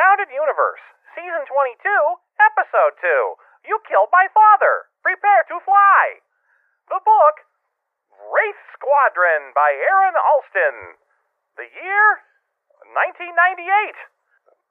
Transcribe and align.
Welcome 0.00 0.32
Universe, 0.32 0.80
Season 1.12 1.44
22, 1.44 1.76
Episode 2.40 2.94
2. 3.04 3.68
You 3.68 3.76
Killed 3.84 4.08
My 4.08 4.32
Father. 4.32 4.88
Prepare 5.04 5.44
to 5.52 5.60
Fly. 5.60 6.24
The 6.88 7.04
book, 7.04 7.36
Wraith 8.32 8.62
Squadron 8.72 9.52
by 9.52 9.76
Aaron 9.76 10.16
Allston. 10.16 10.96
The 11.60 11.68
year, 11.68 12.24
1998, 12.96 13.92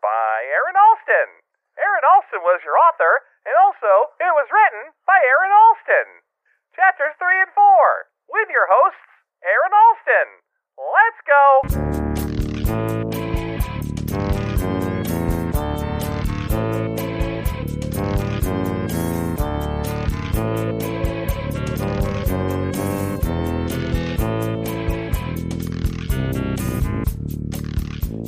by 0.02 0.50
Aaron 0.50 0.74
Allston. 0.74 1.46
Aaron 1.78 2.06
Allston 2.10 2.42
was 2.42 2.66
your 2.66 2.82
author, 2.82 3.22
and 3.46 3.54
also 3.54 4.18
it 4.18 4.34
was 4.34 4.50
written 4.50 4.98
by 5.06 5.22
Aaron 5.22 5.54
Allston. 5.54 6.26
Chapters 6.74 7.14
3 7.22 7.46
and 7.46 7.54
4, 7.54 8.34
with 8.34 8.50
your 8.50 8.66
hosts, 8.66 9.14
Aaron 9.46 9.78
Allston. 9.78 10.30
Let's 10.74 11.22
go! 11.22 13.09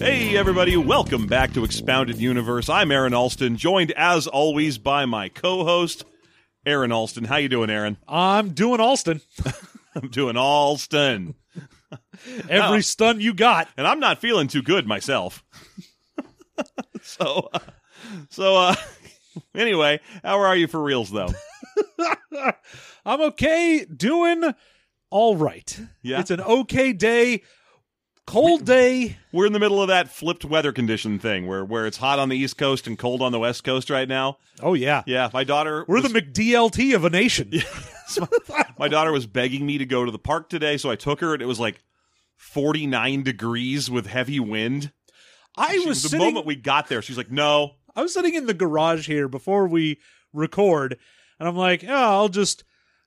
Hey, 0.02 0.36
everybody, 0.36 0.76
welcome 0.78 1.28
back 1.28 1.54
to 1.54 1.64
Expounded 1.64 2.18
Universe. 2.18 2.70
I'm 2.70 2.92
Aaron 2.92 3.14
Allston, 3.14 3.56
joined 3.56 3.92
as 3.92 4.26
always 4.26 4.80
by 4.80 5.06
my 5.06 5.30
co 5.30 5.64
host, 5.64 6.06
Aaron 6.66 6.92
Allston. 6.92 7.26
How 7.26 7.36
you 7.36 7.48
doing, 7.48 7.70
Aaron? 7.70 7.98
I'm 8.08 8.50
doing 8.50 8.80
Alston. 8.82 9.22
I'm 9.96 10.10
doing 10.10 10.38
Alston. 10.38 11.36
Every 12.50 12.80
Oh. 12.80 12.82
stun 12.82 13.22
you 13.22 13.36
got. 13.36 13.68
And 13.78 13.86
I'm 13.86 14.00
not 14.00 14.18
feeling 14.20 14.48
too 14.48 14.64
good 14.64 14.88
myself. 14.88 15.44
so, 17.04 17.50
uh, 17.54 17.60
so, 18.32 18.56
uh, 18.58 18.76
anyway, 19.54 20.00
how 20.24 20.40
are 20.40 20.56
you 20.56 20.66
for 20.66 20.82
reals, 20.82 21.12
though? 21.12 21.30
I'm 23.06 23.22
okay, 23.22 23.86
doing 23.86 24.52
all 25.12 25.36
right. 25.36 25.80
Yeah. 26.02 26.22
It's 26.22 26.32
an 26.32 26.42
okay 26.42 26.92
day, 26.92 27.44
cold 28.32 28.66
day. 28.66 29.18
We're 29.34 29.46
in 29.46 29.54
the 29.54 29.60
middle 29.60 29.82
of 29.82 29.90
that 29.90 30.10
flipped 30.10 30.46
weather 30.46 30.72
condition 30.72 31.20
thing 31.20 31.48
where, 31.48 31.66
where 31.66 31.86
it's 31.86 31.98
hot 31.98 32.18
on 32.18 32.30
the 32.30 32.38
East 32.38 32.58
Coast 32.58 32.88
and 32.88 32.98
cold 32.98 33.22
on 33.22 33.32
the 33.34 33.40
West 33.40 33.64
Coast 33.64 33.90
right 33.90 34.08
now. 34.08 34.38
Oh 34.62 34.74
yeah, 34.74 35.04
Yeah, 35.06 35.30
my 35.34 35.44
daughter. 35.44 35.84
we're 35.88 36.02
was- 36.02 36.12
the 36.12 36.22
McDLT 36.22 36.96
of 36.96 37.04
a 37.06 37.10
nation. 37.10 37.52
My 38.78 38.90
daughter 38.90 39.12
was 39.14 39.26
begging 39.26 39.66
me 39.66 39.78
to 39.78 39.86
go 39.86 40.04
to 40.04 40.12
the 40.12 40.20
park 40.20 40.50
today, 40.50 40.76
so 40.76 40.90
I 40.92 40.98
took 40.98 41.22
her, 41.22 41.34
and 41.34 41.42
it 41.42 41.46
was 41.46 41.62
like 41.62 41.82
49 42.36 43.24
degrees 43.24 43.90
with 43.90 44.06
heavy 44.08 44.40
wind. 44.40 44.92
I 45.56 45.78
She- 45.78 45.88
was 45.88 46.04
the 46.04 46.10
sitting. 46.10 46.26
moment 46.26 46.46
we 46.46 46.56
got 46.58 46.88
there, 46.90 47.02
she's 47.02 47.16
like, 47.18 47.32
"No, 47.32 47.76
I 47.96 48.02
was 48.02 48.14
sitting 48.14 48.34
in 48.36 48.48
the 48.48 48.54
garage 48.54 49.08
here 49.08 49.28
before 49.30 49.68
we 49.68 50.00
record, 50.34 50.98
and 51.40 51.48
I'm 51.48 51.56
like, 51.56 51.86
oh, 51.88 51.94
I'll 51.94 52.28
just 52.30 52.64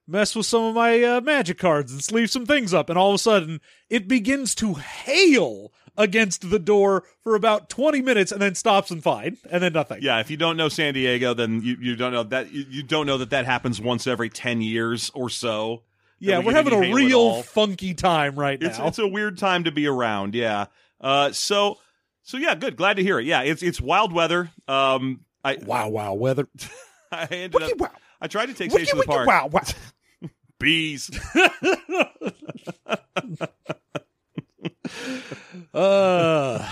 mess 0.07 0.35
with 0.37 0.47
some 0.47 0.65
of 0.65 0.75
my 0.75 1.03
uh, 1.03 1.21
magic 1.21 1.59
cards 1.59 1.93
and 1.93 2.03
sleeve 2.03 2.31
some 2.31 2.47
things 2.47 2.75
up. 2.75 2.89
And 2.91 2.99
all 2.99 3.11
of 3.11 3.15
a 3.15 3.19
sudden, 3.19 3.61
it 3.89 4.07
begins 4.09 4.55
to 4.57 4.75
hail 4.75 5.73
against 5.97 6.51
the 6.51 6.59
door 6.59 7.05
for 7.23 7.35
about 7.37 7.69
20 7.69 8.03
minutes, 8.03 8.33
and 8.33 8.43
then 8.43 8.55
stops 8.57 8.91
and 8.91 9.03
fine, 9.03 9.37
and 9.51 9.63
then 9.63 9.73
nothing. 9.73 9.99
yeah." 10.03 10.19
If 10.21 10.31
you 10.31 10.37
don't 10.37 10.57
know 10.57 10.69
San 10.69 10.95
Diego, 10.95 11.35
then 11.35 11.63
you, 11.63 11.77
you 11.81 11.97
don't 11.97 12.13
know 12.13 12.25
that 12.25 12.53
you, 12.53 12.65
you 12.69 12.83
don't 12.83 13.07
know 13.07 13.19
that 13.19 13.31
that 13.31 13.45
happens 13.47 13.81
once 13.81 14.07
every 14.07 14.29
10 14.29 14.61
years 14.61 15.11
or 15.15 15.31
so. 15.31 15.83
Yeah, 16.19 16.39
we 16.39 16.47
we're 16.47 16.53
having 16.53 16.73
a 16.73 16.95
real 16.95 17.43
funky 17.43 17.93
time 17.93 18.37
right 18.37 18.61
It's 18.63 18.79
now. 18.79 18.87
it's 18.87 18.99
a 18.99 19.07
weird 19.07 19.37
time 19.37 19.65
to 19.65 19.73
be 19.73 19.87
around. 19.87 20.35
Yeah. 20.35 20.67
Uh. 21.01 21.33
So 21.33 21.79
so 22.23 22.39
yeah, 22.39 22.55
good. 22.55 22.77
Glad 22.77 22.97
to 22.97 23.03
hear 23.03 23.19
it. 23.19 23.27
Yeah. 23.27 23.43
It's 23.43 23.63
it's 23.63 23.81
wild 23.81 24.13
weather. 24.13 24.51
Um. 24.67 25.21
I 25.45 25.59
wow, 25.65 25.91
wow, 25.91 26.15
weather. 26.15 26.49
I 27.13 27.25
ended 27.27 27.55
Wiki 27.55 27.73
up. 27.73 27.79
wow. 27.79 27.91
I 28.23 28.27
tried 28.29 28.47
to 28.47 28.55
take 28.55 28.73
Wiki, 28.73 28.87
Sage 28.87 28.93
to 28.93 28.97
the 28.97 29.05
park. 29.05 29.27
wow, 29.27 29.49
wow. 29.49 29.61
Bees. 30.65 31.11
Uh, 35.73 36.65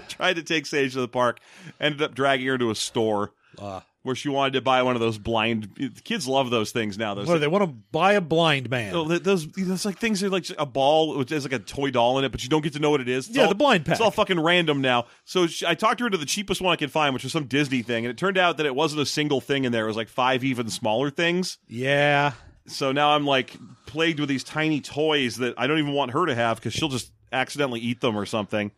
tried 0.08 0.36
to 0.36 0.42
take 0.42 0.66
Sage 0.66 0.94
to 0.94 1.00
the 1.00 1.08
park. 1.08 1.40
Ended 1.80 2.02
up 2.02 2.14
dragging 2.14 2.46
her 2.46 2.58
to 2.58 2.70
a 2.70 2.74
store. 2.74 3.32
uh, 3.58 3.80
where 4.02 4.14
she 4.14 4.28
wanted 4.28 4.52
to 4.52 4.60
buy 4.60 4.82
one 4.84 4.94
of 4.94 5.00
those 5.00 5.18
blind 5.18 5.68
kids 6.04 6.28
love 6.28 6.48
those 6.48 6.70
things 6.70 6.96
now 6.96 7.14
those 7.14 7.26
what, 7.26 7.40
they 7.40 7.48
want 7.48 7.64
to 7.64 7.66
buy 7.90 8.12
a 8.12 8.20
blind 8.20 8.70
man. 8.70 8.94
Oh, 8.94 9.02
those 9.18 9.48
those 9.48 9.84
like 9.84 9.98
things 9.98 10.22
are 10.22 10.30
like 10.30 10.46
a 10.58 10.64
ball 10.66 11.18
which 11.18 11.30
has 11.30 11.42
like 11.44 11.52
a 11.52 11.58
toy 11.58 11.90
doll 11.90 12.16
in 12.18 12.24
it, 12.24 12.30
but 12.30 12.44
you 12.44 12.48
don't 12.48 12.62
get 12.62 12.72
to 12.74 12.78
know 12.78 12.90
what 12.90 13.00
it 13.00 13.08
is. 13.08 13.26
It's 13.26 13.36
Yeah, 13.36 13.42
all- 13.44 13.48
the 13.48 13.56
blind 13.56 13.84
pack. 13.84 13.94
It's 13.94 14.00
all 14.00 14.12
fucking 14.12 14.38
random 14.38 14.80
now. 14.80 15.06
So 15.24 15.48
she, 15.48 15.66
I 15.66 15.74
talked 15.74 15.98
her 16.00 16.08
to 16.08 16.16
the 16.16 16.24
cheapest 16.26 16.60
one 16.60 16.72
I 16.72 16.76
could 16.76 16.92
find, 16.92 17.14
which 17.14 17.24
was 17.24 17.32
some 17.32 17.46
Disney 17.46 17.82
thing, 17.82 18.04
and 18.04 18.10
it 18.12 18.16
turned 18.16 18.38
out 18.38 18.58
that 18.58 18.66
it 18.66 18.76
wasn't 18.76 19.02
a 19.02 19.06
single 19.06 19.40
thing 19.40 19.64
in 19.64 19.72
there. 19.72 19.84
It 19.84 19.88
was 19.88 19.96
like 19.96 20.08
five 20.08 20.44
even 20.44 20.70
smaller 20.70 21.10
things. 21.10 21.58
yeah. 21.68 22.32
So 22.68 22.92
now 22.92 23.10
I'm 23.10 23.26
like 23.26 23.56
plagued 23.86 24.20
with 24.20 24.28
these 24.28 24.44
tiny 24.44 24.80
toys 24.80 25.36
that 25.36 25.54
I 25.56 25.66
don't 25.66 25.78
even 25.78 25.92
want 25.92 26.12
her 26.12 26.26
to 26.26 26.34
have 26.34 26.56
because 26.56 26.72
she'll 26.72 26.88
just 26.88 27.10
accidentally 27.32 27.80
eat 27.80 28.00
them 28.00 28.16
or 28.16 28.26
something. 28.26 28.72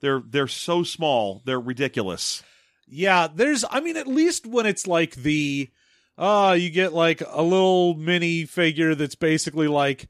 They're 0.00 0.22
they're 0.26 0.48
so 0.48 0.82
small, 0.82 1.42
they're 1.44 1.60
ridiculous. 1.60 2.42
Yeah, 2.86 3.28
there's 3.32 3.64
I 3.70 3.80
mean 3.80 3.96
at 3.96 4.06
least 4.06 4.46
when 4.46 4.66
it's 4.66 4.86
like 4.86 5.14
the 5.14 5.68
uh 6.18 6.56
you 6.58 6.70
get 6.70 6.92
like 6.92 7.22
a 7.26 7.42
little 7.42 7.94
mini 7.94 8.44
figure 8.44 8.94
that's 8.94 9.14
basically 9.14 9.68
like 9.68 10.08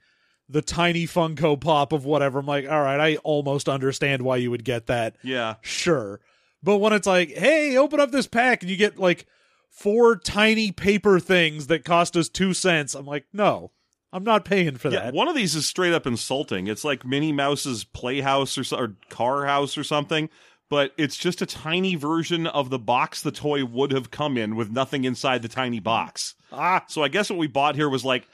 the 0.48 0.62
tiny 0.62 1.06
Funko 1.06 1.60
Pop 1.60 1.92
of 1.92 2.04
whatever. 2.04 2.40
I'm 2.40 2.46
like, 2.46 2.68
all 2.68 2.82
right, 2.82 3.00
I 3.00 3.16
almost 3.16 3.68
understand 3.68 4.22
why 4.22 4.36
you 4.36 4.50
would 4.50 4.64
get 4.64 4.86
that. 4.86 5.16
Yeah. 5.22 5.56
Sure. 5.60 6.20
But 6.62 6.78
when 6.78 6.92
it's 6.92 7.06
like, 7.06 7.30
hey, 7.30 7.76
open 7.76 8.00
up 8.00 8.10
this 8.10 8.26
pack 8.26 8.62
and 8.62 8.70
you 8.70 8.76
get 8.76 8.98
like 8.98 9.26
four 9.70 10.16
tiny 10.16 10.72
paper 10.72 11.18
things 11.20 11.68
that 11.68 11.84
cost 11.84 12.16
us 12.16 12.28
two 12.28 12.52
cents, 12.54 12.94
I'm 12.94 13.06
like, 13.06 13.26
no, 13.32 13.70
I'm 14.12 14.24
not 14.24 14.44
paying 14.44 14.76
for 14.76 14.88
Yeah, 14.90 15.04
that. 15.04 15.14
one 15.14 15.28
of 15.28 15.34
these 15.34 15.54
is 15.54 15.66
straight 15.66 15.92
up 15.92 16.06
insulting. 16.06 16.66
It's 16.66 16.84
like 16.84 17.04
Minnie 17.06 17.32
Mouse's 17.32 17.84
playhouse 17.84 18.58
or, 18.58 18.76
or 18.76 18.96
car 19.08 19.46
house 19.46 19.78
or 19.78 19.84
something, 19.84 20.28
but 20.68 20.92
it's 20.96 21.16
just 21.16 21.40
a 21.42 21.46
tiny 21.46 21.94
version 21.94 22.46
of 22.46 22.70
the 22.70 22.78
box 22.78 23.22
the 23.22 23.30
toy 23.32 23.64
would 23.64 23.92
have 23.92 24.10
come 24.10 24.36
in 24.36 24.56
with 24.56 24.70
nothing 24.70 25.04
inside 25.04 25.42
the 25.42 25.48
tiny 25.48 25.80
box. 25.80 26.34
ah, 26.52 26.84
So 26.88 27.02
I 27.02 27.08
guess 27.08 27.30
what 27.30 27.38
we 27.38 27.46
bought 27.46 27.76
here 27.76 27.88
was 27.88 28.04
like 28.04 28.26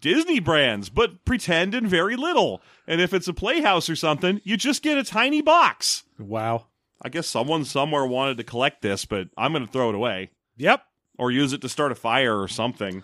Disney 0.00 0.40
brands, 0.40 0.88
but 0.88 1.24
pretend 1.24 1.74
and 1.74 1.86
very 1.86 2.16
little. 2.16 2.62
And 2.86 3.00
if 3.00 3.12
it's 3.12 3.28
a 3.28 3.34
playhouse 3.34 3.90
or 3.90 3.96
something, 3.96 4.40
you 4.44 4.56
just 4.56 4.82
get 4.82 4.96
a 4.98 5.04
tiny 5.04 5.42
box. 5.42 6.04
wow. 6.18 6.66
I 7.02 7.10
guess 7.10 7.26
someone 7.26 7.66
somewhere 7.66 8.06
wanted 8.06 8.38
to 8.38 8.44
collect 8.44 8.80
this, 8.80 9.04
but 9.04 9.28
I'm 9.36 9.52
going 9.52 9.66
to 9.66 9.70
throw 9.70 9.90
it 9.90 9.94
away 9.94 10.30
Yep. 10.56 10.82
or 11.18 11.30
use 11.30 11.52
it 11.52 11.60
to 11.62 11.68
start 11.68 11.92
a 11.92 11.94
fire 11.94 12.40
or 12.40 12.48
something. 12.48 13.02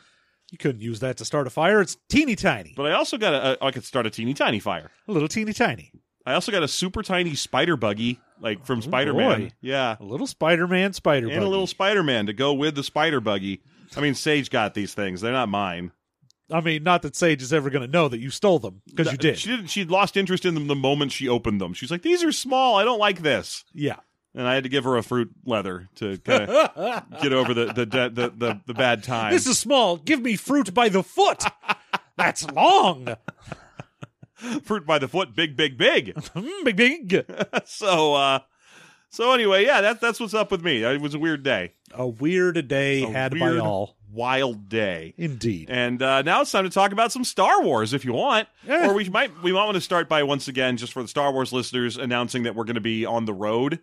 You 0.51 0.59
couldn't 0.59 0.81
use 0.81 1.01
that 1.01 1.17
to 1.19 1.25
start 1.25 1.47
a 1.47 1.51
fire. 1.51 1.81
It's 1.81 1.97
teeny 2.09 2.35
tiny. 2.35 2.75
But 2.77 2.87
I 2.87 2.93
also 2.93 3.17
got 3.19 3.35
a, 3.35 3.65
I 3.65 3.71
could 3.71 3.85
start 3.85 4.07
a 4.07 4.11
teeny 4.11 4.35
tiny 4.35 4.59
fire. 4.59 4.91
A 5.07 5.13
little 5.13 5.29
teeny 5.29 5.53
tiny. 5.53 5.93
I 6.27 6.35
also 6.35 6.53
got 6.53 6.63
a 6.63 6.69
super 6.69 7.03
tiny 7.03 7.35
spider 7.35 7.77
buggy, 7.77 8.21
like 8.41 8.67
from 8.67 8.83
Spider 8.83 9.15
Man. 9.15 9.51
Oh. 9.51 9.57
Yeah. 9.61 9.97
A 9.99 10.05
little 10.05 10.27
Spider 10.27 10.67
Man 10.67 10.93
spider 10.93 11.29
And 11.31 11.43
a 11.43 11.49
little 11.49 11.67
Spider 11.67 12.03
Man 12.03 12.27
to 12.27 12.33
go 12.33 12.53
with 12.53 12.75
the 12.75 12.85
spider 12.85 13.21
buggy. 13.21 13.63
I 13.97 14.01
mean, 14.01 14.15
Sage 14.15 14.51
got 14.51 14.75
these 14.75 14.93
things. 14.95 15.21
They're 15.21 15.33
not 15.33 15.49
mine. 15.49 15.93
I 16.53 16.61
mean, 16.61 16.83
not 16.83 17.03
that 17.03 17.15
Sage 17.15 17.43
is 17.43 17.53
ever 17.53 17.71
going 17.71 17.87
to 17.87 17.91
know 17.91 18.09
that 18.09 18.19
you 18.19 18.31
stole 18.31 18.59
them 18.59 18.83
because 18.87 19.11
you 19.13 19.19
did. 19.19 19.39
She 19.39 19.49
didn't. 19.49 19.69
She 19.69 19.85
lost 19.85 20.17
interest 20.17 20.45
in 20.45 20.55
them 20.55 20.67
the 20.67 20.75
moment 20.75 21.13
she 21.13 21.29
opened 21.29 21.61
them. 21.61 21.75
She's 21.75 21.91
like, 21.93 22.03
"These 22.03 22.25
are 22.25 22.33
small. 22.33 22.77
I 22.77 22.85
don't 22.85 22.99
like 22.99 23.23
this." 23.23 23.65
yeah. 23.73 23.97
And 24.35 24.47
I 24.47 24.55
had 24.55 24.63
to 24.63 24.69
give 24.69 24.85
her 24.85 24.97
a 24.97 25.03
fruit 25.03 25.31
leather 25.45 25.89
to 25.97 26.17
kind 26.19 26.49
of 26.49 27.05
get 27.23 27.33
over 27.33 27.53
the 27.53 27.67
the, 27.67 27.85
the 27.87 28.09
the 28.09 28.33
the 28.37 28.61
the 28.67 28.75
bad 28.75 29.03
time. 29.03 29.33
This 29.33 29.47
is 29.47 29.59
small. 29.59 29.97
Give 29.97 30.21
me 30.23 30.37
fruit 30.37 30.73
by 30.73 30.89
the 30.89 31.03
foot. 31.03 31.43
That's 32.17 32.49
long. 32.53 33.17
fruit 34.63 34.87
by 34.87 34.99
the 34.99 35.09
foot, 35.09 35.35
big, 35.35 35.57
big, 35.57 35.77
big. 35.77 36.15
Mm, 36.35 36.65
big, 36.65 36.77
big. 37.09 37.27
so, 37.65 38.15
uh, 38.15 38.39
so 39.11 39.33
anyway, 39.33 39.65
yeah, 39.65 39.81
that's 39.81 40.01
that's 40.01 40.21
what's 40.21 40.35
up 40.35 40.51
with 40.51 40.63
me. 40.65 40.83
It 40.85 41.01
was 41.01 41.15
a 41.15 41.19
weird 41.19 41.43
day, 41.43 41.73
A 41.93 42.07
weird 42.07 42.69
day 42.69 43.03
A 43.03 43.09
had 43.09 43.33
weird, 43.33 43.59
by 43.59 43.65
all. 43.67 43.97
wild 44.13 44.69
day. 44.69 45.15
Indeed. 45.19 45.69
And 45.71 46.01
uh, 46.03 46.23
now 46.23 46.41
it's 46.43 46.53
time 46.53 46.65
to 46.65 46.71
talk 46.71 46.93
about 46.93 47.11
some 47.13 47.25
Star 47.25 47.63
Wars, 47.63 47.93
if 47.93 48.05
you 48.05 48.13
want. 48.13 48.49
Or 48.69 48.95
we 48.95 49.09
might 49.09 49.43
we 49.43 49.53
might 49.53 49.65
want 49.65 49.75
to 49.75 49.81
start 49.81 50.09
by 50.09 50.23
once 50.23 50.47
again, 50.49 50.77
just 50.77 50.93
for 50.93 51.03
the 51.03 51.09
Star 51.09 51.33
Wars 51.33 51.53
listeners, 51.53 51.97
announcing 51.97 52.45
that 52.45 52.55
we're 52.55 52.65
going 52.65 52.75
to 52.77 52.81
be 52.81 53.05
on 53.05 53.25
the 53.25 53.35
road 53.35 53.81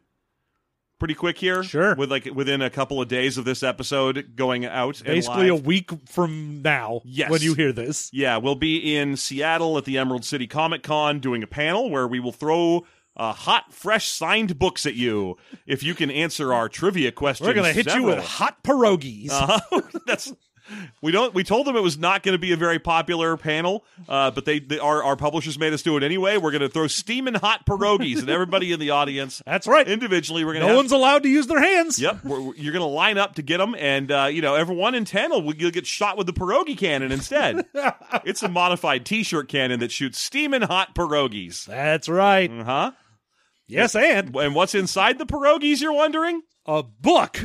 pretty 0.99 1.13
quick 1.13 1.37
here. 1.37 1.63
Sure. 1.63 1.95
With 1.95 2.09
like 2.11 2.25
within 2.33 2.61
a 2.61 2.69
couple 2.69 3.01
of 3.01 3.07
days 3.07 3.37
of 3.37 3.45
this 3.45 3.63
episode 3.63 4.35
going 4.35 4.65
out. 4.65 4.97
and 4.99 5.07
Basically, 5.07 5.47
a 5.47 5.55
week 5.55 5.91
from 6.07 6.61
now, 6.61 7.01
Yes. 7.05 7.29
when 7.29 7.41
you 7.41 7.53
hear 7.53 7.71
this. 7.71 8.09
Yeah, 8.13 8.37
we'll 8.37 8.55
be 8.55 8.95
in 8.95 9.17
Seattle 9.17 9.77
at 9.77 9.85
the 9.85 9.97
Emerald 9.97 10.25
City 10.25 10.47
Comic 10.47 10.83
Con 10.83 11.19
doing 11.19 11.43
a 11.43 11.47
panel 11.47 11.89
where 11.89 12.07
we 12.07 12.19
will 12.19 12.31
throw 12.31 12.85
uh, 13.15 13.33
hot, 13.33 13.73
fresh 13.73 14.07
signed 14.09 14.59
books 14.59 14.85
at 14.85 14.93
you 14.93 15.35
if 15.65 15.81
you 15.81 15.95
can 15.95 16.11
answer 16.11 16.53
our 16.53 16.69
trivia 16.69 17.11
questions. 17.11 17.47
We're 17.47 17.53
gonna 17.55 17.73
hit 17.73 17.93
you 17.95 18.03
with 18.03 18.23
hot 18.23 18.61
pierogies. 18.63 19.29
Uh-huh. 19.31 19.81
That's 20.05 20.31
we 21.01 21.11
don't. 21.11 21.33
We 21.33 21.43
told 21.43 21.67
them 21.67 21.75
it 21.75 21.83
was 21.83 21.97
not 21.97 22.23
going 22.23 22.33
to 22.33 22.39
be 22.39 22.51
a 22.51 22.57
very 22.57 22.79
popular 22.79 23.37
panel, 23.37 23.83
uh, 24.09 24.31
but 24.31 24.45
they, 24.45 24.59
they 24.59 24.79
our 24.79 25.03
our 25.03 25.15
publishers 25.15 25.57
made 25.59 25.73
us 25.73 25.81
do 25.81 25.97
it 25.97 26.03
anyway. 26.03 26.37
We're 26.37 26.51
going 26.51 26.61
to 26.61 26.69
throw 26.69 26.87
steaming 26.87 27.33
hot 27.35 27.65
pierogies 27.65 28.21
at 28.23 28.29
everybody 28.29 28.71
in 28.71 28.79
the 28.79 28.91
audience 28.91 29.41
That's 29.45 29.67
right. 29.67 29.87
individually. 29.87 30.43
We're 30.45 30.53
going 30.53 30.61
to 30.61 30.67
no 30.67 30.73
have, 30.73 30.77
one's 30.77 30.91
allowed 30.91 31.23
to 31.23 31.29
use 31.29 31.47
their 31.47 31.61
hands. 31.61 31.99
Yep, 31.99 32.23
we're, 32.23 32.41
we're- 32.47 32.59
you're 32.59 32.73
going 32.73 32.81
to 32.83 32.93
line 32.93 33.17
up 33.17 33.35
to 33.35 33.41
get 33.41 33.57
them, 33.57 33.75
and 33.77 34.11
uh, 34.11 34.29
you 34.31 34.41
know, 34.41 34.55
every 34.55 34.75
one 34.75 34.95
in 34.95 35.05
ten 35.05 35.31
will 35.31 35.53
you'll 35.55 35.71
get 35.71 35.85
shot 35.87 36.17
with 36.17 36.27
the 36.27 36.33
pierogi 36.33 36.77
cannon 36.77 37.11
instead. 37.11 37.65
it's 38.25 38.43
a 38.43 38.49
modified 38.49 39.05
T-shirt 39.05 39.47
cannon 39.49 39.79
that 39.81 39.91
shoots 39.91 40.19
steaming 40.19 40.61
hot 40.63 40.95
pierogies. 40.95 41.65
That's 41.65 42.09
right. 42.09 42.49
Uh 42.51 42.63
huh. 42.63 42.91
Yes, 43.69 43.95
and 43.95 44.33
And 44.35 44.55
what's 44.55 44.73
inside 44.75 45.17
the 45.19 45.25
pierogies? 45.25 45.81
You're 45.81 45.91
wondering. 45.93 46.41
a 46.65 46.83
book. 46.83 47.37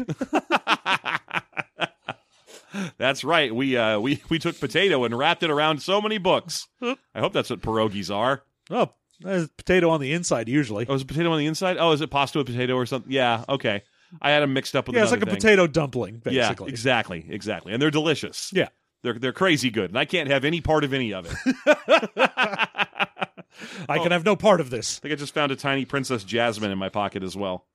That's 2.98 3.24
right. 3.24 3.54
We 3.54 3.76
uh 3.76 3.98
we 4.00 4.22
we 4.28 4.38
took 4.38 4.58
potato 4.60 5.04
and 5.04 5.16
wrapped 5.16 5.42
it 5.42 5.50
around 5.50 5.82
so 5.82 6.00
many 6.00 6.19
books. 6.19 6.66
I 6.82 6.96
hope 7.16 7.32
that's 7.32 7.50
what 7.50 7.60
pierogies 7.60 8.14
are. 8.14 8.42
oh, 8.70 8.90
there's 9.20 9.48
potato 9.48 9.90
on 9.90 10.00
the 10.00 10.12
inside 10.12 10.48
usually. 10.48 10.86
Oh, 10.88 10.94
is 10.94 11.02
it 11.02 11.08
potato 11.08 11.30
on 11.32 11.38
the 11.38 11.46
inside? 11.46 11.76
Oh, 11.78 11.92
is 11.92 12.00
it 12.00 12.10
pasta 12.10 12.38
with 12.38 12.46
potato 12.48 12.74
or 12.74 12.86
something? 12.86 13.12
Yeah. 13.12 13.44
Okay. 13.48 13.82
I 14.20 14.30
had 14.30 14.40
them 14.42 14.52
mixed 14.52 14.76
up 14.76 14.86
with. 14.88 14.96
yeah, 14.96 15.02
it's 15.04 15.10
like 15.12 15.22
a 15.22 15.26
thing. 15.26 15.36
potato 15.36 15.66
dumpling, 15.66 16.20
Yeah, 16.26 16.42
basically. 16.48 16.69
exactly, 16.70 17.24
exactly, 17.30 17.72
and 17.72 17.80
they're 17.80 17.90
delicious. 17.90 18.50
Yeah. 18.52 18.69
They're 19.02 19.18
they're 19.18 19.32
crazy 19.32 19.70
good, 19.70 19.90
and 19.90 19.98
I 19.98 20.04
can't 20.04 20.28
have 20.30 20.44
any 20.44 20.60
part 20.60 20.84
of 20.84 20.92
any 20.92 21.12
of 21.14 21.26
it. 21.26 21.34
I 23.88 23.98
can 23.98 24.12
have 24.12 24.25
no 24.25 24.36
part 24.36 24.60
of 24.60 24.70
this. 24.70 24.98
I 24.98 25.00
think 25.02 25.12
I 25.12 25.16
just 25.16 25.34
found 25.34 25.50
a 25.52 25.56
tiny 25.56 25.84
Princess 25.84 26.25
Jasmine 26.25 26.70
in 26.70 26.78
my 26.78 26.88
pocket 26.88 27.22
as 27.22 27.36
well. 27.36 27.66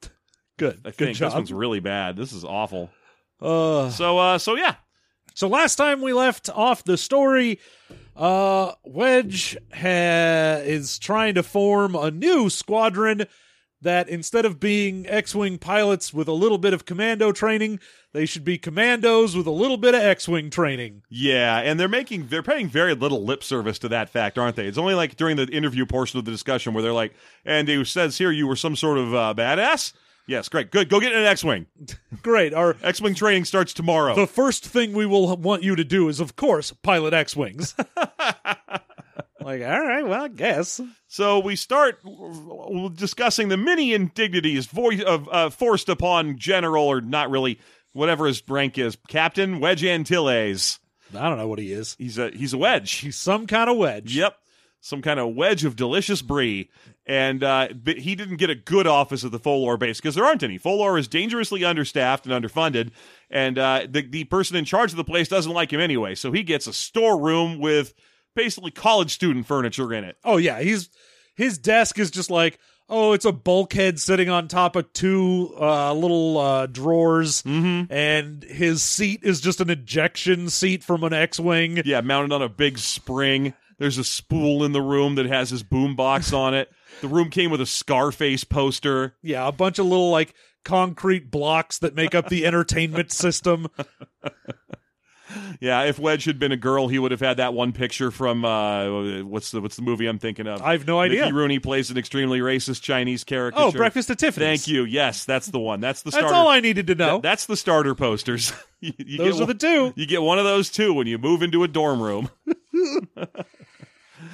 Good. 0.57 0.81
I 0.85 0.91
Good 0.91 1.13
job. 1.15 1.29
this 1.31 1.35
one's 1.35 1.53
really 1.53 1.79
bad. 1.79 2.15
This 2.17 2.33
is 2.33 2.43
awful. 2.43 2.89
Uh, 3.41 3.89
So 3.89 4.17
uh 4.17 4.37
so 4.37 4.55
yeah. 4.55 4.75
So 5.37 5.47
last 5.47 5.75
time 5.75 6.01
we 6.01 6.13
left 6.13 6.49
off 6.49 6.83
the 6.83 6.97
story, 6.97 7.59
uh, 8.15 8.71
Wedge 8.83 9.55
ha- 9.71 10.63
is 10.63 10.97
trying 10.97 11.35
to 11.35 11.43
form 11.43 11.93
a 11.93 12.09
new 12.09 12.49
squadron 12.49 13.27
that 13.79 14.09
instead 14.09 14.45
of 14.45 14.59
being 14.59 15.05
X-wing 15.05 15.59
pilots 15.59 16.11
with 16.11 16.27
a 16.27 16.31
little 16.31 16.57
bit 16.57 16.73
of 16.73 16.85
commando 16.85 17.31
training, 17.31 17.79
they 18.13 18.25
should 18.25 18.43
be 18.43 18.57
commandos 18.57 19.35
with 19.35 19.45
a 19.45 19.51
little 19.51 19.77
bit 19.77 19.93
of 19.93 20.01
X-wing 20.01 20.49
training. 20.49 21.03
Yeah, 21.07 21.59
and 21.59 21.79
they're 21.79 21.87
making 21.87 22.29
they're 22.29 22.41
paying 22.41 22.67
very 22.67 22.95
little 22.95 23.23
lip 23.23 23.43
service 23.43 23.77
to 23.77 23.89
that 23.89 24.09
fact, 24.09 24.39
aren't 24.39 24.55
they? 24.55 24.65
It's 24.65 24.79
only 24.79 24.95
like 24.95 25.17
during 25.17 25.35
the 25.35 25.45
interview 25.49 25.85
portion 25.85 26.17
of 26.17 26.25
the 26.25 26.31
discussion 26.31 26.73
where 26.73 26.81
they're 26.81 26.93
like, 26.93 27.13
"And 27.45 27.69
it 27.69 27.85
says 27.85 28.17
here 28.17 28.31
you 28.31 28.47
were 28.47 28.55
some 28.55 28.75
sort 28.75 28.97
of 28.97 29.13
uh, 29.13 29.35
badass." 29.37 29.93
Yes, 30.27 30.49
great, 30.49 30.71
good. 30.71 30.89
Go 30.89 30.99
get 30.99 31.13
an 31.13 31.23
X-wing. 31.23 31.67
Great. 32.21 32.53
Our 32.53 32.75
X-wing 32.83 33.15
training 33.15 33.45
starts 33.45 33.73
tomorrow. 33.73 34.13
the 34.13 34.27
first 34.27 34.65
thing 34.65 34.91
we 34.91 35.05
will 35.05 35.37
want 35.37 35.63
you 35.63 35.75
to 35.77 35.85
do 35.85 36.09
is, 36.09 36.19
of 36.19 36.35
course, 36.35 36.73
pilot 36.83 37.13
X-wings. 37.13 37.73
like, 39.39 39.61
all 39.61 39.81
right, 39.81 40.05
well, 40.05 40.23
I 40.23 40.27
guess. 40.27 40.81
So 41.07 41.39
we 41.39 41.55
start 41.55 42.01
discussing 42.95 43.47
the 43.47 43.55
many 43.55 43.93
indignities 43.93 44.65
voice 44.65 45.01
of 45.01 45.29
uh, 45.31 45.49
forced 45.49 45.87
upon 45.87 46.37
General 46.37 46.85
or 46.85 46.99
not 46.99 47.29
really 47.29 47.59
whatever 47.93 48.27
his 48.27 48.43
rank 48.49 48.77
is, 48.77 48.97
Captain 49.07 49.61
Wedge 49.61 49.85
Antilles. 49.85 50.79
I 51.15 51.29
don't 51.29 51.37
know 51.37 51.47
what 51.47 51.59
he 51.59 51.71
is. 51.71 51.95
He's 51.97 52.17
a 52.17 52.31
he's 52.31 52.51
a 52.53 52.57
wedge. 52.57 52.91
He's 52.95 53.15
some 53.15 53.47
kind 53.47 53.69
of 53.69 53.77
wedge. 53.77 54.13
Yep. 54.15 54.35
Some 54.79 55.01
kind 55.01 55.19
of 55.19 55.33
wedge 55.35 55.65
of 55.65 55.75
delicious 55.75 56.21
brie. 56.21 56.69
And 57.05 57.43
uh, 57.43 57.69
but 57.73 57.97
he 57.99 58.15
didn't 58.15 58.37
get 58.37 58.49
a 58.49 58.55
good 58.55 58.85
office 58.87 59.23
at 59.23 59.31
the 59.31 59.39
Folor 59.39 59.77
base 59.79 59.99
because 59.99 60.15
there 60.15 60.25
aren't 60.25 60.43
any. 60.43 60.59
Folor 60.59 60.99
is 60.99 61.07
dangerously 61.07 61.63
understaffed 61.65 62.25
and 62.27 62.33
underfunded. 62.45 62.91
And 63.29 63.57
uh, 63.57 63.87
the, 63.89 64.01
the 64.01 64.23
person 64.25 64.55
in 64.55 64.65
charge 64.65 64.91
of 64.91 64.97
the 64.97 65.03
place 65.03 65.27
doesn't 65.27 65.51
like 65.53 65.71
him 65.71 65.79
anyway. 65.81 66.15
So 66.15 66.31
he 66.31 66.43
gets 66.43 66.67
a 66.67 66.73
storeroom 66.73 67.59
with 67.59 67.93
basically 68.35 68.71
college 68.71 69.13
student 69.13 69.45
furniture 69.47 69.93
in 69.93 70.03
it. 70.03 70.17
Oh 70.23 70.37
yeah, 70.37 70.59
he's 70.61 70.89
his 71.35 71.57
desk 71.57 71.97
is 71.99 72.11
just 72.11 72.29
like 72.29 72.59
oh, 72.89 73.11
it's 73.11 73.25
a 73.25 73.33
bulkhead 73.33 73.99
sitting 73.99 74.29
on 74.29 74.47
top 74.47 74.77
of 74.77 74.93
two 74.93 75.53
uh, 75.59 75.91
little 75.93 76.37
uh, 76.37 76.65
drawers, 76.67 77.41
Mm-hmm. 77.43 77.91
and 77.91 78.43
his 78.43 78.81
seat 78.81 79.19
is 79.23 79.41
just 79.41 79.59
an 79.59 79.69
ejection 79.69 80.49
seat 80.49 80.85
from 80.85 81.03
an 81.03 81.11
X-wing. 81.11 81.81
Yeah, 81.83 81.99
mounted 81.99 82.31
on 82.31 82.41
a 82.41 82.47
big 82.47 82.77
spring. 82.77 83.53
There's 83.79 83.97
a 83.97 84.03
spool 84.03 84.63
in 84.63 84.71
the 84.71 84.81
room 84.81 85.15
that 85.15 85.25
has 85.27 85.49
his 85.49 85.63
boombox 85.63 86.33
on 86.37 86.53
it. 86.53 86.71
The 87.01 87.07
room 87.07 87.29
came 87.29 87.51
with 87.51 87.61
a 87.61 87.65
Scarface 87.65 88.43
poster. 88.43 89.15
Yeah, 89.21 89.47
a 89.47 89.51
bunch 89.51 89.79
of 89.79 89.85
little 89.85 90.09
like 90.11 90.33
concrete 90.65 91.29
blocks 91.31 91.77
that 91.79 91.95
make 91.95 92.15
up 92.15 92.29
the 92.29 92.45
entertainment 92.45 93.11
system. 93.11 93.67
Yeah, 95.59 95.83
if 95.83 95.99
Wedge 95.99 96.23
had 96.25 96.39
been 96.39 96.51
a 96.53 96.57
girl, 96.57 96.87
he 96.87 96.97
would 96.99 97.11
have 97.11 97.19
had 97.19 97.37
that 97.37 97.53
one 97.53 97.73
picture 97.73 98.11
from 98.11 98.45
uh, 98.45 99.21
what's 99.23 99.51
the 99.51 99.59
what's 99.59 99.75
the 99.75 99.81
movie 99.81 100.07
I'm 100.07 100.19
thinking 100.19 100.47
of? 100.47 100.61
I 100.61 100.71
have 100.71 100.87
no 100.87 100.99
idea. 100.99 101.21
Mickey 101.21 101.33
Rooney 101.33 101.59
plays 101.59 101.89
an 101.91 101.97
extremely 101.97 102.39
racist 102.39 102.81
Chinese 102.81 103.23
character. 103.23 103.59
Oh, 103.61 103.71
Breakfast 103.71 104.09
at 104.09 104.19
Tiffany's. 104.19 104.63
Thank 104.63 104.67
you. 104.67 104.85
Yes, 104.85 105.25
that's 105.25 105.47
the 105.47 105.59
one. 105.59 105.81
That's 105.81 106.01
the 106.03 106.11
That's 106.11 106.31
all 106.31 106.47
I 106.47 106.61
needed 106.61 106.87
to 106.87 106.95
know. 106.95 107.11
Th- 107.15 107.21
that's 107.23 107.45
the 107.45 107.57
starter 107.57 107.93
posters. 107.93 108.53
you, 108.79 108.93
you 108.97 109.17
Those 109.17 109.35
are 109.41 109.45
the 109.45 109.53
one- 109.53 109.57
two. 109.57 109.93
You 109.95 110.05
get 110.05 110.21
one 110.21 110.39
of 110.39 110.45
those 110.45 110.69
two 110.69 110.93
when 110.93 111.07
you 111.07 111.17
move 111.17 111.41
into 111.41 111.63
a 111.63 111.67
dorm 111.67 112.01
room. 112.01 112.29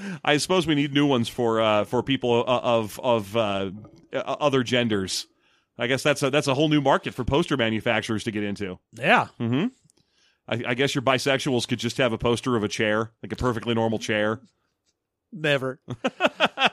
I 0.24 0.38
suppose 0.38 0.68
we 0.68 0.76
need 0.76 0.94
new 0.94 1.06
ones 1.06 1.30
for 1.30 1.62
uh, 1.62 1.86
for 1.86 2.04
people 2.04 2.44
uh, 2.48 2.60
of 2.60 3.00
of 3.02 3.36
uh, 3.36 3.72
uh, 4.14 4.18
other 4.18 4.64
genders. 4.64 5.28
I 5.78 5.88
guess 5.88 6.04
that's 6.04 6.22
a 6.24 6.30
that's 6.30 6.48
a 6.48 6.54
whole 6.54 6.70
new 6.70 6.82
market 6.82 7.14
for 7.14 7.24
poster 7.24 7.58
manufacturers 7.58 8.24
to 8.26 8.32
get 8.32 8.44
into. 8.44 8.80
Yeah. 8.94 9.28
I, 10.48 10.64
I 10.68 10.74
guess 10.74 10.94
your 10.94 11.02
bisexuals 11.02 11.68
could 11.68 11.80
just 11.80 11.98
have 11.98 12.14
a 12.14 12.18
poster 12.18 12.56
of 12.56 12.64
a 12.64 12.68
chair, 12.68 13.12
like 13.24 13.32
a 13.32 13.36
perfectly 13.36 13.74
normal 13.74 14.00
chair. 14.00 14.42
Never. 15.32 15.80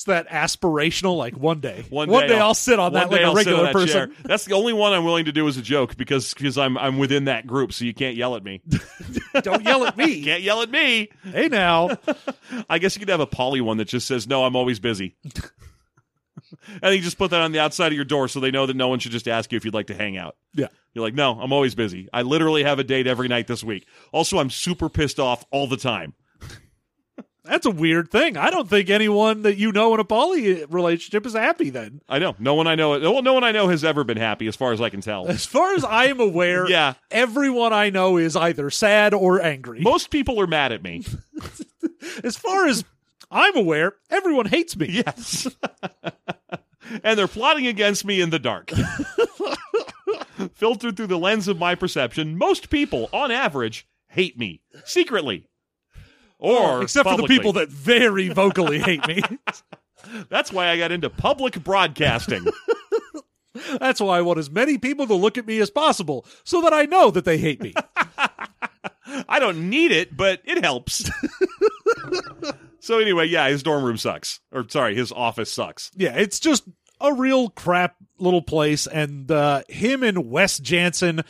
it's 0.00 0.04
that 0.06 0.30
aspirational, 0.30 1.18
like 1.18 1.36
one 1.36 1.60
day. 1.60 1.84
One 1.90 2.08
day, 2.08 2.28
day 2.28 2.34
I'll, 2.36 2.48
I'll- 2.48 2.54
sit 2.54 2.78
on 2.78 2.94
that 2.94 3.10
like 3.10 3.20
a 3.20 3.24
I'll 3.24 3.36
sit 3.36 3.46
regular 3.48 3.70
person. 3.72 3.88
chair. 3.88 4.08
That's 4.24 4.46
the 4.46 4.54
only 4.54 4.72
one 4.72 4.94
I'm 4.94 5.04
willing 5.04 5.26
to 5.26 5.32
do 5.32 5.46
as 5.46 5.58
a 5.58 5.62
joke 5.62 5.96
because 5.98 6.32
because 6.32 6.56
I'm 6.56 6.78
I'm 6.78 6.96
within 6.96 7.26
that 7.26 7.46
group, 7.46 7.74
so 7.74 7.84
you 7.84 7.92
can't 7.92 8.16
yell 8.16 8.34
at 8.34 8.42
me. 8.42 8.62
Don't 9.42 9.62
yell 9.62 9.84
at 9.84 9.98
me. 9.98 10.22
can't 10.24 10.42
yell 10.42 10.62
at 10.62 10.70
me. 10.70 11.10
hey 11.22 11.48
now. 11.48 11.98
I 12.70 12.78
guess 12.78 12.96
you 12.96 13.00
could 13.00 13.10
have 13.10 13.20
a 13.20 13.26
poly 13.26 13.60
one 13.60 13.76
that 13.76 13.88
just 13.88 14.06
says, 14.06 14.26
"No, 14.26 14.44
I'm 14.44 14.56
always 14.56 14.80
busy." 14.80 15.16
and 16.82 16.94
you 16.94 17.02
just 17.02 17.18
put 17.18 17.30
that 17.32 17.42
on 17.42 17.52
the 17.52 17.58
outside 17.60 17.88
of 17.88 17.92
your 17.94 18.06
door 18.06 18.26
so 18.26 18.40
they 18.40 18.50
know 18.50 18.64
that 18.64 18.76
no 18.76 18.88
one 18.88 19.00
should 19.00 19.12
just 19.12 19.28
ask 19.28 19.52
you 19.52 19.56
if 19.56 19.66
you'd 19.66 19.74
like 19.74 19.88
to 19.88 19.94
hang 19.94 20.16
out. 20.16 20.36
Yeah. 20.54 20.68
You're 20.94 21.04
like, 21.04 21.14
"No, 21.14 21.38
I'm 21.38 21.52
always 21.52 21.74
busy. 21.74 22.08
I 22.10 22.22
literally 22.22 22.62
have 22.62 22.78
a 22.78 22.84
date 22.84 23.06
every 23.06 23.28
night 23.28 23.48
this 23.48 23.62
week." 23.62 23.86
Also, 24.12 24.38
I'm 24.38 24.48
super 24.48 24.88
pissed 24.88 25.20
off 25.20 25.44
all 25.50 25.66
the 25.66 25.76
time. 25.76 26.14
That's 27.50 27.66
a 27.66 27.70
weird 27.72 28.12
thing. 28.12 28.36
I 28.36 28.48
don't 28.50 28.70
think 28.70 28.88
anyone 28.90 29.42
that 29.42 29.56
you 29.56 29.72
know 29.72 29.92
in 29.92 29.98
a 29.98 30.04
poly 30.04 30.64
relationship 30.66 31.26
is 31.26 31.32
happy 31.32 31.68
then. 31.70 32.00
I 32.08 32.20
know. 32.20 32.36
No 32.38 32.54
one 32.54 32.68
I 32.68 32.76
know 32.76 32.90
well, 33.00 33.22
no 33.22 33.34
one 33.34 33.42
I 33.42 33.50
know 33.50 33.66
has 33.66 33.82
ever 33.84 34.04
been 34.04 34.16
happy 34.18 34.46
as 34.46 34.54
far 34.54 34.72
as 34.72 34.80
I 34.80 34.88
can 34.88 35.00
tell. 35.00 35.26
As 35.26 35.46
far 35.46 35.74
as 35.74 35.84
I 35.84 36.04
am 36.06 36.20
aware, 36.20 36.66
Yeah. 36.70 36.94
everyone 37.10 37.72
I 37.72 37.90
know 37.90 38.18
is 38.18 38.36
either 38.36 38.70
sad 38.70 39.12
or 39.14 39.42
angry. 39.42 39.80
Most 39.80 40.10
people 40.10 40.40
are 40.40 40.46
mad 40.46 40.70
at 40.70 40.84
me. 40.84 41.04
As 42.24 42.36
far 42.36 42.66
as 42.68 42.84
I'm 43.30 43.56
aware, 43.56 43.94
everyone 44.10 44.46
hates 44.46 44.76
me. 44.76 45.02
Yes. 45.04 45.46
and 47.04 47.18
they're 47.18 47.28
plotting 47.28 47.66
against 47.66 48.04
me 48.04 48.20
in 48.20 48.30
the 48.30 48.38
dark. 48.38 48.70
Filtered 50.54 50.96
through 50.96 51.08
the 51.08 51.18
lens 51.18 51.48
of 51.48 51.58
my 51.58 51.74
perception, 51.74 52.38
most 52.38 52.70
people, 52.70 53.10
on 53.12 53.30
average, 53.30 53.86
hate 54.08 54.38
me 54.38 54.62
secretly. 54.84 55.46
Or 56.40 56.82
Except 56.82 57.08
for 57.08 57.18
the 57.18 57.26
people 57.26 57.52
that 57.54 57.68
very 57.68 58.30
vocally 58.30 58.78
hate 58.78 59.06
me. 59.06 59.20
That's 60.30 60.50
why 60.50 60.68
I 60.68 60.78
got 60.78 60.90
into 60.90 61.10
public 61.10 61.62
broadcasting. 61.62 62.46
That's 63.78 64.00
why 64.00 64.18
I 64.18 64.22
want 64.22 64.38
as 64.38 64.50
many 64.50 64.78
people 64.78 65.06
to 65.06 65.14
look 65.14 65.36
at 65.36 65.46
me 65.46 65.58
as 65.58 65.70
possible 65.70 66.24
so 66.44 66.62
that 66.62 66.72
I 66.72 66.86
know 66.86 67.10
that 67.10 67.26
they 67.26 67.36
hate 67.36 67.60
me. 67.60 67.74
I 69.28 69.38
don't 69.38 69.68
need 69.68 69.92
it, 69.92 70.16
but 70.16 70.40
it 70.44 70.64
helps. 70.64 71.10
so 72.78 72.98
anyway, 72.98 73.26
yeah, 73.26 73.48
his 73.48 73.62
dorm 73.62 73.84
room 73.84 73.98
sucks. 73.98 74.40
Or 74.50 74.66
sorry, 74.68 74.94
his 74.94 75.12
office 75.12 75.52
sucks. 75.52 75.90
yeah, 75.94 76.14
it's 76.16 76.40
just 76.40 76.64
a 77.00 77.12
real 77.12 77.50
crap 77.50 77.96
little 78.18 78.42
place. 78.42 78.86
And 78.86 79.30
uh, 79.30 79.62
him 79.68 80.02
and 80.02 80.30
Wes 80.30 80.58
Janson 80.58 81.22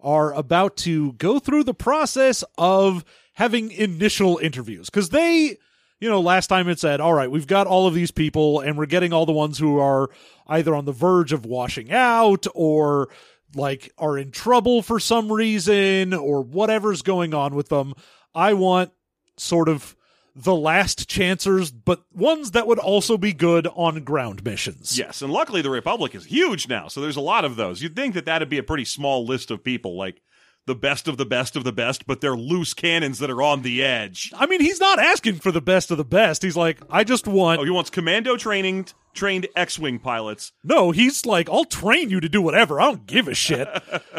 are 0.00 0.32
about 0.32 0.76
to 0.78 1.12
go 1.14 1.38
through 1.38 1.64
the 1.64 1.74
process 1.74 2.42
of 2.58 3.04
having 3.36 3.70
initial 3.70 4.38
interviews 4.38 4.90
because 4.90 5.10
they 5.10 5.56
you 5.98 6.10
know, 6.10 6.20
last 6.20 6.48
time 6.48 6.68
it 6.68 6.78
said, 6.78 7.00
all 7.00 7.14
right, 7.14 7.30
we've 7.30 7.46
got 7.46 7.66
all 7.66 7.86
of 7.86 7.94
these 7.94 8.10
people 8.10 8.60
and 8.60 8.76
we're 8.76 8.86
getting 8.86 9.12
all 9.12 9.24
the 9.24 9.32
ones 9.32 9.58
who 9.58 9.78
are 9.78 10.10
either 10.46 10.74
on 10.74 10.84
the 10.84 10.92
verge 10.92 11.32
of 11.32 11.46
washing 11.46 11.90
out 11.90 12.46
or 12.54 13.08
like 13.54 13.92
are 13.96 14.18
in 14.18 14.30
trouble 14.30 14.82
for 14.82 15.00
some 15.00 15.32
reason 15.32 16.12
or 16.12 16.42
whatever's 16.42 17.00
going 17.02 17.32
on 17.32 17.54
with 17.54 17.68
them. 17.68 17.94
I 18.34 18.52
want 18.52 18.92
sort 19.38 19.70
of 19.70 19.96
the 20.34 20.54
last 20.54 21.08
chancers, 21.08 21.70
but 21.70 22.02
ones 22.12 22.50
that 22.50 22.66
would 22.66 22.78
also 22.78 23.16
be 23.16 23.32
good 23.32 23.66
on 23.74 24.04
ground 24.04 24.44
missions. 24.44 24.98
Yes, 24.98 25.22
and 25.22 25.32
luckily 25.32 25.62
the 25.62 25.70
Republic 25.70 26.14
is 26.14 26.26
huge 26.26 26.68
now, 26.68 26.88
so 26.88 27.00
there's 27.00 27.16
a 27.16 27.22
lot 27.22 27.46
of 27.46 27.56
those. 27.56 27.80
You'd 27.80 27.96
think 27.96 28.12
that 28.14 28.26
that'd 28.26 28.50
be 28.50 28.58
a 28.58 28.62
pretty 28.62 28.84
small 28.84 29.24
list 29.24 29.50
of 29.50 29.64
people, 29.64 29.96
like 29.96 30.20
the 30.66 30.74
best 30.74 31.08
of 31.08 31.16
the 31.16 31.26
best 31.26 31.56
of 31.56 31.64
the 31.64 31.72
best, 31.72 32.06
but 32.06 32.20
they're 32.20 32.36
loose 32.36 32.74
cannons 32.74 33.18
that 33.20 33.30
are 33.30 33.42
on 33.42 33.62
the 33.62 33.82
edge. 33.82 34.32
I 34.36 34.46
mean, 34.46 34.60
he's 34.60 34.80
not 34.80 34.98
asking 34.98 35.36
for 35.36 35.52
the 35.52 35.60
best 35.60 35.90
of 35.90 35.96
the 35.96 36.04
best. 36.04 36.42
He's 36.42 36.56
like, 36.56 36.80
I 36.90 37.04
just 37.04 37.26
want. 37.26 37.60
Oh, 37.60 37.64
he 37.64 37.70
wants 37.70 37.90
commando 37.90 38.36
training 38.36 38.86
trained 39.16 39.48
X-wing 39.56 39.98
pilots. 39.98 40.52
No, 40.62 40.92
he's 40.92 41.26
like, 41.26 41.48
I'll 41.48 41.64
train 41.64 42.10
you 42.10 42.20
to 42.20 42.28
do 42.28 42.40
whatever. 42.40 42.80
I 42.80 42.84
don't 42.84 43.06
give 43.06 43.26
a 43.26 43.34
shit. 43.34 43.66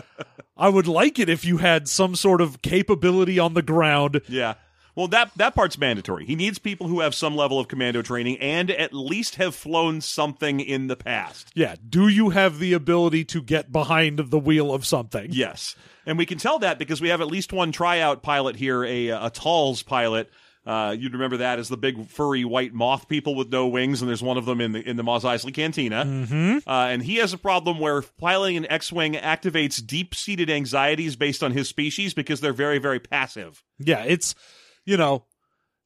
I 0.57 0.69
would 0.69 0.87
like 0.87 1.19
it 1.19 1.29
if 1.29 1.45
you 1.45 1.57
had 1.57 1.87
some 1.87 2.15
sort 2.15 2.41
of 2.41 2.61
capability 2.61 3.37
on 3.37 3.53
the 3.53 3.61
ground. 3.61 4.21
Yeah. 4.27 4.55
Well, 4.97 5.07
that 5.09 5.31
that 5.35 5.53
part's 5.53 5.77
mandatory. 5.77 6.25
He 6.25 6.35
needs 6.35 6.57
people 6.57 6.87
who 6.87 7.01
have 7.01 7.13
some 7.13 7.35
level 7.35 7.59
of 7.59 7.67
commando 7.67 8.01
training 8.01 8.39
and 8.39 8.71
at 8.71 8.95
least 8.95 9.35
have 9.35 9.53
flown 9.53 10.01
something 10.01 10.59
in 10.59 10.87
the 10.87 10.95
past. 10.95 11.51
Yeah. 11.53 11.75
Do 11.87 12.07
you 12.07 12.31
have 12.31 12.57
the 12.57 12.73
ability 12.73 13.23
to 13.25 13.43
get 13.43 13.71
behind 13.71 14.17
the 14.17 14.39
wheel 14.39 14.73
of 14.73 14.87
something? 14.87 15.27
Yes, 15.29 15.75
and 16.07 16.17
we 16.17 16.25
can 16.25 16.39
tell 16.39 16.57
that 16.59 16.79
because 16.79 16.99
we 16.99 17.09
have 17.09 17.21
at 17.21 17.27
least 17.27 17.53
one 17.53 17.71
tryout 17.71 18.23
pilot 18.23 18.55
here, 18.55 18.83
a 18.83 19.09
a 19.09 19.29
Talz 19.29 19.85
pilot. 19.85 20.31
Uh, 20.65 20.91
you'd 20.91 21.13
remember 21.13 21.37
that 21.37 21.59
as 21.59 21.69
the 21.69 21.77
big 21.77 22.09
furry 22.09 22.43
white 22.43 22.73
moth 22.73 23.07
people 23.07 23.35
with 23.35 23.49
no 23.49 23.67
wings, 23.67 24.01
and 24.01 24.09
there's 24.09 24.23
one 24.23 24.37
of 24.37 24.45
them 24.45 24.59
in 24.59 24.71
the 24.71 24.89
in 24.89 24.97
the 24.97 25.03
Mos 25.03 25.23
Eisley 25.23 25.53
Cantina. 25.53 26.03
Mm-hmm. 26.03 26.57
Uh, 26.67 26.87
and 26.87 27.03
he 27.03 27.17
has 27.17 27.31
a 27.31 27.37
problem 27.37 27.79
where 27.79 28.01
piloting 28.01 28.57
an 28.57 28.65
X-wing 28.69 29.13
activates 29.13 29.85
deep-seated 29.85 30.49
anxieties 30.49 31.15
based 31.15 31.43
on 31.43 31.51
his 31.51 31.69
species 31.69 32.13
because 32.13 32.41
they're 32.41 32.51
very 32.51 32.79
very 32.79 32.99
passive. 32.99 33.63
Yeah, 33.79 34.03
it's 34.03 34.33
you 34.87 34.97
know, 34.97 35.25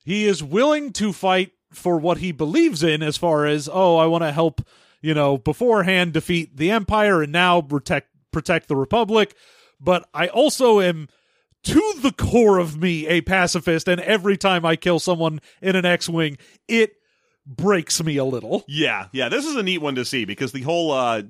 he 0.06 0.26
is 0.26 0.44
willing 0.44 0.94
to 0.94 1.12
fight 1.12 1.52
for 1.74 1.98
what 1.98 2.20
he 2.20 2.32
believes 2.32 2.84
in 2.84 3.02
as 3.02 3.18
far 3.18 3.46
as, 3.46 3.68
oh, 3.72 3.98
I 3.98 4.06
want 4.06 4.24
to 4.24 4.32
help, 4.32 4.62
you 5.02 5.14
know, 5.14 5.38
beforehand 5.38 6.14
defeat 6.14 6.56
the 6.56 6.72
empire 6.72 7.22
and 7.24 7.32
now 7.32 7.62
protect 7.62 8.10
protect 8.32 8.70
the 8.70 8.76
republic, 8.78 9.36
but 9.80 10.08
I 10.14 10.28
also 10.28 10.80
am 10.80 11.10
to 11.64 11.94
the 12.02 12.14
core 12.14 12.60
of 12.60 12.80
me 12.80 13.08
a 13.08 13.22
pacifist 13.22 13.90
and 13.90 14.00
every 14.00 14.38
time 14.38 14.66
I 14.66 14.78
kill 14.78 15.00
someone 15.00 15.42
in 15.62 15.76
an 15.76 15.86
X-wing, 15.86 16.38
it 16.68 16.94
breaks 17.46 18.02
me 18.02 18.16
a 18.18 18.24
little. 18.24 18.64
Yeah, 18.68 19.08
yeah, 19.12 19.28
this 19.28 19.46
is 19.46 19.56
a 19.56 19.64
neat 19.64 19.80
one 19.80 19.96
to 19.96 20.06
see 20.06 20.24
because 20.26 20.54
the 20.54 20.62
whole 20.62 20.92
uh, 20.92 21.24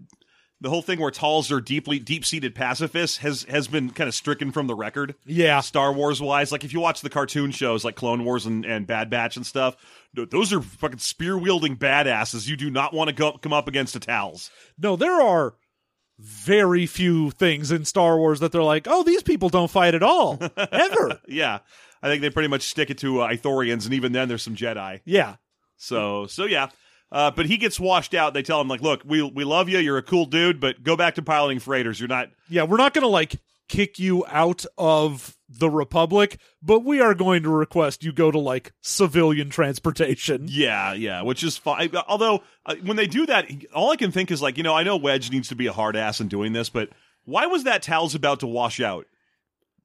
the 0.62 0.70
whole 0.70 0.84
thing 0.84 1.00
where 1.00 1.12
Talz 1.12 1.52
are 1.52 1.60
deeply 1.60 1.98
deep 2.00 2.24
seated 2.24 2.54
pacifists 2.54 3.18
has 3.18 3.44
has 3.44 3.68
been 3.68 3.90
kind 3.90 4.08
of 4.08 4.14
stricken 4.14 4.52
from 4.52 4.68
the 4.68 4.76
record. 4.76 5.16
Yeah. 5.26 5.60
Star 5.60 5.92
Wars 5.92 6.22
wise, 6.22 6.52
like 6.52 6.64
if 6.64 6.72
you 6.72 6.80
watch 6.80 7.02
the 7.02 7.10
cartoon 7.10 7.52
shows 7.52 7.84
like 7.84 7.96
Clone 7.96 8.24
Wars 8.24 8.46
and, 8.46 8.64
and 8.64 8.86
Bad 8.86 9.10
Batch 9.10 9.36
and 9.36 9.46
stuff, 9.46 9.76
those 10.14 10.54
are 10.54 10.62
fucking 10.62 11.00
spear 11.00 11.38
wielding 11.38 11.76
badasses. 11.76 12.48
You 12.48 12.56
do 12.56 12.70
not 12.70 12.94
want 12.94 13.10
to 13.10 13.16
go 13.16 13.34
come 13.34 13.54
up 13.54 13.68
against 13.68 13.96
a 13.96 14.00
Talz. 14.00 14.52
No, 14.78 14.96
there 14.96 15.20
are 15.20 15.56
very 16.20 16.86
few 16.86 17.32
things 17.32 17.72
in 17.72 17.84
Star 17.84 18.18
Wars 18.18 18.40
that 18.42 18.52
they're 18.52 18.62
like, 18.62 18.88
oh, 18.88 19.04
these 19.04 19.24
people 19.24 19.50
don't 19.50 19.72
fight 19.72 19.96
at 19.96 20.04
all, 20.04 20.38
ever. 20.58 21.20
Yeah, 21.28 21.60
I 22.04 22.08
think 22.08 22.22
they 22.22 22.30
pretty 22.30 22.50
much 22.50 22.64
stick 22.64 22.92
it 22.92 23.00
to 23.00 23.22
uh, 23.22 23.30
Ithorians, 23.30 23.86
and 23.86 23.96
even 23.96 24.12
then 24.12 24.28
there's 24.28 24.44
some 24.44 24.56
Jedi. 24.56 25.02
Yeah. 25.06 25.38
So 25.78 26.28
so 26.28 26.46
yeah. 26.46 26.70
Uh, 27.12 27.30
but 27.30 27.46
he 27.46 27.58
gets 27.58 27.80
washed 27.80 28.14
out. 28.14 28.34
They 28.34 28.42
tell 28.42 28.62
him 28.62 28.68
like, 28.68 28.82
"Look, 28.82 29.02
we 29.06 29.22
we 29.22 29.44
love 29.44 29.68
you. 29.68 29.80
You're 29.80 29.98
a 29.98 30.04
cool 30.04 30.26
dude, 30.26 30.60
but 30.60 30.82
go 30.82 30.96
back 30.96 31.16
to 31.16 31.22
piloting 31.22 31.60
freighters. 31.60 32.00
You're 32.00 32.08
not 32.08 32.30
Yeah, 32.50 32.64
we're 32.64 32.78
not 32.78 32.94
going 32.94 33.04
to 33.04 33.10
like 33.10 33.36
kick 33.72 34.00
you 34.00 34.26
out 34.28 34.66
of 34.78 35.38
the 35.48 35.70
Republic, 35.70 36.40
but 36.62 36.82
we 36.82 37.00
are 37.00 37.14
going 37.14 37.44
to 37.44 37.50
request 37.50 38.04
you 38.04 38.12
go 38.12 38.30
to 38.30 38.38
like 38.38 38.74
civilian 38.82 39.50
transportation. 39.50 40.46
Yeah, 40.50 40.94
yeah, 40.94 41.22
which 41.22 41.42
is 41.42 41.58
fine. 41.58 41.92
Although 42.08 42.44
uh, 42.66 42.76
when 42.84 42.98
they 42.98 43.08
do 43.08 43.26
that, 43.26 43.50
all 43.74 43.92
I 43.92 43.96
can 43.96 44.12
think 44.12 44.30
is 44.30 44.42
like, 44.42 44.58
you 44.58 44.64
know, 44.64 44.76
I 44.76 44.84
know 44.84 44.98
Wedge 44.98 45.32
needs 45.32 45.48
to 45.50 45.56
be 45.56 45.68
a 45.68 45.74
hard 45.74 45.96
ass 45.96 46.20
in 46.20 46.28
doing 46.28 46.54
this, 46.54 46.70
but 46.70 46.90
why 47.24 47.46
was 47.46 47.64
that 47.64 47.82
Talz 47.82 48.14
about 48.14 48.42
to 48.42 48.48
wash 48.48 48.82
out? 48.82 49.06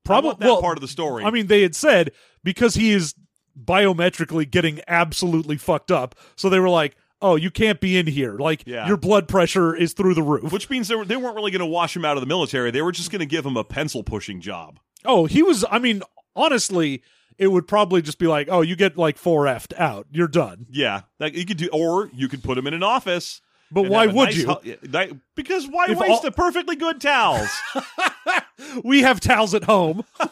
Probably 0.04 0.30
that 0.38 0.46
well, 0.46 0.60
part 0.60 0.76
of 0.76 0.80
the 0.80 0.88
story. 0.88 1.24
I 1.24 1.30
mean, 1.30 1.46
they 1.46 1.62
had 1.62 1.76
said 1.76 2.12
because 2.42 2.74
he 2.74 2.90
is 2.90 3.14
biometrically 3.60 4.50
getting 4.50 4.80
absolutely 4.88 5.56
fucked 5.56 5.90
up, 5.92 6.16
so 6.34 6.48
they 6.48 6.60
were 6.60 6.68
like, 6.68 6.96
"Oh, 7.22 7.36
you 7.36 7.50
can't 7.50 7.80
be 7.80 7.96
in 7.96 8.06
here. 8.06 8.36
Like 8.36 8.62
Yeah. 8.66 8.86
your 8.86 8.96
blood 8.96 9.28
pressure 9.28 9.74
is 9.74 9.92
through 9.92 10.14
the 10.14 10.22
roof." 10.22 10.52
which 10.52 10.68
means 10.70 10.88
they, 10.88 10.94
were, 10.94 11.04
they 11.04 11.16
weren't 11.16 11.34
really 11.36 11.50
going 11.50 11.60
to 11.60 11.66
wash 11.66 11.96
him 11.96 12.04
out 12.04 12.16
of 12.16 12.20
the 12.20 12.26
military. 12.26 12.70
They 12.70 12.82
were 12.82 12.92
just 12.92 13.10
going 13.10 13.20
to 13.20 13.26
give 13.26 13.44
him 13.46 13.56
a 13.56 13.64
pencil 13.64 14.02
pushing 14.02 14.40
job. 14.40 14.78
oh, 15.04 15.26
he 15.26 15.42
was. 15.42 15.64
I 15.70 15.78
mean, 15.78 16.02
honestly, 16.34 17.02
it 17.38 17.48
would 17.48 17.68
probably 17.68 18.02
just 18.02 18.18
be 18.18 18.26
like, 18.26 18.48
"Oh, 18.50 18.60
you 18.62 18.76
get 18.76 18.96
like 18.96 19.16
four 19.18 19.44
effed 19.44 19.72
out. 19.78 20.06
You're 20.10 20.28
done." 20.28 20.66
Yeah, 20.70 21.02
like 21.20 21.34
you 21.34 21.44
could 21.46 21.56
do, 21.58 21.68
or 21.72 22.10
you 22.14 22.28
could 22.28 22.42
put 22.42 22.56
him 22.58 22.66
in 22.66 22.74
an 22.74 22.82
office. 22.82 23.40
But 23.70 23.88
why 23.88 24.06
would 24.06 24.26
nice 24.26 24.36
you? 24.36 24.46
hu- 24.46 25.20
because 25.34 25.66
why 25.66 25.86
If 25.88 25.98
waste 25.98 26.22
all- 26.22 26.26
a 26.26 26.30
perfectly 26.30 26.76
good 26.76 27.00
towels? 27.00 27.48
we 28.84 29.02
have 29.02 29.18
towels 29.20 29.54
at 29.54 29.64
home. 29.64 30.04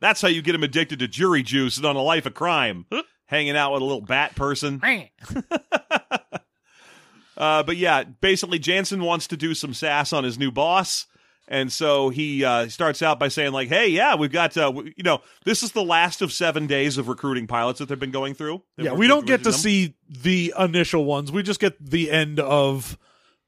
That's 0.00 0.20
how 0.22 0.28
you 0.28 0.42
get 0.42 0.54
him 0.54 0.62
addicted 0.62 0.98
to 1.00 1.08
jury 1.08 1.42
juice 1.42 1.76
and 1.76 1.86
on 1.86 1.94
a 1.96 2.02
life 2.02 2.26
of 2.26 2.34
crime. 2.34 2.86
Hanging 3.28 3.56
out 3.56 3.72
with 3.72 3.82
a 3.82 3.84
little 3.84 4.00
bat 4.02 4.34
person. 4.34 4.82
Uh, 7.36 7.62
but 7.62 7.76
yeah, 7.76 8.02
basically, 8.02 8.58
Janson 8.58 9.00
wants 9.00 9.28
to 9.28 9.36
do 9.36 9.54
some 9.54 9.72
sass 9.72 10.12
on 10.12 10.24
his 10.24 10.38
new 10.38 10.50
boss. 10.50 11.06
And 11.46 11.72
so 11.72 12.08
he 12.10 12.44
uh, 12.44 12.68
starts 12.68 13.00
out 13.00 13.18
by 13.18 13.28
saying, 13.28 13.52
like, 13.52 13.68
hey, 13.68 13.88
yeah, 13.88 14.16
we've 14.16 14.32
got, 14.32 14.56
uh, 14.56 14.62
w- 14.66 14.92
you 14.96 15.04
know, 15.04 15.22
this 15.44 15.62
is 15.62 15.70
the 15.72 15.84
last 15.84 16.20
of 16.20 16.32
seven 16.32 16.66
days 16.66 16.98
of 16.98 17.08
recruiting 17.08 17.46
pilots 17.46 17.78
that 17.78 17.88
they've 17.88 17.98
been 17.98 18.10
going 18.10 18.34
through. 18.34 18.62
Yeah, 18.76 18.92
we 18.92 19.06
don't 19.06 19.24
get 19.24 19.44
to 19.44 19.50
them. 19.50 19.52
see 19.52 19.94
the 20.10 20.52
initial 20.58 21.04
ones. 21.04 21.30
We 21.32 21.42
just 21.42 21.60
get 21.60 21.82
the 21.82 22.10
end 22.10 22.40
of 22.40 22.98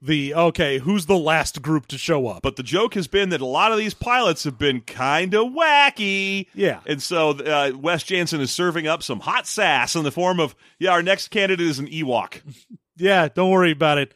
the 0.03 0.35
okay, 0.35 0.79
who's 0.79 1.07
the 1.07 1.17
last 1.19 1.61
group 1.63 1.87
to 1.89 1.99
show 1.99 2.27
up? 2.27 2.43
But 2.43 2.57
the 2.57 2.63
joke 2.63 2.95
has 2.95 3.07
been 3.07 3.29
that 3.31 3.41
a 3.41 3.47
lot 3.47 3.73
of 3.73 3.79
these 3.79 3.95
pilots 3.95 4.45
have 4.45 4.59
been 4.59 4.81
kind 4.81 5.35
of 5.35 5.49
wacky. 5.49 6.47
Yeah. 6.55 6.81
And 6.87 7.03
so 7.03 7.31
uh, 7.31 7.73
Wes 7.77 8.03
Janson 8.03 8.41
is 8.41 8.51
serving 8.51 8.87
up 8.87 9.03
some 9.03 9.21
hot 9.21 9.47
sass 9.47 9.95
in 9.97 10.05
the 10.05 10.11
form 10.11 10.41
of, 10.41 10.55
yeah, 10.79 10.93
our 10.93 11.03
next 11.03 11.29
candidate 11.29 11.67
is 11.67 11.79
an 11.79 11.87
Ewok. 11.89 12.41
yeah, 12.97 13.29
don't 13.29 13.51
worry 13.51 13.73
about 13.73 13.99
it. 13.99 14.15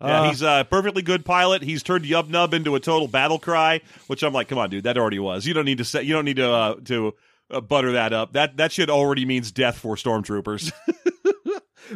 Yeah, 0.00 0.22
Uh, 0.22 0.28
he's 0.30 0.42
a 0.42 0.66
perfectly 0.70 1.02
good 1.02 1.24
pilot. 1.24 1.62
He's 1.62 1.82
turned 1.82 2.04
Yub 2.04 2.28
Nub 2.28 2.52
into 2.54 2.74
a 2.74 2.80
total 2.80 3.08
battle 3.08 3.38
cry, 3.38 3.80
which 4.08 4.22
I'm 4.22 4.32
like, 4.32 4.48
come 4.48 4.58
on, 4.58 4.68
dude, 4.70 4.84
that 4.84 4.98
already 4.98 5.18
was. 5.18 5.46
You 5.46 5.54
don't 5.54 5.64
need 5.64 5.78
to 5.78 5.84
say, 5.84 6.02
you 6.02 6.12
don't 6.14 6.24
need 6.26 6.36
to 6.36 6.50
uh, 6.50 6.74
to 6.84 7.14
uh, 7.50 7.60
butter 7.62 7.92
that 7.92 8.12
up. 8.12 8.34
That 8.34 8.58
that 8.58 8.72
shit 8.72 8.90
already 8.90 9.24
means 9.24 9.52
death 9.52 9.78
for 9.78 9.96
stormtroopers. 9.96 10.70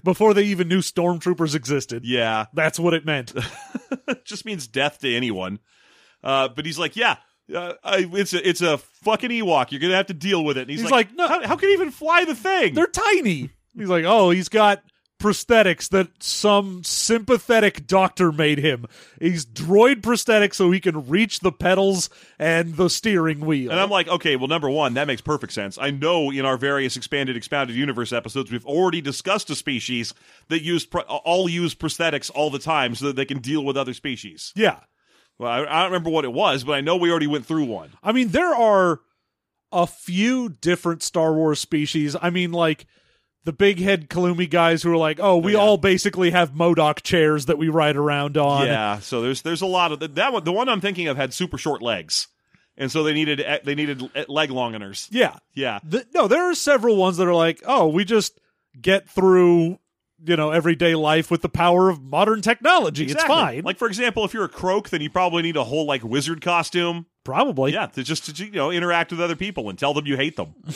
before 0.04 0.34
they 0.34 0.44
even 0.44 0.68
knew 0.68 0.80
stormtroopers 0.80 1.54
existed. 1.54 2.04
yeah, 2.04 2.46
That's 2.54 2.78
what 2.78 2.94
it 2.94 3.04
meant. 3.04 3.32
just 4.24 4.44
means 4.44 4.66
death 4.66 4.98
to 5.00 5.14
anyone. 5.14 5.58
Uh, 6.22 6.48
but 6.48 6.66
he's 6.66 6.78
like, 6.78 6.96
yeah. 6.96 7.16
Uh, 7.54 7.72
I, 7.82 8.08
it's 8.12 8.32
a 8.32 8.48
it's 8.48 8.60
a 8.60 8.78
fucking 8.78 9.30
Ewok. 9.30 9.72
You're 9.72 9.80
gonna 9.80 9.96
have 9.96 10.06
to 10.06 10.14
deal 10.14 10.44
with 10.44 10.56
it. 10.56 10.62
And 10.62 10.70
he's, 10.70 10.82
He's 10.82 10.90
like, 10.90 11.08
like, 11.08 11.16
no. 11.16 11.26
how, 11.26 11.48
how 11.48 11.56
can 11.56 11.68
he 11.70 11.72
even 11.74 11.90
fly 11.90 12.24
the 12.24 12.34
thing? 12.36 12.74
They're 12.74 12.86
tiny. 12.86 13.50
He's 13.76 13.88
like, 13.88 14.04
oh, 14.06 14.30
he's 14.30 14.48
got 14.48 14.82
prosthetics 15.20 15.88
that 15.90 16.08
some 16.22 16.82
sympathetic 16.82 17.86
doctor 17.86 18.32
made 18.32 18.58
him. 18.58 18.86
He's 19.20 19.46
droid 19.46 20.02
prosthetic 20.02 20.54
so 20.54 20.70
he 20.70 20.80
can 20.80 21.08
reach 21.08 21.40
the 21.40 21.52
pedals 21.52 22.10
and 22.38 22.76
the 22.76 22.90
steering 22.90 23.40
wheel. 23.40 23.70
And 23.70 23.78
I'm 23.78 23.90
like, 23.90 24.08
okay, 24.08 24.34
well, 24.34 24.48
number 24.48 24.68
one, 24.68 24.94
that 24.94 25.06
makes 25.06 25.20
perfect 25.20 25.52
sense. 25.52 25.78
I 25.78 25.90
know 25.90 26.30
in 26.32 26.44
our 26.44 26.56
various 26.56 26.96
expanded, 26.96 27.36
expounded 27.36 27.76
universe 27.76 28.12
episodes, 28.12 28.50
we've 28.50 28.66
already 28.66 29.00
discussed 29.00 29.50
a 29.50 29.54
species 29.54 30.12
that 30.48 30.62
use 30.62 30.84
pro- 30.84 31.02
all 31.02 31.48
use 31.48 31.74
prosthetics 31.74 32.30
all 32.34 32.50
the 32.50 32.58
time 32.58 32.94
so 32.96 33.06
that 33.06 33.16
they 33.16 33.26
can 33.26 33.38
deal 33.38 33.64
with 33.64 33.76
other 33.76 33.94
species. 33.94 34.52
yeah. 34.56 34.80
Well, 35.38 35.50
I, 35.50 35.60
I 35.60 35.82
don't 35.82 35.92
remember 35.92 36.10
what 36.10 36.26
it 36.26 36.32
was, 36.34 36.64
but 36.64 36.72
I 36.72 36.82
know 36.82 36.96
we 36.96 37.10
already 37.10 37.26
went 37.26 37.46
through 37.46 37.64
one. 37.64 37.92
I 38.02 38.12
mean, 38.12 38.28
there 38.28 38.54
are 38.54 39.00
a 39.72 39.86
few 39.86 40.50
different 40.50 41.02
Star 41.02 41.32
Wars 41.32 41.60
species. 41.60 42.14
I 42.20 42.28
mean, 42.28 42.52
like 42.52 42.86
the 43.44 43.52
big 43.52 43.80
head 43.80 44.08
Kalumi 44.10 44.48
guys 44.48 44.82
who 44.82 44.92
are 44.92 44.96
like, 44.96 45.18
oh, 45.20 45.36
we 45.38 45.52
yeah. 45.52 45.58
all 45.58 45.76
basically 45.78 46.30
have 46.30 46.52
MODOK 46.52 47.02
chairs 47.02 47.46
that 47.46 47.56
we 47.58 47.68
ride 47.68 47.96
around 47.96 48.36
on. 48.36 48.66
yeah, 48.66 48.98
so 49.00 49.22
there's 49.22 49.42
there's 49.42 49.62
a 49.62 49.66
lot 49.66 49.92
of 49.92 50.14
that 50.14 50.32
one. 50.32 50.44
The 50.44 50.52
one 50.52 50.68
I'm 50.68 50.80
thinking 50.80 51.08
of 51.08 51.16
had 51.16 51.32
super 51.32 51.56
short 51.58 51.80
legs, 51.82 52.28
and 52.76 52.92
so 52.92 53.02
they 53.02 53.12
needed 53.14 53.40
eh, 53.40 53.58
they 53.64 53.74
needed 53.74 54.02
eh, 54.14 54.24
leg 54.28 54.50
longeners. 54.50 55.08
Yeah. 55.10 55.36
Yeah, 55.54 55.78
The- 55.84 56.06
no, 56.14 56.28
there 56.28 56.50
are 56.50 56.54
several 56.54 56.96
ones 56.96 57.16
that 57.16 57.26
are 57.26 57.34
like, 57.34 57.62
oh, 57.66 57.88
we 57.88 58.04
just 58.04 58.38
get 58.80 59.08
through, 59.08 59.78
you 60.24 60.36
know, 60.36 60.50
everyday 60.50 60.94
life 60.94 61.30
with 61.30 61.42
the 61.42 61.48
power 61.48 61.88
of 61.88 62.02
modern 62.02 62.42
technology. 62.42 63.04
exactly. 63.04 63.22
It's 63.24 63.40
fine. 63.40 63.62
Like 63.64 63.78
for 63.78 63.88
example, 63.88 64.24
if 64.24 64.34
you're 64.34 64.44
a 64.44 64.48
croak, 64.48 64.90
then 64.90 65.00
you 65.00 65.08
probably 65.10 65.42
need 65.42 65.56
a 65.56 65.64
whole 65.64 65.86
like 65.86 66.04
wizard 66.04 66.40
costume. 66.42 67.06
Probably. 67.24 67.72
Yeah, 67.72 67.86
to 67.86 68.02
just 68.02 68.34
to 68.36 68.44
you 68.44 68.50
know 68.52 68.70
interact 68.70 69.10
with 69.12 69.20
other 69.20 69.36
people 69.36 69.68
and 69.70 69.78
tell 69.78 69.92
them 69.94 70.06
you 70.06 70.16
hate 70.16 70.36
them. 70.36 70.54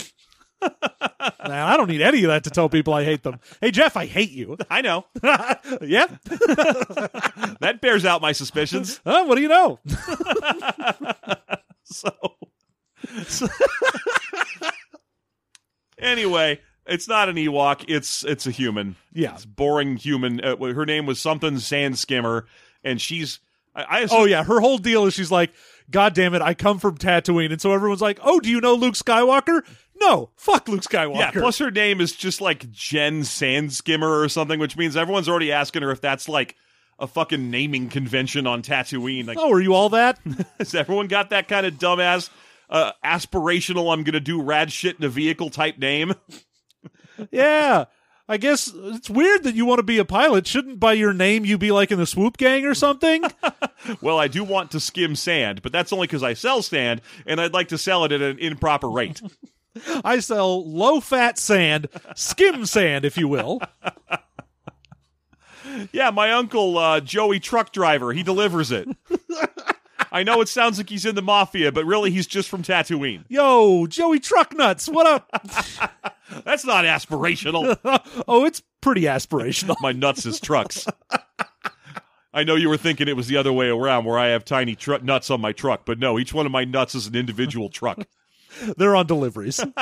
Man, 1.45 1.53
I 1.53 1.77
don't 1.77 1.89
need 1.89 2.01
any 2.03 2.23
of 2.25 2.29
that 2.29 2.45
to 2.45 2.51
tell 2.51 2.69
people 2.69 2.95
I 2.95 3.05
hate 3.05 3.23
them. 3.23 3.39
Hey, 3.61 3.71
Jeff, 3.71 3.97
I 3.97 4.07
hate 4.07 4.31
you. 4.31 4.57
I 4.71 4.81
know. 4.83 5.05
yeah. 5.83 6.07
That 7.61 7.79
bears 7.81 8.05
out 8.05 8.21
my 8.21 8.33
suspicions. 8.33 9.01
Huh, 9.07 9.25
what 9.27 9.37
do 9.37 9.43
you 9.43 9.49
know? 9.49 9.79
So, 11.85 12.11
so- 13.27 13.49
anyway, 15.99 16.61
it's 16.87 17.09
not 17.09 17.29
an 17.29 17.37
Ewok. 17.37 17.85
It's 17.89 18.25
it's 18.25 18.47
a 18.47 18.51
human. 18.51 18.97
Yeah. 19.13 19.35
It's 19.35 19.45
boring 19.47 19.97
human. 19.97 20.41
Uh, 20.45 20.57
her 20.57 20.87
name 20.87 21.07
was 21.07 21.21
something 21.21 21.59
Sand 21.59 21.99
Skimmer, 21.99 22.47
and 22.83 23.01
she's. 23.01 23.41
I, 23.75 23.83
I 23.85 24.01
assume, 24.01 24.19
Oh, 24.21 24.25
yeah. 24.25 24.45
Her 24.45 24.61
whole 24.61 24.79
deal 24.79 25.07
is 25.07 25.15
she's 25.15 25.33
like, 25.33 25.53
God 25.91 26.15
damn 26.15 26.35
it, 26.35 26.43
I 26.43 26.55
come 26.55 26.79
from 26.79 26.97
Tatooine. 26.97 27.51
And 27.53 27.61
so 27.61 27.73
everyone's 27.73 28.01
like, 28.03 28.21
oh, 28.23 28.39
do 28.41 28.49
you 28.49 28.61
know 28.61 28.75
Luke 28.75 28.95
Skywalker? 28.95 29.63
No, 30.07 30.31
fuck 30.37 30.69
Luke 30.69 30.83
Skywalker. 30.83 31.19
Yeah, 31.19 31.31
plus 31.31 31.59
her 31.59 31.71
name 31.71 32.01
is 32.01 32.13
just 32.13 32.41
like 32.41 32.71
Jen 32.71 33.25
Sand 33.25 33.73
Skimmer 33.73 34.21
or 34.21 34.29
something, 34.29 34.61
which 34.61 34.77
means 34.77 34.97
everyone's 34.97 35.29
already 35.29 35.51
asking 35.51 35.83
her 35.83 35.91
if 35.91 36.01
that's 36.01 36.29
like 36.29 36.57
a 36.99 37.07
fucking 37.07 37.51
naming 37.51 37.89
convention 37.89 38.47
on 38.47 38.63
Tatooine. 38.63 39.27
Like, 39.27 39.39
oh, 39.39 39.51
are 39.51 39.61
you 39.61 39.75
all 39.75 39.89
that? 39.91 40.19
has 40.59 40.75
everyone 40.75 41.09
got 41.09 41.31
that 41.31 41.49
kind 41.49 41.65
of 41.67 41.75
dumbass, 41.75 42.29
uh, 42.69 42.93
aspirational, 43.05 43.93
I'm 43.93 44.05
gonna 44.05 44.21
do 44.21 44.43
rad 44.43 44.71
shit 44.71 44.99
in 44.99 45.05
a 45.05 45.09
vehicle 45.09 45.51
type 45.51 45.79
name? 45.79 46.15
yeah. 47.31 47.87
I 48.27 48.39
guess 48.39 48.73
it's 48.75 49.11
weird 49.11 49.43
that 49.43 49.55
you 49.55 49.67
want 49.67 49.81
to 49.81 49.85
be 49.85 49.99
a 49.99 50.05
pilot. 50.05 50.47
Shouldn't 50.47 50.81
by 50.81 50.95
your 50.95 51.13
name 51.13 51.45
you 51.45 51.59
be 51.59 51.71
like 51.71 51.91
in 51.91 51.99
the 51.99 52.07
swoop 52.07 52.39
gang 52.39 52.65
or 52.65 52.75
something? 52.75 53.25
Well, 54.01 54.19
I 54.19 54.29
do 54.29 54.45
want 54.45 54.71
to 54.71 54.81
skim 54.81 55.15
sand, 55.15 55.61
but 55.61 55.71
that's 55.71 55.93
only 55.93 56.07
because 56.07 56.23
I 56.23 56.33
sell 56.33 56.63
sand, 56.63 57.03
and 57.27 57.39
I'd 57.39 57.53
like 57.53 57.69
to 57.69 57.77
sell 57.77 58.07
it 58.07 58.13
at 58.13 58.23
an 58.23 58.39
improper 58.39 58.89
rate. 58.89 59.21
I 60.05 60.21
sell 60.21 60.69
low 60.69 61.01
fat 61.01 61.39
sand, 61.39 61.89
skim 62.15 62.67
sand, 62.67 63.05
if 63.05 63.17
you 63.17 63.29
will. 63.29 63.61
yeah, 65.93 66.11
my 66.11 66.33
uncle, 66.33 66.79
uh, 66.79 67.01
Joey 67.01 67.41
Truck 67.41 67.73
Driver, 67.73 68.13
he 68.13 68.23
delivers 68.23 68.71
it. 68.71 68.89
I 70.13 70.23
know 70.23 70.41
it 70.41 70.49
sounds 70.49 70.79
like 70.79 70.91
he's 70.91 71.05
in 71.05 71.17
the 71.17 71.23
mafia, 71.23 71.73
but 71.73 71.85
really 71.85 72.13
he's 72.13 72.29
just 72.29 72.49
from 72.49 72.63
Tatooine. 72.63 73.25
Yo, 73.29 73.87
Joey 73.89 74.21
Truck 74.21 74.55
Nuts, 74.57 74.89
what 74.89 75.07
up? 75.07 75.29
That's 76.45 76.65
not 76.65 76.85
aspirational. 76.85 77.77
oh, 78.29 78.45
it's 78.45 78.63
pretty 78.81 79.03
aspirational. 79.03 79.75
my 79.81 79.91
nuts 79.91 80.25
is 80.25 80.39
trucks. 80.39 80.87
I 82.33 82.45
know 82.45 82.55
you 82.55 82.69
were 82.69 82.77
thinking 82.77 83.09
it 83.09 83.17
was 83.17 83.27
the 83.27 83.37
other 83.37 83.53
way 83.53 83.69
around, 83.69 84.05
where 84.05 84.19
I 84.19 84.29
have 84.29 84.45
tiny 84.45 84.77
tru- 84.77 85.01
nuts 85.01 85.31
on 85.31 85.41
my 85.41 85.51
truck, 85.51 85.85
but 85.85 85.99
no, 85.99 86.19
each 86.19 86.33
one 86.33 86.47
of 86.47 86.53
my 86.53 86.65
nuts 86.65 86.95
is 86.95 87.09
an 87.09 87.17
individual 87.17 87.69
truck. 87.69 88.07
They're 88.77 88.97
on 88.97 89.07
deliveries. 89.07 89.61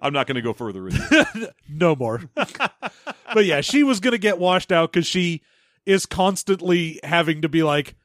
I'm 0.00 0.12
not 0.12 0.26
going 0.26 0.36
to 0.36 0.42
go 0.42 0.52
further 0.52 0.88
into 0.88 1.26
it. 1.34 1.54
no 1.68 1.96
more. 1.96 2.20
but 2.34 3.44
yeah, 3.44 3.60
she 3.60 3.82
was 3.82 4.00
going 4.00 4.12
to 4.12 4.18
get 4.18 4.38
washed 4.38 4.70
out 4.70 4.92
because 4.92 5.06
she 5.06 5.42
is 5.86 6.06
constantly 6.06 7.00
having 7.02 7.42
to 7.42 7.48
be 7.48 7.62
like, 7.62 7.96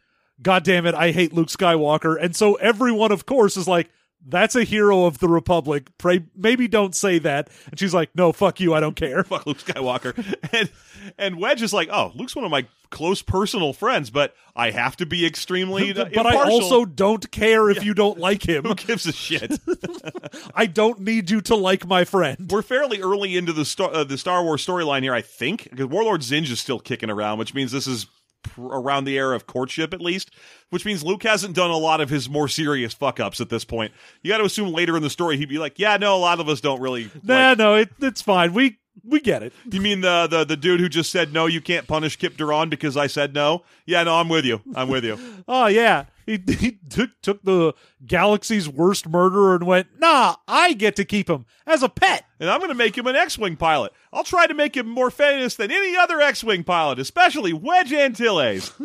God 0.42 0.64
damn 0.64 0.86
it, 0.86 0.96
I 0.96 1.12
hate 1.12 1.34
Luke 1.34 1.50
Skywalker. 1.50 2.18
And 2.20 2.36
so 2.36 2.56
everyone, 2.56 3.12
of 3.12 3.26
course, 3.26 3.58
is 3.58 3.68
like, 3.68 3.90
that's 4.26 4.56
a 4.56 4.64
hero 4.64 5.06
of 5.06 5.20
the 5.20 5.28
Republic. 5.28 5.90
Pray, 5.98 6.26
maybe 6.36 6.68
don't 6.68 6.96
say 6.96 7.20
that. 7.20 7.50
And 7.70 7.80
she's 7.80 7.94
like, 7.94 8.10
no, 8.16 8.32
fuck 8.32 8.60
you, 8.60 8.74
I 8.74 8.80
don't 8.80 8.96
care. 8.96 9.24
Fuck 9.28 9.46
Luke 9.46 9.60
Skywalker. 9.60 10.16
And 10.54 10.70
and 11.18 11.38
Wedge 11.38 11.62
is 11.62 11.74
like, 11.74 11.90
oh, 11.92 12.12
Luke's 12.16 12.36
one 12.36 12.46
of 12.46 12.52
my 12.52 12.68
close 12.90 13.22
personal 13.22 13.74
friends, 13.74 14.10
but 14.10 14.34
I 14.56 14.72
have 14.72 14.98
to 14.98 15.06
be 15.06 15.26
extremely 15.26 15.94
but 15.94 16.26
I 16.26 16.36
also 16.36 16.86
don't 16.86 17.30
care 17.32 17.70
if 17.70 17.84
you 17.84 17.94
don't 17.94 18.18
like 18.18 18.48
him. 18.48 18.64
who 18.64 18.76
gives 18.76 19.06
a 19.06 19.12
shit? 19.12 19.60
I 20.56 20.66
don't 20.66 21.00
need 21.02 21.30
you 21.30 21.42
to 21.42 21.56
like 21.56 21.86
my 21.86 22.06
friend. 22.06 22.50
We're 22.50 22.62
fairly 22.62 23.02
early 23.02 23.38
into 23.38 23.54
the 23.54 23.66
Star, 23.66 23.94
uh, 23.94 24.04
the 24.04 24.18
Star 24.18 24.44
Wars 24.44 24.66
storyline 24.66 25.04
here, 25.04 25.14
I 25.14 25.22
think, 25.22 25.70
because 25.70 25.88
Warlord 25.88 26.22
Zsinj 26.22 26.50
is 26.50 26.60
still 26.60 26.80
kicking 26.80 27.10
around, 27.10 27.40
which 27.40 27.54
means 27.54 27.72
this 27.72 27.88
is 27.88 28.08
around 28.58 29.06
the 29.06 29.18
era 29.18 29.36
of 29.36 29.48
courtship 29.48 29.94
at 29.94 30.02
least, 30.02 30.32
which 30.70 30.86
means 30.86 31.04
Luke 31.04 31.24
hasn't 31.24 31.56
done 31.56 31.70
a 31.70 31.78
lot 31.78 32.02
of 32.02 32.10
his 32.10 32.30
more 32.30 32.48
serious 32.48 32.94
fuck 32.94 33.20
ups 33.20 33.40
at 33.42 33.50
this 33.50 33.66
point. 33.66 33.92
You 34.22 34.32
got 34.32 34.38
to 34.40 34.46
assume 34.46 34.74
later 34.74 34.96
in 34.98 35.04
the 35.04 35.10
story 35.10 35.38
he'd 35.38 35.50
be 35.50 35.60
like, 35.60 35.80
"Yeah, 35.80 35.98
no, 35.98 36.16
a 36.16 36.18
lot 36.18 36.40
of 36.40 36.50
us 36.50 36.62
don't 36.62 36.82
really." 36.82 37.10
Nah, 37.24 37.50
like- 37.50 37.58
no, 37.58 37.76
it, 37.76 37.90
it's 38.02 38.22
fine. 38.22 38.54
We 38.54 38.80
we 39.04 39.20
get 39.20 39.44
it. 39.44 39.54
You 39.72 39.82
mean 39.82 40.02
the, 40.02 40.28
the 40.28 40.44
the 40.44 40.58
dude 40.58 40.80
who 40.80 40.90
just 40.90 41.12
said 41.12 41.34
no? 41.34 41.46
You 41.46 41.62
can't 41.62 41.88
punish 41.88 42.18
Kyp 42.18 42.36
Durron 42.36 42.70
because 42.70 42.98
I 42.98 43.08
said 43.08 43.34
no. 43.34 43.64
Yeah, 43.86 44.04
no, 44.04 44.16
I'm 44.16 44.30
with 44.30 44.46
you. 44.46 44.62
I'm 44.76 44.90
with 44.90 45.04
you. 45.04 45.18
Oh 45.50 45.68
yeah, 45.68 46.06
he, 46.26 46.44
he 46.46 46.78
took 46.90 47.12
took 47.22 47.42
the 47.44 47.74
galaxy's 48.06 48.68
worst 48.68 49.08
murderer 49.08 49.56
and 49.56 49.66
went, 49.66 49.88
nah, 49.98 50.36
I 50.46 50.74
get 50.74 50.98
to 50.98 51.06
keep 51.06 51.30
him 51.30 51.46
as 51.66 51.84
a 51.84 51.90
pet. 51.90 52.26
And 52.40 52.50
I'm 52.50 52.60
going 52.60 52.70
to 52.70 52.76
make 52.76 52.98
him 52.98 53.08
an 53.08 53.16
X-wing 53.16 53.56
pilot. 53.56 53.94
I'll 54.12 54.26
try 54.26 54.46
to 54.46 54.54
make 54.54 54.76
him 54.76 54.88
more 54.90 55.10
famous 55.10 55.56
than 55.56 55.72
any 55.72 55.96
other 55.96 56.20
X-wing 56.20 56.66
pilot, 56.66 57.00
especially 57.00 57.54
Wedge 57.54 57.94
Antilles. 57.94 58.74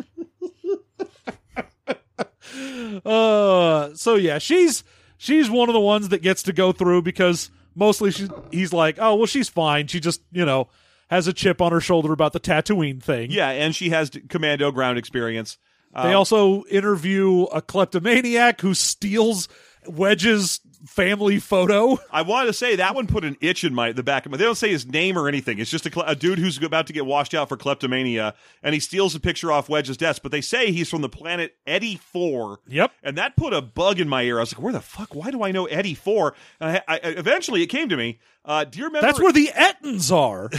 Uh, 3.04 3.94
so 3.94 4.16
yeah, 4.16 4.38
she's 4.38 4.84
she's 5.16 5.48
one 5.48 5.68
of 5.68 5.72
the 5.72 5.80
ones 5.80 6.10
that 6.10 6.22
gets 6.22 6.42
to 6.42 6.52
go 6.52 6.72
through 6.72 7.02
because 7.02 7.50
mostly 7.74 8.10
she's 8.10 8.28
he's 8.50 8.72
like, 8.72 8.96
oh 9.00 9.16
well, 9.16 9.26
she's 9.26 9.48
fine. 9.48 9.86
She 9.86 10.00
just 10.00 10.20
you 10.32 10.44
know 10.44 10.68
has 11.10 11.26
a 11.26 11.32
chip 11.32 11.60
on 11.60 11.72
her 11.72 11.80
shoulder 11.80 12.12
about 12.12 12.32
the 12.32 12.40
Tatooine 12.40 13.02
thing. 13.02 13.30
yeah, 13.30 13.50
and 13.50 13.74
she 13.74 13.90
has 13.90 14.10
commando 14.28 14.70
ground 14.72 14.98
experience. 14.98 15.58
They 15.94 16.00
Um, 16.10 16.16
also 16.16 16.64
interview 16.70 17.42
a 17.44 17.60
kleptomaniac 17.60 18.62
who 18.62 18.72
steals 18.72 19.46
Wedge's 19.86 20.60
family 20.84 21.38
photo. 21.38 21.98
I 22.10 22.22
wanted 22.22 22.48
to 22.48 22.52
say 22.52 22.76
that 22.76 22.94
one 22.94 23.06
put 23.06 23.24
an 23.24 23.36
itch 23.40 23.64
in 23.64 23.74
my 23.74 23.92
the 23.92 24.02
back 24.02 24.26
of 24.26 24.32
my. 24.32 24.38
They 24.38 24.44
don't 24.44 24.56
say 24.56 24.70
his 24.70 24.86
name 24.86 25.16
or 25.16 25.28
anything. 25.28 25.58
It's 25.58 25.70
just 25.70 25.86
a, 25.86 26.08
a 26.08 26.14
dude 26.14 26.38
who's 26.38 26.62
about 26.62 26.86
to 26.88 26.92
get 26.92 27.06
washed 27.06 27.34
out 27.34 27.48
for 27.48 27.56
kleptomania, 27.56 28.34
and 28.62 28.74
he 28.74 28.80
steals 28.80 29.14
a 29.14 29.20
picture 29.20 29.52
off 29.52 29.68
Wedge's 29.68 29.96
desk. 29.96 30.22
But 30.22 30.32
they 30.32 30.40
say 30.40 30.72
he's 30.72 30.88
from 30.88 31.02
the 31.02 31.08
planet 31.08 31.56
Etti 31.66 31.98
Four. 31.98 32.60
Yep. 32.68 32.92
And 33.02 33.18
that 33.18 33.36
put 33.36 33.52
a 33.52 33.62
bug 33.62 34.00
in 34.00 34.08
my 34.08 34.22
ear. 34.22 34.38
I 34.38 34.42
was 34.42 34.54
like, 34.54 34.62
"Where 34.62 34.72
the 34.72 34.80
fuck? 34.80 35.14
Why 35.14 35.30
do 35.30 35.42
I 35.42 35.52
know 35.52 35.66
Etti 35.66 35.96
Four? 35.96 36.34
And 36.60 36.80
I, 36.88 36.94
I, 36.94 37.00
eventually, 37.02 37.62
it 37.62 37.68
came 37.68 37.88
to 37.88 37.96
me. 37.96 38.18
Uh, 38.44 38.64
do 38.64 38.80
you 38.80 38.86
remember? 38.86 39.06
That's 39.06 39.20
where 39.20 39.32
the 39.32 39.50
Ettons 39.54 40.12
are. 40.12 40.50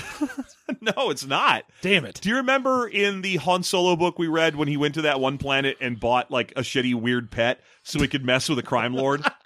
no, 0.82 1.10
it's 1.10 1.26
not. 1.26 1.66
Damn 1.82 2.06
it. 2.06 2.20
Do 2.22 2.30
you 2.30 2.38
remember 2.38 2.88
in 2.88 3.22
the 3.22 3.36
Han 3.38 3.64
Solo 3.64 3.98
book 3.98 4.18
we 4.18 4.28
read 4.28 4.56
when 4.56 4.70
he 4.70 4.78
went 4.78 4.94
to 4.96 5.02
that 5.02 5.20
one 5.20 5.38
planet 5.38 5.76
and 5.82 6.00
bought 6.00 6.32
like 6.32 6.54
a 6.56 6.62
shitty 6.62 6.96
weird 6.96 7.30
pet 7.30 7.60
so 7.84 8.00
he 8.00 8.08
could 8.08 8.24
mess 8.24 8.48
with 8.48 8.58
a 8.58 8.64
crime 8.64 8.94
lord? 8.94 9.26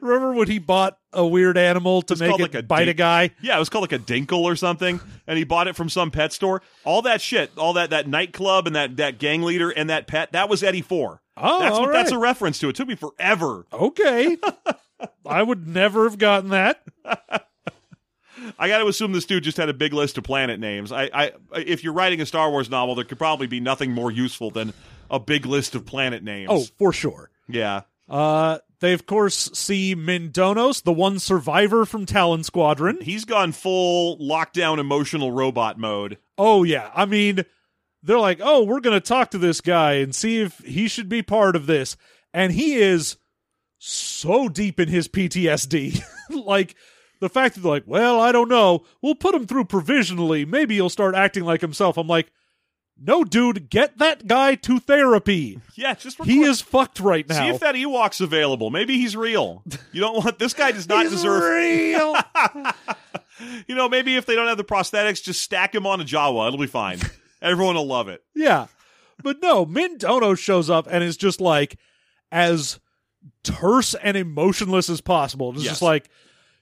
Remember 0.00 0.32
when 0.32 0.48
he 0.48 0.58
bought 0.58 0.98
a 1.12 1.26
weird 1.26 1.58
animal 1.58 2.02
to 2.02 2.16
make 2.16 2.38
it 2.38 2.42
like 2.42 2.54
a 2.54 2.62
bite 2.62 2.88
a 2.88 2.94
guy? 2.94 3.30
Yeah, 3.42 3.56
it 3.56 3.58
was 3.58 3.68
called 3.68 3.82
like 3.90 3.92
a 3.92 4.02
dinkle 4.02 4.42
or 4.42 4.56
something, 4.56 5.00
and 5.26 5.38
he 5.38 5.44
bought 5.44 5.68
it 5.68 5.76
from 5.76 5.88
some 5.88 6.10
pet 6.10 6.32
store. 6.32 6.62
All 6.84 7.02
that 7.02 7.20
shit, 7.20 7.50
all 7.58 7.74
that 7.74 7.90
that 7.90 8.08
nightclub 8.08 8.66
and 8.66 8.76
that 8.76 8.96
that 8.96 9.18
gang 9.18 9.42
leader 9.42 9.70
and 9.70 9.90
that 9.90 10.06
pet, 10.06 10.32
that 10.32 10.48
was 10.48 10.62
Etti 10.62 10.84
Four. 10.84 11.20
Oh, 11.36 11.58
that's 11.58 11.92
that's 11.92 12.12
a 12.12 12.18
reference 12.18 12.58
to. 12.60 12.68
It 12.68 12.76
took 12.76 12.88
me 12.88 12.94
forever. 12.94 13.66
Okay. 13.72 14.36
I 15.26 15.42
would 15.42 15.68
never 15.68 16.04
have 16.04 16.18
gotten 16.18 16.50
that. 16.50 16.82
I 18.58 18.68
got 18.68 18.78
to 18.78 18.86
assume 18.86 19.12
this 19.12 19.24
dude 19.24 19.42
just 19.44 19.56
had 19.56 19.68
a 19.68 19.74
big 19.74 19.92
list 19.92 20.18
of 20.18 20.24
planet 20.24 20.60
names. 20.60 20.92
I, 20.92 21.10
I, 21.12 21.32
if 21.54 21.82
you're 21.82 21.92
writing 21.92 22.20
a 22.20 22.26
Star 22.26 22.50
Wars 22.50 22.70
novel, 22.70 22.94
there 22.94 23.04
could 23.04 23.18
probably 23.18 23.46
be 23.46 23.60
nothing 23.60 23.92
more 23.92 24.10
useful 24.10 24.50
than 24.50 24.72
a 25.10 25.18
big 25.18 25.46
list 25.46 25.74
of 25.74 25.84
planet 25.84 26.22
names. 26.22 26.48
Oh, 26.50 26.64
for 26.78 26.92
sure. 26.92 27.30
yeah. 27.48 27.82
Uh, 28.08 28.58
they 28.80 28.92
of 28.92 29.06
course 29.06 29.50
see 29.54 29.94
Myn 29.94 30.30
Donos, 30.30 30.82
the 30.82 30.92
one 30.92 31.18
survivor 31.18 31.84
from 31.84 32.06
Talon 32.06 32.44
Squadron. 32.44 33.00
He's 33.00 33.24
gone 33.24 33.52
full 33.52 34.18
lockdown 34.18 34.78
emotional 34.78 35.32
robot 35.32 35.78
mode. 35.78 36.18
Oh 36.36 36.62
yeah, 36.62 36.90
I 36.94 37.06
mean, 37.06 37.44
they're 38.02 38.18
like, 38.18 38.40
oh, 38.42 38.64
we're 38.64 38.80
gonna 38.80 39.00
talk 39.00 39.30
to 39.30 39.38
this 39.38 39.60
guy 39.60 39.94
and 39.94 40.14
see 40.14 40.40
if 40.40 40.58
he 40.58 40.88
should 40.88 41.08
be 41.08 41.22
part 41.22 41.56
of 41.56 41.66
this, 41.66 41.96
and 42.34 42.52
he 42.52 42.74
is 42.74 43.16
so 43.78 44.48
deep 44.48 44.78
in 44.80 44.88
his 44.88 45.08
PTSD, 45.08 46.02
like. 46.30 46.74
The 47.18 47.30
fact 47.30 47.54
that 47.54 47.62
they're 47.62 47.72
like, 47.72 47.84
well, 47.86 48.20
I 48.20 48.30
don't 48.30 48.50
know. 48.50 48.84
We'll 49.00 49.14
put 49.14 49.34
him 49.34 49.46
through 49.46 49.64
provisionally. 49.64 50.44
Maybe 50.44 50.74
he'll 50.74 50.90
start 50.90 51.14
acting 51.14 51.44
like 51.44 51.62
himself. 51.62 51.96
I'm 51.96 52.06
like, 52.06 52.30
no, 52.98 53.24
dude, 53.24 53.68
get 53.70 53.98
that 53.98 54.26
guy 54.26 54.54
to 54.56 54.78
therapy. 54.78 55.60
Yeah, 55.74 55.94
just 55.94 56.22
He 56.24 56.40
is 56.42 56.62
fucked 56.62 57.00
right 57.00 57.28
now. 57.28 57.34
See 57.38 57.48
if 57.48 57.60
that 57.60 57.74
Ewok's 57.74 58.22
available. 58.22 58.70
Maybe 58.70 58.96
he's 58.98 59.14
real. 59.14 59.62
You 59.92 60.00
don't 60.00 60.16
want 60.24 60.38
this 60.38 60.54
guy 60.54 60.72
does 60.72 60.88
not 60.88 61.02
He's 61.02 61.10
deserve. 61.12 61.42
real. 61.42 62.16
You 63.68 63.74
know, 63.74 63.86
maybe 63.86 64.16
if 64.16 64.24
they 64.24 64.34
don't 64.34 64.46
have 64.46 64.56
the 64.56 64.64
prosthetics, 64.64 65.22
just 65.22 65.42
stack 65.42 65.74
him 65.74 65.86
on 65.86 66.00
a 66.00 66.04
Jawa. 66.04 66.46
It'll 66.48 66.58
be 66.58 66.66
fine. 66.66 66.98
Everyone 67.42 67.74
will 67.74 67.86
love 67.86 68.08
it. 68.08 68.24
Yeah. 68.34 68.68
But 69.22 69.42
no, 69.42 69.66
Mindono 69.66 70.38
shows 70.38 70.70
up 70.70 70.88
and 70.90 71.04
is 71.04 71.18
just 71.18 71.38
like 71.38 71.76
as 72.32 72.80
terse 73.44 73.94
and 73.94 74.16
emotionless 74.16 74.88
as 74.88 75.02
possible. 75.02 75.50
It's 75.52 75.64
Yes. 75.64 75.72
just 75.72 75.82
like, 75.82 76.08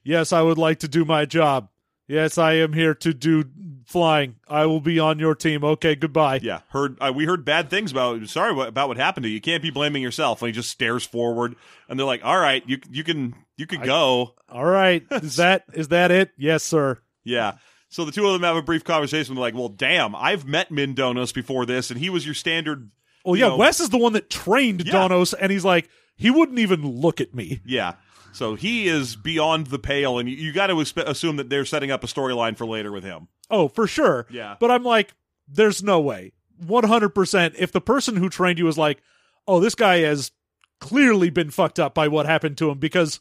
yes, 0.02 0.32
I 0.32 0.42
would 0.42 0.58
like 0.58 0.80
to 0.80 0.88
do 0.88 1.04
my 1.04 1.26
job. 1.26 1.68
Yes, 2.08 2.38
I 2.38 2.54
am 2.54 2.72
here 2.72 2.94
to 2.96 3.14
do 3.14 3.44
flying. 3.86 4.36
I 4.48 4.66
will 4.66 4.80
be 4.80 4.98
on 4.98 5.18
your 5.18 5.34
team. 5.34 5.64
Okay, 5.64 5.94
goodbye. 5.94 6.40
Yeah, 6.42 6.60
heard. 6.70 6.96
Uh, 7.00 7.12
we 7.14 7.24
heard 7.24 7.44
bad 7.44 7.70
things 7.70 7.92
about. 7.92 8.26
Sorry 8.28 8.50
about 8.66 8.88
what 8.88 8.96
happened 8.96 9.24
to 9.24 9.28
you. 9.28 9.34
You 9.36 9.40
can't 9.40 9.62
be 9.62 9.70
blaming 9.70 10.02
yourself. 10.02 10.42
And 10.42 10.48
he 10.48 10.52
just 10.52 10.70
stares 10.70 11.04
forward, 11.04 11.56
and 11.88 11.98
they're 11.98 12.06
like, 12.06 12.24
"All 12.24 12.38
right, 12.38 12.62
you 12.66 12.78
you 12.90 13.04
can 13.04 13.34
you 13.56 13.66
can 13.66 13.82
go." 13.82 14.34
All 14.48 14.64
right. 14.64 15.04
Is 15.10 15.36
that 15.38 15.64
is 15.74 15.88
that 15.88 16.10
it? 16.10 16.30
Yes, 16.36 16.62
sir. 16.62 16.98
Yeah. 17.24 17.54
So 17.88 18.04
the 18.04 18.12
two 18.12 18.26
of 18.26 18.32
them 18.32 18.42
have 18.42 18.56
a 18.56 18.62
brief 18.62 18.82
conversation. 18.84 19.34
They're 19.34 19.42
like, 19.42 19.54
"Well, 19.54 19.68
damn, 19.68 20.14
I've 20.16 20.46
met 20.46 20.70
Myn 20.70 20.94
Donos 20.94 21.32
before 21.32 21.64
this, 21.66 21.90
and 21.90 21.98
he 22.00 22.10
was 22.10 22.24
your 22.24 22.34
standard." 22.34 22.90
Well, 23.24 23.36
you 23.36 23.42
yeah, 23.44 23.48
know- 23.50 23.56
Wes 23.56 23.80
is 23.80 23.88
the 23.90 23.98
one 23.98 24.12
that 24.14 24.28
trained 24.28 24.84
Yeah. 24.86 24.92
Donos, 24.92 25.32
and 25.40 25.50
he's 25.50 25.64
like, 25.64 25.88
he 26.16 26.30
wouldn't 26.30 26.58
even 26.58 26.86
look 26.86 27.20
at 27.22 27.34
me. 27.34 27.60
Yeah. 27.64 27.94
So 28.34 28.56
he 28.56 28.88
is 28.88 29.14
beyond 29.14 29.68
the 29.68 29.78
pale, 29.78 30.18
and 30.18 30.28
you, 30.28 30.34
you 30.36 30.52
got 30.52 30.66
to 30.66 30.74
expe- 30.74 31.06
assume 31.08 31.36
that 31.36 31.50
they're 31.50 31.64
setting 31.64 31.92
up 31.92 32.02
a 32.02 32.08
storyline 32.08 32.56
for 32.56 32.66
later 32.66 32.90
with 32.90 33.04
him. 33.04 33.28
Oh, 33.48 33.68
for 33.68 33.86
sure. 33.86 34.26
Yeah. 34.28 34.56
But 34.58 34.72
I'm 34.72 34.82
like, 34.82 35.14
there's 35.46 35.82
no 35.82 36.00
way. 36.00 36.32
100%. 36.64 37.54
If 37.56 37.70
the 37.70 37.80
person 37.80 38.16
who 38.16 38.28
trained 38.28 38.58
you 38.58 38.66
is 38.66 38.76
like, 38.76 39.00
oh, 39.46 39.60
this 39.60 39.76
guy 39.76 39.98
has 39.98 40.32
clearly 40.80 41.30
been 41.30 41.50
fucked 41.50 41.78
up 41.78 41.94
by 41.94 42.08
what 42.08 42.26
happened 42.26 42.58
to 42.58 42.70
him 42.70 42.78
because 42.78 43.20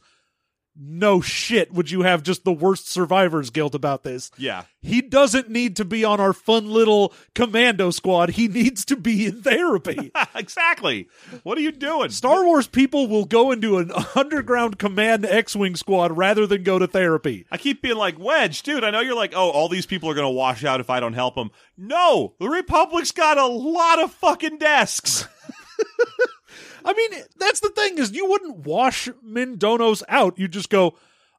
no 0.76 1.20
shit 1.20 1.72
would 1.72 1.90
you 1.90 2.02
have 2.02 2.22
just 2.22 2.44
the 2.44 2.52
worst 2.52 2.88
survivor's 2.88 3.50
guilt 3.50 3.74
about 3.74 4.02
this. 4.02 4.30
Yeah. 4.36 4.64
He 4.82 5.00
doesn't 5.00 5.48
need 5.48 5.76
to 5.76 5.84
be 5.84 6.04
on 6.04 6.20
our 6.20 6.32
fun 6.32 6.68
little 6.68 7.12
commando 7.34 7.90
squad. 7.90 8.30
He 8.30 8.48
needs 8.48 8.84
to 8.86 8.96
be 8.96 9.26
in 9.26 9.42
therapy. 9.42 10.10
exactly. 10.34 11.08
What 11.42 11.58
are 11.58 11.62
you 11.62 11.72
doing? 11.72 12.10
Star 12.10 12.44
Wars 12.44 12.66
people 12.66 13.06
will 13.06 13.24
go 13.24 13.52
into 13.52 13.78
an 13.78 13.92
underground 14.14 14.78
command 14.78 15.24
X-wing 15.24 15.76
squad 15.76 16.16
rather 16.16 16.46
than 16.46 16.64
go 16.64 16.78
to 16.78 16.86
therapy. 16.86 17.46
I 17.50 17.56
keep 17.56 17.80
being 17.80 17.96
like, 17.96 18.18
Wedge, 18.18 18.62
dude, 18.62 18.84
I 18.84 18.90
know 18.90 19.00
you're 19.00 19.14
like, 19.14 19.32
oh, 19.34 19.50
all 19.50 19.68
these 19.68 19.86
people 19.86 20.10
are 20.10 20.14
going 20.14 20.26
to 20.26 20.30
wash 20.30 20.64
out 20.64 20.80
if 20.80 20.90
I 20.90 21.00
don't 21.00 21.14
help 21.14 21.36
them. 21.36 21.50
No, 21.76 22.34
the 22.40 22.48
Republic's 22.48 23.12
got 23.12 23.38
a 23.38 23.46
lot 23.46 24.02
of 24.02 24.12
fucking 24.12 24.58
desks. 24.58 25.26
I 26.84 26.92
mean, 26.92 27.22
that's 27.38 27.60
the 27.60 27.70
thing 27.70 27.98
is 27.98 28.12
you 28.12 28.28
wouldn't 28.28 28.58
wash 28.58 29.08
Myn 29.22 29.56
Donos 29.58 30.02
out. 30.08 30.38
You 30.38 30.48
just 30.48 30.68
go, 30.70 30.96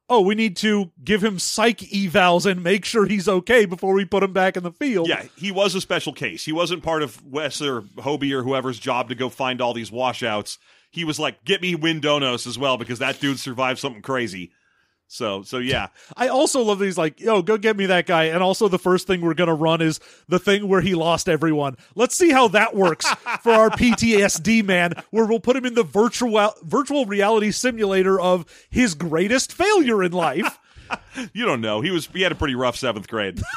"Oh, 0.08 0.20
we 0.20 0.34
need 0.34 0.56
to 0.58 0.90
give 1.04 1.22
him 1.22 1.38
psych 1.38 1.78
evals 1.78 2.50
and 2.50 2.62
make 2.62 2.84
sure 2.84 3.06
he's 3.06 3.28
okay 3.28 3.64
before 3.64 3.94
we 3.94 4.04
put 4.04 4.22
him 4.22 4.32
back 4.32 4.56
in 4.56 4.62
the 4.62 4.72
field." 4.72 5.08
yeah, 5.08 5.24
he 5.36 5.52
was 5.52 5.74
a 5.74 5.80
special 5.80 6.12
case. 6.12 6.44
He 6.44 6.52
wasn't 6.52 6.82
part 6.82 7.02
of 7.02 7.24
Wes 7.24 7.62
or 7.62 7.82
Hobie 7.82 8.32
or 8.32 8.42
whoever's 8.42 8.78
job 8.78 9.08
to 9.08 9.14
go 9.14 9.28
find 9.28 9.60
all 9.60 9.72
these 9.72 9.92
washouts. 9.92 10.58
He 10.90 11.04
was 11.04 11.18
like, 11.18 11.44
get 11.44 11.60
me 11.60 11.74
Myn 11.76 12.00
Donos 12.00 12.46
as 12.46 12.58
well 12.58 12.78
because 12.78 13.00
that 13.00 13.20
dude 13.20 13.38
survived 13.38 13.78
something 13.78 14.00
crazy. 14.00 14.50
So, 15.08 15.42
so 15.42 15.58
yeah. 15.58 15.88
I 16.16 16.28
also 16.28 16.62
love 16.62 16.78
these 16.78 16.98
like, 16.98 17.20
"Yo, 17.20 17.42
go 17.42 17.56
get 17.56 17.76
me 17.76 17.86
that 17.86 18.06
guy." 18.06 18.24
And 18.24 18.42
also 18.42 18.68
the 18.68 18.78
first 18.78 19.06
thing 19.06 19.20
we're 19.20 19.34
going 19.34 19.48
to 19.48 19.54
run 19.54 19.80
is 19.80 20.00
the 20.28 20.38
thing 20.38 20.68
where 20.68 20.80
he 20.80 20.94
lost 20.94 21.28
everyone. 21.28 21.76
Let's 21.94 22.16
see 22.16 22.30
how 22.30 22.48
that 22.48 22.74
works 22.74 23.08
for 23.42 23.52
our 23.52 23.70
PTSD 23.70 24.64
man 24.64 24.94
where 25.10 25.24
we'll 25.26 25.40
put 25.40 25.56
him 25.56 25.64
in 25.64 25.74
the 25.74 25.84
virtual 25.84 26.52
virtual 26.62 27.06
reality 27.06 27.50
simulator 27.52 28.20
of 28.20 28.44
his 28.68 28.94
greatest 28.94 29.52
failure 29.52 30.02
in 30.02 30.12
life. 30.12 30.58
You 31.32 31.44
don't 31.44 31.60
know. 31.60 31.80
He 31.80 31.90
was 31.90 32.06
he 32.06 32.22
had 32.22 32.30
a 32.30 32.36
pretty 32.36 32.54
rough 32.54 32.76
seventh 32.76 33.08
grade. 33.08 33.42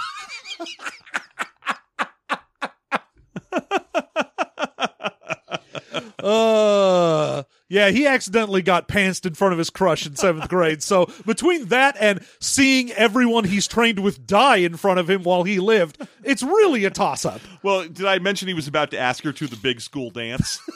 Uh, 6.24 7.44
yeah, 7.70 7.90
he 7.92 8.06
accidentally 8.08 8.62
got 8.62 8.88
pantsed 8.88 9.26
in 9.26 9.36
front 9.36 9.54
of 9.54 9.58
his 9.60 9.70
crush 9.70 10.06
in 10.06 10.16
seventh 10.16 10.50
grade. 10.50 10.82
So 10.84 11.08
between 11.26 11.66
that 11.66 11.96
and 12.00 12.26
seeing 12.40 12.92
everyone 12.92 13.46
he's 13.46 13.68
trained 13.68 14.00
with 14.00 14.26
die 14.28 14.58
in 14.58 14.76
front 14.76 15.00
of 15.00 15.10
him 15.10 15.24
while 15.24 15.44
he 15.44 15.60
lived, 15.60 16.06
it's 16.24 16.44
really 16.44 16.84
a 16.86 16.90
toss 16.90 17.26
up. 17.26 17.40
well, 17.64 17.84
did 17.88 18.06
I 18.06 18.20
mention 18.20 18.48
he 18.48 18.54
was 18.54 18.68
about 18.68 18.92
to 18.92 18.98
ask 19.00 19.24
her 19.24 19.32
to 19.34 19.48
the 19.48 19.56
big 19.56 19.80
school 19.82 20.10
dance? 20.10 20.60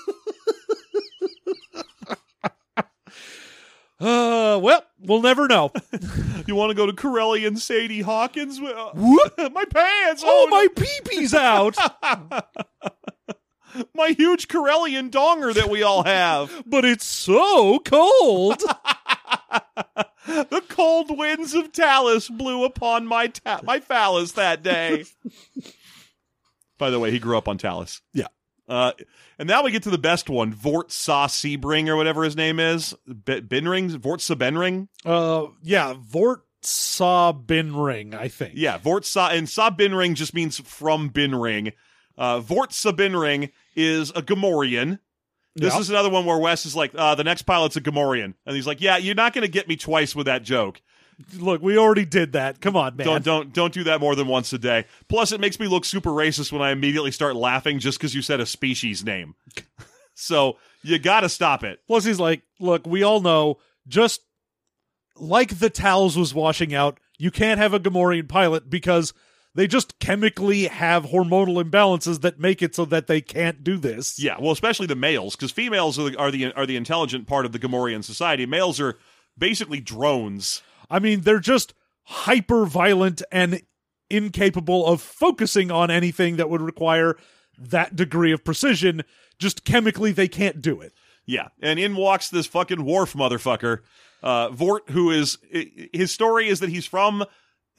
Uh, 3.99 4.59
well, 4.61 4.83
we'll 4.99 5.21
never 5.21 5.47
know. 5.47 5.71
you 6.45 6.55
want 6.55 6.69
to 6.71 6.75
go 6.75 6.85
to 6.85 6.91
Corelli 6.91 7.45
and 7.47 7.57
Sadie 7.57 8.01
Hawkins? 8.01 8.59
My 8.59 9.63
pants! 9.69 10.21
Oh, 10.25 10.45
Oh, 10.45 10.47
my 10.49 10.67
pee-pee's 10.75 11.33
out, 11.33 11.77
my 13.95 14.09
huge 14.09 14.47
Corellian 14.47 15.09
donger 15.09 15.53
that 15.53 15.69
we 15.69 15.83
all 15.83 16.03
have. 16.03 16.63
but 16.65 16.85
it's 16.85 17.05
so 17.05 17.79
cold. 17.79 18.59
the 20.27 20.63
cold 20.69 21.17
winds 21.17 21.53
of 21.53 21.71
Talus 21.71 22.29
blew 22.29 22.63
upon 22.63 23.07
my 23.07 23.27
ta- 23.27 23.61
my 23.63 23.79
phallus 23.79 24.33
that 24.33 24.63
day. 24.63 25.05
By 26.77 26.89
the 26.89 26.99
way, 26.99 27.11
he 27.11 27.19
grew 27.19 27.37
up 27.37 27.47
on 27.47 27.57
Talus. 27.57 28.01
Yeah. 28.13 28.27
Uh, 28.67 28.93
and 29.37 29.47
now 29.47 29.63
we 29.63 29.71
get 29.71 29.83
to 29.83 29.89
the 29.89 29.97
best 29.97 30.29
one, 30.29 30.53
Vort 30.53 30.91
Sa 30.91 31.27
Sebring 31.27 31.87
or 31.89 31.95
whatever 31.95 32.23
his 32.23 32.35
name 32.35 32.59
is. 32.59 32.95
B- 33.05 33.41
Benring? 33.41 33.89
Vort 33.97 34.21
Sa 34.21 34.35
Benring? 34.35 34.87
Uh, 35.05 35.47
yeah, 35.61 35.93
Vort 35.99 36.43
saw 36.65 37.33
Binring, 37.33 38.13
I 38.13 38.27
think. 38.27 38.53
Yeah, 38.55 38.77
Vort 38.77 39.05
Sa 39.05 39.29
and 39.29 39.49
Sa 39.49 39.69
Binring 39.69 40.15
just 40.15 40.33
means 40.33 40.59
from 40.59 41.09
Benring. 41.09 41.73
Uh, 42.17 42.39
Vort 42.39 42.73
Sa 42.73 42.91
Benring 42.91 43.51
is 43.75 44.09
a 44.11 44.21
Gamorrean. 44.21 44.99
This 45.55 45.73
Yeah. 45.73 45.79
is 45.79 45.89
another 45.89 46.09
one 46.09 46.25
where 46.25 46.37
Wes 46.37 46.65
is 46.65 46.75
like, 46.75 46.91
uh, 46.95 47.15
the 47.15 47.23
next 47.23 47.43
pilot's 47.43 47.75
a 47.75 47.81
Gamorrean. 47.81 48.33
And 48.45 48.55
he's 48.55 48.65
like, 48.67 48.81
yeah, 48.81 48.97
you're 48.97 49.15
not 49.15 49.33
going 49.33 49.43
to 49.43 49.51
get 49.51 49.67
me 49.67 49.75
twice 49.75 50.15
with 50.15 50.25
that 50.25 50.43
joke. 50.43 50.81
Look, 51.37 51.61
we 51.61 51.77
already 51.77 52.05
did 52.05 52.31
that. 52.33 52.59
Come 52.59 52.75
on, 52.75 52.95
man. 52.95 53.05
Don't 53.05 53.23
don't 53.23 53.53
don't 53.53 53.71
do 53.73 53.83
that 53.83 53.99
more 54.01 54.15
than 54.15 54.27
once 54.27 54.51
a 54.51 54.57
day. 54.57 54.85
Plus, 55.09 55.31
it 55.31 55.39
makes 55.39 55.59
me 55.59 55.67
look 55.67 55.85
super 55.85 56.09
racist 56.09 56.51
when 56.51 56.63
I 56.63 56.71
immediately 56.71 57.11
start 57.11 57.35
laughing 57.35 57.77
just 57.77 57.99
because 57.99 58.15
you 58.15 58.23
said 58.23 58.39
a 58.39 58.47
species 58.47 59.05
name. 59.05 59.35
so 60.15 60.57
you 60.81 60.97
got 60.97 61.19
to 61.21 61.29
stop 61.29 61.63
it. 61.63 61.81
Plus, 61.85 62.03
he's 62.03 62.19
like, 62.19 62.41
look, 62.59 62.87
we 62.87 63.03
all 63.03 63.21
know, 63.21 63.59
just 63.87 64.21
like 65.15 65.59
the 65.59 65.69
towels 65.69 66.17
was 66.17 66.33
washing 66.33 66.73
out, 66.73 66.99
you 67.19 67.29
can't 67.29 67.59
have 67.59 67.75
a 67.75 67.79
Gamorrean 67.79 68.27
pilot 68.27 68.69
because 68.71 69.13
they 69.55 69.67
just 69.67 69.99
chemically 69.99 70.67
have 70.67 71.05
hormonal 71.05 71.63
imbalances 71.63 72.21
that 72.21 72.39
make 72.39 72.61
it 72.61 72.75
so 72.75 72.85
that 72.85 73.07
they 73.07 73.21
can't 73.21 73.63
do 73.63 73.77
this. 73.77 74.19
Yeah, 74.19 74.37
well, 74.39 74.51
especially 74.51 74.87
the 74.87 74.95
males, 74.95 75.35
because 75.35 75.51
females 75.51 75.99
are 75.99 76.09
the, 76.09 76.17
are 76.17 76.31
the 76.31 76.53
are 76.53 76.65
the 76.65 76.75
intelligent 76.75 77.27
part 77.27 77.45
of 77.45 77.51
the 77.51 77.59
Gamorrean 77.59 78.03
society. 78.03 78.45
Males 78.45 78.79
are 78.79 78.97
basically 79.37 79.79
drones. 79.79 80.61
I 80.89 80.99
mean, 80.99 81.21
they're 81.21 81.39
just 81.39 81.73
hyper 82.03 82.65
violent 82.65 83.21
and 83.31 83.61
incapable 84.09 84.85
of 84.85 85.01
focusing 85.01 85.71
on 85.71 85.89
anything 85.89 86.35
that 86.37 86.49
would 86.49 86.61
require 86.61 87.15
that 87.57 87.95
degree 87.95 88.31
of 88.31 88.43
precision. 88.43 89.03
Just 89.39 89.63
chemically, 89.63 90.11
they 90.11 90.27
can't 90.27 90.61
do 90.61 90.81
it. 90.81 90.93
Yeah, 91.25 91.49
and 91.61 91.79
in 91.79 91.95
walks 91.95 92.29
this 92.29 92.47
fucking 92.47 92.83
Worf 92.83 93.13
motherfucker, 93.13 93.79
uh, 94.21 94.49
Vort, 94.49 94.89
who 94.89 95.09
is 95.09 95.37
his 95.93 96.11
story 96.11 96.49
is 96.49 96.59
that 96.59 96.69
he's 96.69 96.85
from 96.85 97.23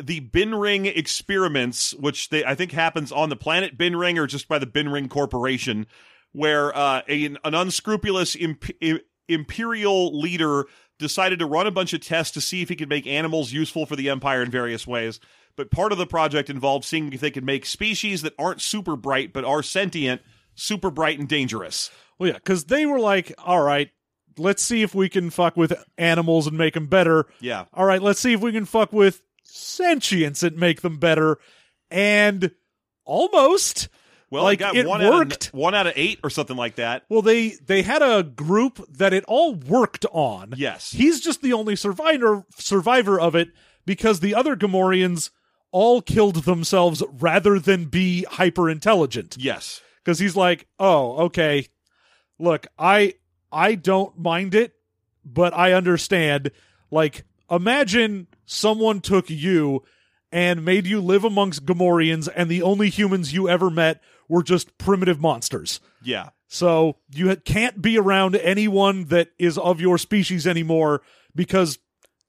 the 0.03 0.21
Binring 0.21 0.87
experiments, 0.87 1.95
which 1.95 2.29
they 2.31 2.45
I 2.45 2.55
think 2.55 2.73
happens 2.73 3.13
on 3.13 3.29
the 3.29 3.37
planet 3.37 3.79
Binring 3.79 4.19
or 4.19 4.27
just 4.27 4.49
by 4.49 4.59
the 4.59 4.67
Binring 4.67 5.09
Corporation, 5.09 5.87
where 6.33 6.77
uh, 6.77 7.03
a, 7.09 7.27
an 7.27 7.39
unscrupulous 7.45 8.35
imp- 8.35 8.71
imperial 9.29 10.19
leader 10.19 10.65
decided 10.99 11.39
to 11.41 11.47
run 11.47 11.67
a 11.67 11.73
bunch 11.73 11.93
of 11.93 12.01
tests 12.01 12.33
to 12.35 12.41
see 12.41 12.63
if 12.63 12.69
he 12.69 12.77
could 12.77 12.89
make 12.89 13.07
animals 13.07 13.53
useful 13.53 13.87
for 13.87 13.97
the 13.97 14.11
Empire 14.11 14.43
in 14.43 14.51
various 14.51 14.87
ways. 14.87 15.21
But 15.57 15.71
part 15.71 15.93
of 15.93 15.99
the 15.99 16.07
project 16.07 16.51
involved 16.51 16.85
seeing 16.85 17.13
if 17.13 17.21
they 17.21 17.31
could 17.31 17.45
make 17.45 17.67
species 17.67 18.23
that 18.23 18.35
aren't 18.39 18.61
super 18.61 18.97
bright 18.97 19.33
but 19.33 19.45
are 19.45 19.63
sentient, 19.63 20.23
super 20.55 20.91
bright 20.91 21.19
and 21.19 21.29
dangerous. 21.29 21.91
Well, 22.19 22.31
yeah, 22.31 22.35
because 22.35 22.65
they 22.65 22.87
were 22.87 23.01
like, 23.01 23.33
all 23.39 23.63
right, 23.63 23.91
let's 24.39 24.63
see 24.63 24.83
if 24.83 24.95
we 24.95 25.09
can 25.09 25.31
fuck 25.31 25.57
with 25.57 25.73
animals 25.99 26.47
and 26.47 26.59
make 26.59 26.75
them 26.75 26.87
better. 26.87 27.27
Yeah. 27.41 27.67
All 27.73 27.87
right, 27.87 28.03
let's 28.03 28.21
see 28.21 28.33
if 28.33 28.41
we 28.41 28.53
can 28.53 28.65
fuck 28.65 28.93
with 28.93 29.23
sentience 29.55 30.43
and 30.43 30.57
make 30.57 30.81
them 30.83 30.99
better. 30.99 31.39
And 31.91 32.51
almost. 33.05 33.89
Well, 34.31 34.43
Like, 34.43 34.61
it 34.61 34.87
one 34.87 35.05
worked. 35.05 35.33
Out 35.33 35.47
of, 35.49 35.55
one 35.55 35.75
out 35.75 35.87
of 35.87 35.93
eight 35.97 36.19
or 36.25 36.31
something 36.31 36.57
like 36.57 36.77
that. 36.77 37.05
Well, 37.09 37.23
they 37.23 37.51
they 37.51 37.83
had 37.83 38.03
a 38.03 38.23
group 38.25 38.85
that 38.91 39.13
it 39.13 39.25
all 39.29 39.55
worked 39.55 40.07
on. 40.11 40.55
Yes. 40.57 40.91
He's 40.91 41.21
just 41.21 41.41
the 41.41 41.53
only 41.53 41.77
survivor 41.77 42.45
survivor 42.57 43.21
of 43.21 43.35
it 43.37 43.49
because 43.87 44.21
the 44.21 44.35
other 44.35 44.57
Gamorreans 44.57 45.31
all 45.71 46.01
killed 46.03 46.45
themselves 46.45 47.03
rather 47.13 47.59
than 47.61 47.85
be 47.87 48.25
hyper 48.25 48.69
intelligent. 48.71 49.37
yes. 49.39 49.81
Because 50.05 50.19
he's 50.19 50.37
like, 50.37 50.67
oh, 50.79 51.17
okay, 51.27 51.67
look, 52.39 52.67
I 52.79 53.15
I 53.53 53.75
don't 53.75 54.19
mind 54.19 54.55
it, 54.55 54.75
but 55.25 55.55
I 55.55 55.73
understand. 55.73 56.51
Like, 56.91 57.25
imagine 57.51 58.27
someone 58.47 59.01
took 59.01 59.31
you 59.31 59.83
and 60.33 60.65
made 60.65 60.87
you 60.87 61.01
live 61.01 61.25
amongst 61.25 61.65
Gamorreans, 61.65 62.29
and 62.35 62.51
the 62.51 62.63
only 62.63 62.91
humans 62.91 63.33
you 63.33 63.49
ever 63.49 63.71
met 63.71 64.01
were 64.29 64.43
just 64.43 64.77
primitive 64.79 65.21
monsters. 65.21 65.81
Yeah. 66.03 66.31
So 66.49 66.97
you 67.15 67.35
can't 67.37 67.81
be 67.81 67.99
around 67.99 68.37
anyone 68.37 69.05
that 69.07 69.29
is 69.39 69.59
of 69.59 69.81
your 69.81 69.99
species 69.99 70.47
anymore 70.47 71.03
because 71.35 71.79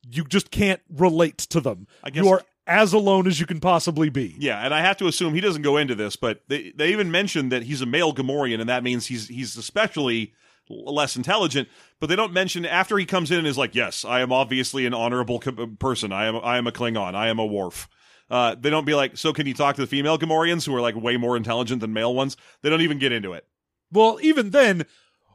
you 0.10 0.24
just 0.24 0.52
can't 0.52 0.82
relate 0.90 1.38
to 1.40 1.60
them. 1.60 1.88
I 2.04 2.10
guess- 2.10 2.24
you 2.24 2.30
are 2.30 2.44
as 2.68 2.94
alone 2.94 3.28
as 3.28 3.40
you 3.40 3.46
can 3.46 3.60
possibly 3.60 4.10
be. 4.10 4.36
Yeah, 4.40 4.60
and 4.64 4.74
I 4.74 4.82
have 4.82 4.98
to 4.98 5.08
assume 5.08 5.34
he 5.34 5.42
doesn't 5.42 5.62
go 5.62 5.78
into 5.78 5.94
this, 5.96 6.16
but 6.16 6.42
they 6.48 6.72
they 6.76 6.92
even 6.92 7.12
mentioned 7.12 7.52
that 7.52 7.64
he's 7.64 7.82
a 7.82 7.86
male 7.86 8.14
Gamorrean, 8.14 8.60
and 8.60 8.70
that 8.70 8.84
means 8.84 9.06
he's 9.08 9.28
he's 9.28 9.56
especially 9.58 10.34
less 10.70 11.16
intelligent. 11.16 11.68
But 12.00 12.08
they 12.08 12.16
don't 12.16 12.34
mention 12.34 12.66
after 12.66 12.98
he 12.98 13.06
comes 13.06 13.32
in 13.32 13.40
and 13.40 13.48
is 13.48 13.58
like, 13.58 13.76
"Yes, 13.76 14.04
I 14.06 14.22
am 14.22 14.32
obviously 14.32 14.86
an 14.86 14.94
honorable 14.94 15.40
co- 15.40 15.68
person. 15.80 16.12
I 16.12 16.26
am 16.26 16.36
I 16.44 16.58
am 16.58 16.68
a 16.68 16.72
Klingon. 16.72 17.16
I 17.16 17.30
am 17.30 17.40
a 17.40 17.46
Worf." 17.46 17.88
Uh, 18.30 18.56
they 18.56 18.70
don't 18.70 18.86
be 18.86 18.96
like, 18.96 19.18
"So 19.18 19.34
can 19.34 19.46
you 19.48 19.54
talk 19.54 19.76
to 19.76 19.82
the 19.82 19.88
female 19.88 20.18
Gamorreans 20.18 20.66
who 20.66 20.76
are 20.76 20.82
like 20.82 20.96
way 20.96 21.18
more 21.18 21.38
intelligent 21.38 21.82
than 21.82 21.94
male 21.94 22.14
ones?" 22.14 22.38
They 22.62 22.70
don't 22.70 22.82
even 22.82 23.00
get 23.00 23.12
into 23.12 23.34
it. 23.34 23.46
Well, 23.92 24.20
even 24.22 24.50
then, 24.50 24.86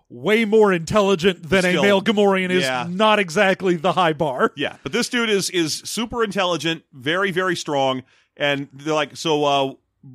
way 0.09 0.45
more 0.45 0.73
intelligent 0.73 1.49
than 1.49 1.63
Still, 1.63 1.81
a 1.81 1.83
male 1.83 2.03
Gamorrean 2.03 2.51
is 2.51 2.65
yeah. 2.65 2.87
not 2.91 3.19
exactly 3.19 3.77
the 3.77 3.93
high 3.93 4.13
bar. 4.13 4.53
Yeah, 4.57 4.77
but 4.83 4.93
this 4.93 5.09
dude 5.09 5.31
is 5.31 5.49
is 5.51 5.83
super 5.85 6.23
intelligent, 6.25 6.83
very 6.93 7.31
very 7.31 7.57
strong, 7.57 8.03
and 8.37 8.69
they're 8.73 8.93
like, 8.93 9.17
so 9.17 9.45
uh, 9.45 9.75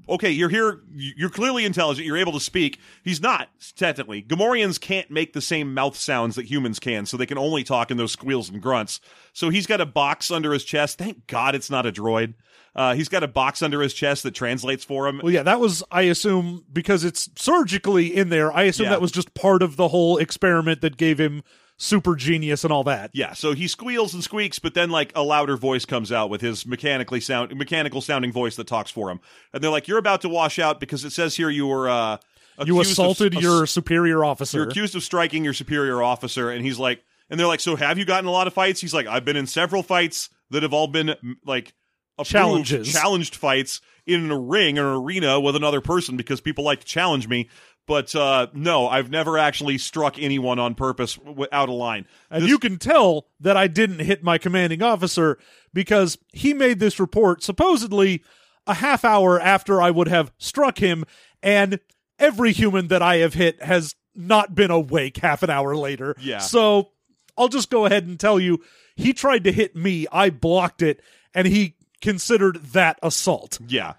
okay, 0.10 0.32
you're 0.32 0.50
here, 0.50 0.82
you're 0.94 1.30
clearly 1.30 1.66
intelligent, 1.66 2.06
you're 2.08 2.18
able 2.18 2.32
to 2.34 2.40
speak. 2.40 2.80
He's 3.04 3.22
not 3.22 3.50
technically. 3.76 4.22
Gamorreans 4.24 4.80
can't 4.80 5.10
make 5.12 5.34
the 5.34 5.42
same 5.42 5.74
mouth 5.74 5.96
sounds 5.96 6.36
that 6.36 6.46
humans 6.46 6.80
can, 6.80 7.06
so 7.06 7.18
they 7.18 7.26
can 7.26 7.38
only 7.38 7.64
talk 7.64 7.92
in 7.92 7.98
those 7.98 8.12
squeals 8.12 8.50
and 8.50 8.62
grunts. 8.62 9.00
So 9.34 9.50
he's 9.50 9.68
got 9.68 9.82
a 9.82 9.86
box 9.86 10.32
under 10.32 10.54
his 10.54 10.64
chest. 10.64 10.98
Thank 10.98 11.28
God 11.28 11.56
it's 11.56 11.70
not 11.70 11.86
a 11.86 11.92
droid. 11.92 12.34
Uh, 12.76 12.94
he's 12.94 13.08
got 13.08 13.24
a 13.24 13.28
box 13.28 13.62
under 13.62 13.82
his 13.82 13.94
chest 13.94 14.24
that 14.24 14.32
translates 14.36 14.84
for 14.84 15.08
him. 15.08 15.22
Well, 15.24 15.32
yeah, 15.32 15.44
that 15.44 15.62
was, 15.62 15.82
I 15.92 16.02
assume, 16.04 16.66
because 16.74 17.06
it's 17.06 17.30
surgically 17.38 18.08
in 18.14 18.30
there. 18.30 18.52
I 18.52 18.64
assume 18.64 18.86
Yeah. 18.86 18.90
that 18.92 19.02
was 19.02 19.12
just 19.12 19.34
part 19.34 19.64
of 19.64 19.78
the 19.78 19.88
whole 19.88 20.18
experiment 20.18 20.82
that 20.82 20.98
gave 20.98 21.18
him 21.18 21.42
super 21.78 22.16
genius 22.16 22.64
and 22.64 22.72
all 22.72 22.84
that. 22.86 23.12
Yeah, 23.14 23.34
so 23.34 23.54
he 23.54 23.68
squeals 23.68 24.14
and 24.14 24.24
squeaks, 24.24 24.60
but 24.60 24.74
then 24.74 24.90
like 24.90 25.12
a 25.16 25.24
louder 25.24 25.58
voice 25.58 25.86
comes 25.86 26.12
out 26.12 26.30
with 26.30 26.42
his 26.42 26.66
mechanically 26.66 27.20
sound 27.20 27.56
mechanical 27.56 28.02
sounding 28.02 28.32
voice 28.32 28.56
that 28.56 28.68
talks 28.68 28.92
for 28.92 29.10
him. 29.12 29.20
And 29.54 29.64
they're 29.64 29.72
like, 29.72 29.88
"You're 29.88 29.98
about 29.98 30.22
to 30.22 30.30
wash 30.30 30.60
out 30.60 30.80
because 30.80 31.04
it 31.04 31.12
says 31.12 31.36
here 31.36 31.50
you 31.50 31.68
were 31.68 31.90
uh 31.90 32.18
You 32.66 32.80
assaulted 32.80 33.36
of, 33.36 33.42
your 33.42 33.66
superior 33.66 34.24
officer. 34.24 34.58
you're 34.60 34.70
accused 34.70 34.96
of 34.96 35.04
striking 35.04 35.44
your 35.44 35.54
superior 35.54 36.02
officer." 36.02 36.50
And 36.50 36.66
he's 36.66 36.80
like, 36.80 37.04
and 37.30 37.40
they're 37.40 37.48
like, 37.48 37.60
"So 37.60 37.76
have 37.76 37.98
you 37.98 38.06
gotten 38.06 38.28
a 38.28 38.32
lot 38.32 38.48
of 38.48 38.54
fights?" 38.54 38.80
He's 38.80 38.94
like, 38.94 39.08
"I've 39.08 39.26
been 39.26 39.36
in 39.38 39.48
several 39.48 39.84
fights 39.84 40.30
that 40.52 40.64
have 40.64 40.74
all 40.74 40.88
been 40.88 41.16
like 41.46 41.74
approved, 42.18 42.32
Challenges. 42.32 42.94
challenged 42.94 43.36
fights 43.36 43.82
in 44.08 44.32
a 44.32 44.40
ring 44.40 44.78
or 44.80 44.92
an 44.94 45.02
arena 45.04 45.40
with 45.42 45.56
another 45.56 45.82
person 45.82 46.16
because 46.16 46.40
people 46.40 46.64
like 46.64 46.80
to 46.80 46.86
challenge 46.86 47.28
me." 47.28 47.50
But 47.88 48.16
uh, 48.16 48.48
no, 48.54 48.88
I've 48.88 49.10
never 49.12 49.38
actually 49.38 49.78
struck 49.78 50.18
anyone 50.18 50.58
on 50.58 50.74
purpose 50.76 51.16
w- 51.16 51.46
out 51.52 51.70
of 51.70 51.76
line. 51.76 52.08
And 52.32 52.44
This- 52.44 52.50
you 52.50 52.58
can 52.58 52.78
tell 52.78 53.28
that 53.40 53.56
I 53.58 53.68
didn't 53.68 54.00
hit 54.00 54.24
my 54.24 54.38
commanding 54.38 54.82
officer 54.82 55.38
because 55.74 56.18
he 56.34 56.54
made 56.54 56.80
this 56.80 57.00
report 57.00 57.44
supposedly 57.44 58.24
a 58.66 58.74
half 58.76 59.06
hour 59.06 59.40
after 59.40 59.82
I 59.82 59.92
would 59.92 60.08
have 60.08 60.32
struck 60.40 60.80
him, 60.80 61.06
and 61.44 61.80
every 62.18 62.52
human 62.54 62.88
that 62.88 63.04
I 63.04 63.18
have 63.18 63.36
hit 63.36 63.62
has 63.62 63.94
not 64.16 64.56
been 64.56 64.72
awake 64.72 65.18
half 65.18 65.44
an 65.44 65.52
hour 65.52 65.76
later. 65.76 66.16
Yeah. 66.20 66.40
So 66.40 66.92
I'll 67.38 67.50
just 67.50 67.70
go 67.70 67.86
ahead 67.86 68.08
and 68.08 68.20
tell 68.20 68.40
you 68.40 68.64
he 68.96 69.14
tried 69.14 69.44
to 69.44 69.52
hit 69.52 69.76
me, 69.76 70.08
I 70.12 70.32
blocked 70.32 70.82
it, 70.82 71.02
and 71.36 71.46
he 71.46 71.76
considered 72.02 72.56
that 72.72 72.98
assault. 73.04 73.60
Yeah. 73.68 73.94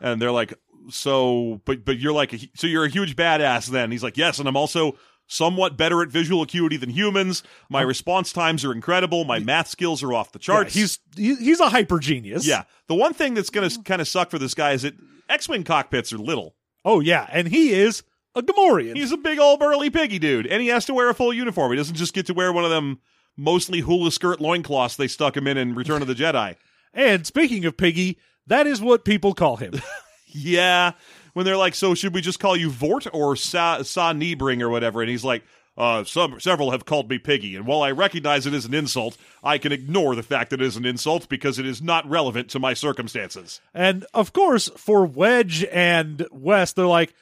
And 0.00 0.20
they're 0.20 0.30
like, 0.30 0.52
so, 0.90 1.60
but, 1.64 1.84
but 1.84 1.98
you're 1.98 2.12
like, 2.12 2.32
a, 2.32 2.38
so 2.54 2.66
you're 2.66 2.84
a 2.84 2.90
huge 2.90 3.16
badass 3.16 3.68
then. 3.68 3.90
He's 3.90 4.02
like, 4.02 4.16
yes. 4.16 4.38
And 4.38 4.48
I'm 4.48 4.56
also 4.56 4.96
somewhat 5.26 5.76
better 5.76 6.02
at 6.02 6.08
visual 6.08 6.42
acuity 6.42 6.76
than 6.76 6.90
humans. 6.90 7.42
My 7.68 7.82
response 7.82 8.32
times 8.32 8.64
are 8.64 8.72
incredible. 8.72 9.24
My 9.24 9.38
math 9.38 9.68
skills 9.68 10.02
are 10.02 10.12
off 10.12 10.32
the 10.32 10.38
Oh. 10.38 10.74
Yeah, 10.76 10.80
he's 10.80 10.98
he, 11.16 11.34
he's 11.36 11.60
a 11.60 11.68
hyper 11.68 11.98
genius. 11.98 12.46
yeah. 12.46 12.64
The 12.86 12.94
one 12.94 13.14
thing 13.14 13.34
that's 13.34 13.50
going 13.50 13.68
to 13.68 13.82
kind 13.82 14.00
of 14.00 14.08
suck 14.08 14.30
for 14.30 14.38
this 14.38 14.54
guy 14.54 14.72
is 14.72 14.82
that 14.82 14.94
X-Wing 15.28 15.64
cockpits 15.64 16.12
are 16.12 16.18
little. 16.18 16.54
Oh 16.84 17.00
yeah, 17.00 17.26
and 17.32 17.48
he 17.48 17.72
is 17.72 18.04
a 18.36 18.42
Gamorrean. 18.42 18.94
He's 18.96 19.10
a 19.10 19.16
big 19.16 19.38
old 19.40 19.58
burly 19.58 19.90
piggy 19.90 20.18
dude. 20.20 20.46
And 20.46 20.62
he 20.62 20.68
has 20.68 20.84
to 20.86 20.94
wear 20.94 21.08
a 21.10 21.14
full 21.14 21.32
uniform. 21.32 21.72
He 21.72 21.76
doesn't 21.76 21.96
just 21.96 22.14
get 22.14 22.26
to 22.26 22.34
wear 22.34 22.52
one 22.52 22.64
of 22.64 22.70
them 22.70 23.00
mostly 23.36 23.80
hula 23.80 24.12
skirt 24.12 24.40
loincloths 24.40 24.96
they 24.96 25.08
stuck 25.08 25.36
him 25.36 25.46
in 25.46 25.56
in 25.58 25.74
Return 25.74 26.02
of 26.02 26.08
the 26.08 26.14
Jedi. 26.14 26.54
and 26.94 27.26
speaking 27.26 27.64
of 27.64 27.76
Piggy, 27.76 28.18
that 28.46 28.66
is 28.66 28.80
what 28.80 29.04
people 29.04 29.34
call 29.34 29.56
him. 29.56 29.74
yeah. 30.26 30.92
When 31.32 31.44
they're 31.44 31.56
like, 31.56 31.74
so 31.74 31.94
should 31.94 32.14
we 32.14 32.20
just 32.20 32.40
call 32.40 32.56
you 32.56 32.70
Vort 32.70 33.06
or 33.12 33.36
Sa, 33.36 33.82
Sa 33.82 34.12
Niebring 34.12 34.62
or 34.62 34.70
whatever? 34.70 35.02
And 35.02 35.10
he's 35.10 35.24
like, 35.24 35.44
uh, 35.76 36.04
some, 36.04 36.40
several 36.40 36.70
have 36.70 36.86
called 36.86 37.10
me 37.10 37.18
Piggy. 37.18 37.54
And 37.54 37.66
while 37.66 37.82
I 37.82 37.90
recognize 37.90 38.46
it 38.46 38.54
is 38.54 38.64
an 38.64 38.72
insult, 38.72 39.18
I 39.44 39.58
can 39.58 39.72
ignore 39.72 40.14
the 40.14 40.22
fact 40.22 40.50
that 40.50 40.60
it 40.60 40.66
is 40.66 40.76
an 40.76 40.86
insult 40.86 41.28
because 41.28 41.58
it 41.58 41.66
is 41.66 41.82
not 41.82 42.08
relevant 42.08 42.48
to 42.50 42.58
my 42.58 42.72
circumstances. 42.72 43.60
And 43.74 44.06
of 44.14 44.32
course, 44.32 44.70
for 44.76 45.04
Wedge 45.04 45.64
and 45.64 46.26
West, 46.32 46.76
they're 46.76 46.86
like, 46.86 47.14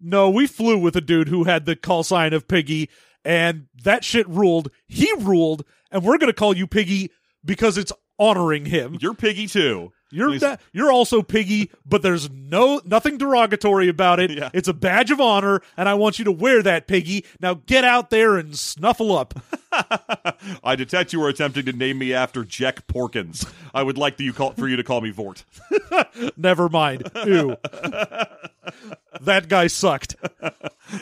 no, 0.00 0.28
we 0.28 0.48
flew 0.48 0.78
with 0.78 0.96
a 0.96 1.00
dude 1.00 1.28
who 1.28 1.44
had 1.44 1.64
the 1.64 1.76
call 1.76 2.02
sign 2.02 2.32
of 2.32 2.48
Piggy, 2.48 2.90
and 3.24 3.66
that 3.84 4.02
shit 4.02 4.28
ruled. 4.28 4.72
He 4.88 5.12
ruled, 5.18 5.64
and 5.92 6.02
we're 6.02 6.18
going 6.18 6.26
to 6.26 6.32
call 6.32 6.56
you 6.56 6.66
Piggy 6.66 7.12
because 7.44 7.78
it's 7.78 7.92
honoring 8.18 8.64
him. 8.64 8.98
You're 9.00 9.14
Piggy 9.14 9.46
too. 9.46 9.92
You're 10.12 10.38
not, 10.38 10.60
you're 10.72 10.92
also 10.92 11.22
Piggy, 11.22 11.70
but 11.86 12.02
there's 12.02 12.30
no 12.30 12.80
nothing 12.84 13.18
derogatory 13.18 13.88
about 13.88 14.20
it. 14.20 14.30
Yeah. 14.30 14.50
It's 14.52 14.68
a 14.68 14.74
badge 14.74 15.10
of 15.10 15.20
honor, 15.20 15.62
and 15.76 15.88
I 15.88 15.94
want 15.94 16.18
you 16.18 16.26
to 16.26 16.32
wear 16.32 16.62
that, 16.62 16.86
Piggy. 16.86 17.24
Now 17.40 17.54
get 17.54 17.84
out 17.84 18.10
there 18.10 18.36
and 18.36 18.56
snuffle 18.56 19.16
up. 19.16 19.34
I 20.62 20.76
detect 20.76 21.12
you 21.12 21.22
are 21.24 21.28
attempting 21.28 21.64
to 21.64 21.72
name 21.72 21.98
me 21.98 22.12
after 22.12 22.44
Jek 22.44 22.82
Porkins. 22.86 23.50
I 23.74 23.82
would 23.82 23.96
like 23.96 24.20
you 24.20 24.32
call, 24.32 24.52
for 24.52 24.68
you 24.68 24.76
to 24.76 24.84
call 24.84 25.00
me 25.00 25.10
Vort. 25.10 25.44
Never 26.36 26.68
mind. 26.68 27.10
Ew. 27.24 27.56
that 29.22 29.48
guy 29.48 29.66
sucked. 29.66 30.16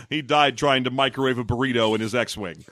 He 0.09 0.23
died 0.23 0.57
trying 0.57 0.85
to 0.85 0.90
microwave 0.90 1.38
a 1.38 1.44
burrito 1.44 1.94
in 1.94 2.01
his 2.01 2.14
X-wing. 2.14 2.64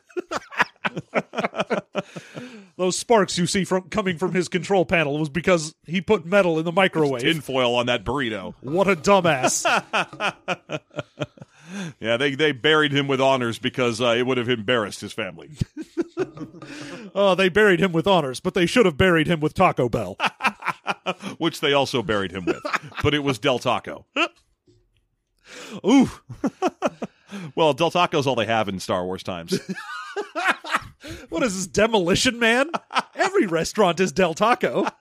those 2.76 2.98
sparks 2.98 3.36
you 3.38 3.46
see 3.46 3.64
from 3.64 3.88
coming 3.90 4.18
from 4.18 4.32
his 4.34 4.48
control 4.48 4.84
panel 4.84 5.18
was 5.18 5.28
because 5.28 5.74
he 5.86 6.00
put 6.00 6.24
metal 6.24 6.58
in 6.58 6.64
the 6.64 6.72
microwave. 6.72 7.22
Tinfoil 7.22 7.74
on 7.74 7.86
that 7.86 8.04
burrito. 8.04 8.54
what 8.60 8.88
a 8.88 8.96
dumbass. 8.96 9.64
Yeah, 12.00 12.16
they 12.16 12.34
they 12.34 12.52
buried 12.52 12.92
him 12.92 13.08
with 13.08 13.20
honors 13.20 13.58
because 13.58 14.00
uh, 14.00 14.14
it 14.16 14.26
would 14.26 14.38
have 14.38 14.48
embarrassed 14.48 15.02
his 15.02 15.12
family. 15.12 15.50
oh, 17.14 17.34
they 17.34 17.50
buried 17.50 17.78
him 17.78 17.92
with 17.92 18.06
honors, 18.06 18.40
but 18.40 18.54
they 18.54 18.64
should 18.64 18.86
have 18.86 18.96
buried 18.96 19.26
him 19.26 19.38
with 19.40 19.52
Taco 19.52 19.86
Bell. 19.90 20.16
which 21.36 21.60
they 21.60 21.74
also 21.74 22.02
buried 22.02 22.32
him 22.32 22.46
with. 22.46 22.62
But 23.02 23.12
it 23.12 23.18
was 23.18 23.38
Del 23.38 23.58
Taco. 23.58 24.06
Ooh, 25.86 26.10
Well, 27.54 27.74
Del 27.74 27.90
Taco's 27.90 28.26
all 28.26 28.34
they 28.34 28.46
have 28.46 28.68
in 28.68 28.80
Star 28.80 29.04
Wars 29.04 29.22
times. 29.22 29.58
What 31.28 31.42
is 31.42 31.56
this, 31.56 31.66
Demolition 31.66 32.38
Man? 32.38 32.70
Every 33.14 33.46
restaurant 33.46 34.00
is 34.00 34.12
Del 34.12 34.34
Taco. 34.34 34.86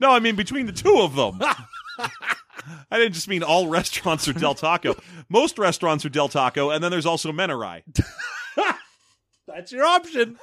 No, 0.00 0.10
I 0.10 0.18
mean 0.18 0.34
between 0.34 0.66
the 0.66 0.72
two 0.72 0.98
of 1.00 1.14
them. 1.14 1.40
I 2.90 2.98
didn't 2.98 3.12
just 3.14 3.28
mean 3.28 3.42
all 3.44 3.68
restaurants 3.68 4.26
are 4.26 4.32
Del 4.32 4.54
Taco. 4.54 4.96
Most 5.28 5.56
restaurants 5.58 6.04
are 6.04 6.08
Del 6.08 6.28
Taco, 6.28 6.70
and 6.70 6.82
then 6.82 6.90
there's 6.90 7.06
also 7.06 7.30
Manarai. 7.30 7.82
That's 9.46 9.70
your 9.72 9.84
option. 9.84 10.36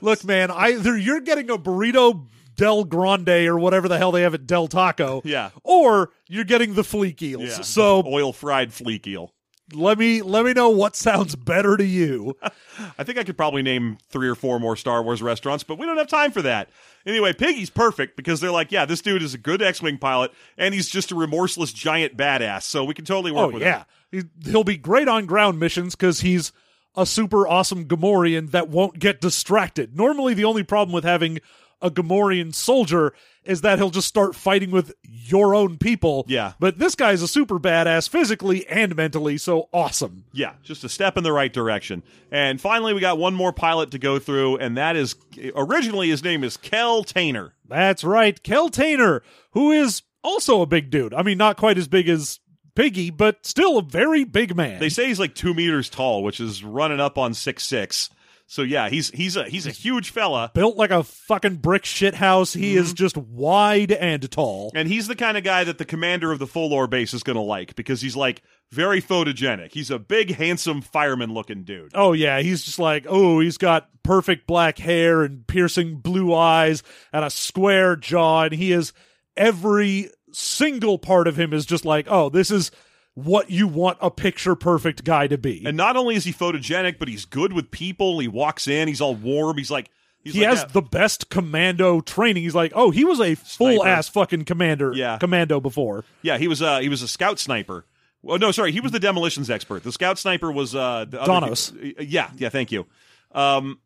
Look, 0.00 0.24
man, 0.24 0.50
either 0.50 0.96
you're 0.96 1.20
getting 1.20 1.50
a 1.50 1.56
burrito 1.56 2.26
Del 2.56 2.84
Grande 2.84 3.46
or 3.46 3.58
whatever 3.58 3.88
the 3.88 3.96
hell 3.98 4.10
they 4.12 4.22
have 4.22 4.34
at 4.34 4.46
Del 4.46 4.66
Taco, 4.68 5.22
Yeah. 5.24 5.50
or 5.62 6.10
you're 6.28 6.44
getting 6.44 6.74
the 6.74 6.82
fleek 6.82 7.22
eels. 7.22 7.42
Yeah. 7.44 7.60
So 7.62 8.02
oil 8.06 8.32
fried 8.32 8.70
fleek 8.70 9.06
eel. 9.06 9.32
Let 9.74 9.98
me 9.98 10.22
let 10.22 10.44
me 10.44 10.52
know 10.52 10.70
what 10.70 10.96
sounds 10.96 11.34
better 11.36 11.76
to 11.76 11.84
you. 11.84 12.36
I 12.98 13.04
think 13.04 13.18
I 13.18 13.24
could 13.24 13.36
probably 13.36 13.62
name 13.62 13.98
three 14.10 14.28
or 14.28 14.34
four 14.34 14.58
more 14.60 14.76
Star 14.76 15.02
Wars 15.02 15.22
restaurants, 15.22 15.64
but 15.64 15.78
we 15.78 15.86
don't 15.86 15.96
have 15.98 16.08
time 16.08 16.30
for 16.32 16.42
that. 16.42 16.68
Anyway, 17.06 17.32
Piggy's 17.32 17.70
perfect 17.70 18.16
because 18.16 18.40
they're 18.40 18.50
like, 18.50 18.70
yeah, 18.72 18.84
this 18.84 19.00
dude 19.00 19.22
is 19.22 19.34
a 19.34 19.38
good 19.38 19.60
X-wing 19.62 19.98
pilot, 19.98 20.32
and 20.56 20.72
he's 20.72 20.88
just 20.88 21.10
a 21.10 21.14
remorseless 21.14 21.72
giant 21.72 22.16
badass, 22.16 22.62
so 22.62 22.84
we 22.84 22.94
can 22.94 23.04
totally 23.04 23.32
work 23.32 23.42
Oh 23.42 23.46
with 23.54 23.62
him. 23.62 23.68
yeah, 23.68 23.84
He- 24.10 24.50
he'll 24.50 24.64
be 24.64 24.76
great 24.76 25.08
on 25.08 25.26
ground 25.26 25.58
missions 25.58 25.94
because 25.96 26.20
he's 26.20 26.52
a 26.96 27.04
super 27.06 27.48
awesome 27.48 27.86
Gamorrean 27.86 28.50
that 28.52 28.68
won't 28.68 28.98
get 28.98 29.20
distracted. 29.20 29.96
Normally, 29.96 30.34
the 30.34 30.44
only 30.44 30.62
problem 30.62 30.92
with 30.94 31.04
having 31.04 31.40
a 31.82 31.90
Gamorrean 31.90 32.54
soldier 32.54 33.12
is 33.44 33.62
that 33.62 33.78
he'll 33.78 33.90
just 33.90 34.06
start 34.06 34.36
fighting 34.36 34.70
with 34.70 34.94
your 35.02 35.54
own 35.54 35.76
people. 35.76 36.24
Yeah. 36.28 36.52
but 36.60 36.78
this 36.78 36.94
guy's 36.94 37.22
a 37.22 37.28
super 37.28 37.58
badass 37.58 38.08
physically 38.08 38.66
and 38.68 38.94
mentally, 38.94 39.36
so 39.36 39.68
awesome. 39.72 40.24
Yeah, 40.32 40.54
just 40.62 40.84
a 40.84 40.88
step 40.88 41.16
in 41.16 41.24
the 41.24 41.32
right 41.32 41.52
direction. 41.52 42.02
And 42.30 42.60
finally, 42.60 42.94
we 42.94 43.00
got 43.00 43.18
one 43.18 43.34
more 43.34 43.52
pilot 43.52 43.90
to 43.92 43.98
go 43.98 44.18
through, 44.18 44.58
and 44.58 44.76
that 44.76 44.94
is 44.96 45.16
originally 45.56 46.08
his 46.08 46.22
name 46.22 46.44
is 46.44 46.56
Kel 46.56 47.04
Tainer. 47.04 47.50
That's 47.68 48.04
right, 48.04 48.40
Kel 48.42 48.70
Tainer, 48.70 49.20
who 49.52 49.72
is 49.72 50.02
also 50.22 50.62
a 50.62 50.66
big 50.66 50.90
dude. 50.90 51.12
I 51.12 51.22
mean, 51.22 51.38
not 51.38 51.56
quite 51.56 51.78
as 51.78 51.88
big 51.88 52.08
as 52.08 52.38
Piggy, 52.74 53.10
but 53.10 53.44
still 53.44 53.76
a 53.76 53.82
very 53.82 54.24
big 54.24 54.56
man. 54.56 54.80
They 54.80 54.88
say 54.88 55.06
he's 55.08 55.20
like 55.20 55.34
two 55.34 55.52
meters 55.52 55.90
tall, 55.90 56.22
which 56.22 56.40
is 56.40 56.64
running 56.64 57.00
up 57.00 57.18
on 57.18 57.34
six 57.34 57.64
six. 57.64 58.08
So 58.52 58.60
yeah, 58.60 58.90
he's 58.90 59.08
he's 59.12 59.34
a 59.38 59.44
he's 59.48 59.66
a 59.66 59.70
huge 59.70 60.10
fella. 60.10 60.50
Built 60.52 60.76
like 60.76 60.90
a 60.90 61.02
fucking 61.02 61.56
brick 61.56 61.86
shit 61.86 62.14
house. 62.14 62.52
He 62.52 62.74
Mm-hmm. 62.74 62.80
is 62.84 62.92
just 62.92 63.16
wide 63.16 63.92
and 63.92 64.30
tall. 64.30 64.70
And 64.74 64.86
he's 64.86 65.08
the 65.08 65.16
kind 65.16 65.38
of 65.38 65.42
guy 65.42 65.64
that 65.64 65.78
the 65.78 65.86
commander 65.86 66.30
of 66.32 66.38
the 66.38 66.44
Folor 66.46 66.88
base 66.90 67.14
is 67.14 67.22
going 67.22 67.36
to 67.36 67.42
like 67.42 67.74
because 67.76 68.02
he's 68.02 68.14
like 68.14 68.42
very 68.70 69.00
photogenic. 69.00 69.72
He's 69.72 69.90
a 69.90 69.98
big, 69.98 70.34
handsome 70.34 70.82
fireman 70.82 71.32
looking 71.32 71.64
dude. 71.64 71.92
Oh 71.94 72.12
yeah, 72.12 72.40
he's 72.42 72.62
just 72.62 72.78
like, 72.78 73.06
oh, 73.08 73.40
he's 73.40 73.56
got 73.56 73.88
perfect 74.02 74.46
black 74.46 74.76
hair 74.76 75.22
and 75.22 75.46
piercing 75.46 75.96
blue 76.00 76.34
eyes 76.34 76.82
and 77.10 77.24
a 77.24 77.30
square 77.30 77.96
jaw, 77.96 78.42
and 78.42 78.52
he 78.52 78.72
is 78.72 78.92
every 79.34 80.10
single 80.32 80.98
part 80.98 81.26
of 81.26 81.38
him 81.38 81.54
is 81.54 81.64
just 81.64 81.86
like, 81.86 82.06
oh, 82.10 82.28
this 82.28 82.50
is 82.50 82.70
what 83.14 83.50
you 83.50 83.68
want 83.68 83.98
a 84.00 84.10
picture 84.10 84.54
perfect 84.54 85.04
guy 85.04 85.26
to 85.26 85.36
be. 85.38 85.62
And 85.66 85.76
not 85.76 85.96
only 85.96 86.14
is 86.14 86.24
he 86.24 86.32
photogenic, 86.32 86.98
but 86.98 87.08
he's 87.08 87.24
good 87.24 87.52
with 87.52 87.70
people. 87.70 88.18
He 88.18 88.28
walks 88.28 88.66
in, 88.66 88.88
he's 88.88 89.00
all 89.00 89.14
warm. 89.14 89.58
He's 89.58 89.70
like, 89.70 89.90
he's 90.24 90.34
he 90.34 90.40
like, 90.40 90.48
has 90.50 90.60
yeah. 90.60 90.68
the 90.72 90.82
best 90.82 91.28
commando 91.28 92.00
training. 92.00 92.42
He's 92.42 92.54
like, 92.54 92.72
oh, 92.74 92.90
he 92.90 93.04
was 93.04 93.20
a 93.20 93.34
full 93.34 93.84
ass 93.84 94.08
fucking 94.08 94.44
commander, 94.46 94.92
Yeah. 94.94 95.18
commando 95.18 95.60
before. 95.60 96.04
yeah, 96.22 96.38
he 96.38 96.48
was 96.48 96.62
uh 96.62 96.78
he 96.80 96.88
was 96.88 97.02
a 97.02 97.08
scout 97.08 97.38
sniper. 97.38 97.84
Well, 98.22 98.38
no, 98.38 98.50
sorry, 98.52 98.72
he 98.72 98.80
was 98.80 98.92
the 98.92 99.00
demolitions 99.00 99.50
expert. 99.50 99.82
The 99.82 99.92
scout 99.92 100.18
sniper 100.18 100.50
was 100.50 100.74
uh 100.74 101.04
the 101.08 101.20
other- 101.20 101.46
Donos. 101.48 101.94
Yeah, 102.00 102.30
yeah, 102.36 102.48
thank 102.48 102.72
you. 102.72 102.86
Um, 103.32 103.78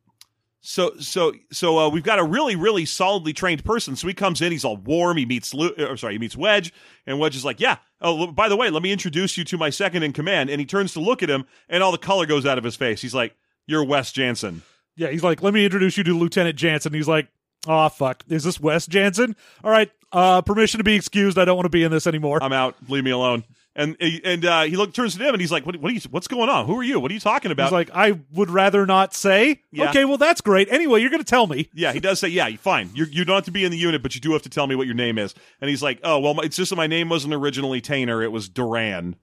so 0.61 0.93
so 0.99 1.33
so 1.53 1.79
uh, 1.79 1.89
we've 1.89 2.03
got 2.03 2.19
a 2.19 2.25
really 2.25 2.57
really 2.57 2.85
solidly 2.85 3.33
trained 3.33 3.65
person. 3.65 3.97
So 3.97 4.09
he 4.09 4.15
comes 4.15 4.43
in, 4.43 4.53
he's 4.53 4.65
all 4.65 4.77
warm. 4.77 5.17
He 5.17 5.27
meets 5.27 5.55
Lu- 5.55 5.75
or 5.79 5.97
sorry, 5.97 6.15
he 6.15 6.19
meets 6.19 6.37
Wedge, 6.37 6.73
and 7.07 7.19
Wedge 7.19 7.37
is 7.37 7.45
like, 7.45 7.61
"Yeah, 7.61 7.77
oh 8.01 8.29
by 8.29 8.49
the 8.49 8.57
way, 8.57 8.71
let 8.71 8.83
me 8.83 8.93
introduce 8.93 9.37
you 9.39 9.45
to 9.45 9.59
my 9.59 9.71
second 9.71 10.03
in 10.03 10.13
command." 10.13 10.51
And 10.51 10.61
he 10.61 10.67
turns 10.67 10.93
to 10.95 11.01
look 11.01 11.23
at 11.23 11.31
him, 11.31 11.47
and 11.69 11.83
all 11.83 11.93
the 11.93 11.99
color 11.99 12.27
goes 12.27 12.47
out 12.47 12.59
of 12.59 12.65
his 12.65 12.77
face. 12.77 13.01
He's 13.03 13.15
like, 13.15 13.37
"You're 13.67 13.85
Wes 13.85 14.13
Janson." 14.13 14.63
Yeah, 14.97 15.09
he's 15.09 15.23
like, 15.23 15.43
let 15.43 15.53
me 15.53 15.65
introduce 15.65 15.99
you 15.99 16.05
to 16.05 16.19
Lieutenant 16.19 16.57
Janson. 16.57 16.95
He's 16.95 17.07
like, 17.09 17.29
oh 17.67 17.89
fuck, 17.91 18.25
is 18.29 18.45
this 18.45 18.59
Wes 18.59 18.87
Janson? 18.87 19.37
All 19.63 19.71
right, 19.71 19.91
uh, 20.11 20.41
permission 20.41 20.79
to 20.79 20.85
be 20.85 20.95
excused. 20.95 21.39
I 21.39 21.45
don't 21.45 21.57
want 21.57 21.67
to 21.67 21.71
be 21.71 21.85
in 21.85 21.93
this 21.93 22.07
anymore. 22.07 22.43
I'm 22.43 22.53
out. 22.53 22.77
Leave 22.89 23.05
me 23.05 23.11
alone. 23.11 23.45
And 23.79 23.95
and 24.01 24.43
uh, 24.47 24.63
he 24.63 24.75
look 24.75 24.95
turns 24.95 25.17
to 25.17 25.23
him 25.23 25.35
and 25.35 25.41
he's 25.41 25.53
like, 25.53 25.67
"What? 25.67 25.77
What 25.77 25.93
are 25.93 25.95
you? 25.95 26.01
What's 26.11 26.29
going 26.29 26.49
on? 26.49 26.65
Who 26.65 26.79
are 26.79 26.83
you? 26.83 26.99
What 26.99 27.11
are 27.11 27.15
you 27.15 27.21
talking 27.21 27.53
about?" 27.53 27.65
He's 27.65 27.73
like, 27.73 27.91
I 27.93 28.19
would 28.33 28.49
rather 28.49 28.87
not 28.87 29.13
say. 29.15 29.61
Yeah. 29.71 29.91
Okay, 29.91 30.07
well 30.07 30.17
that's 30.17 30.41
great. 30.41 30.73
Anyway, 30.73 31.03
you're 31.03 31.11
going 31.11 31.23
to 31.23 31.29
tell 31.29 31.47
me. 31.47 31.69
Yeah, 31.75 31.93
he 31.93 32.01
does 32.01 32.19
say, 32.19 32.29
"Yeah, 32.29 32.49
fine. 32.57 32.89
You're, 32.95 33.07
you 33.09 33.27
don't 33.27 33.35
have 33.35 33.45
to 33.45 33.51
be 33.51 33.67
in 33.67 33.71
the 33.71 33.77
unit, 33.77 34.03
but 34.03 34.15
you 34.15 34.21
do 34.23 34.33
have 34.33 34.41
to 34.43 34.49
tell 34.49 34.67
me 34.67 34.75
what 34.77 34.87
your 34.87 34.97
name 34.97 35.19
is." 35.19 35.35
And 35.61 35.69
he's 35.69 35.83
like, 35.83 36.01
"Oh, 36.03 36.19
well, 36.21 36.33
my- 36.33 36.45
it's 36.45 36.57
just 36.57 36.71
that 36.71 36.77
my 36.77 36.87
name 36.87 37.11
wasn't 37.11 37.35
originally 37.35 37.83
Tainer; 37.83 38.25
it 38.25 38.29
was 38.33 38.49
Duran." 38.49 39.17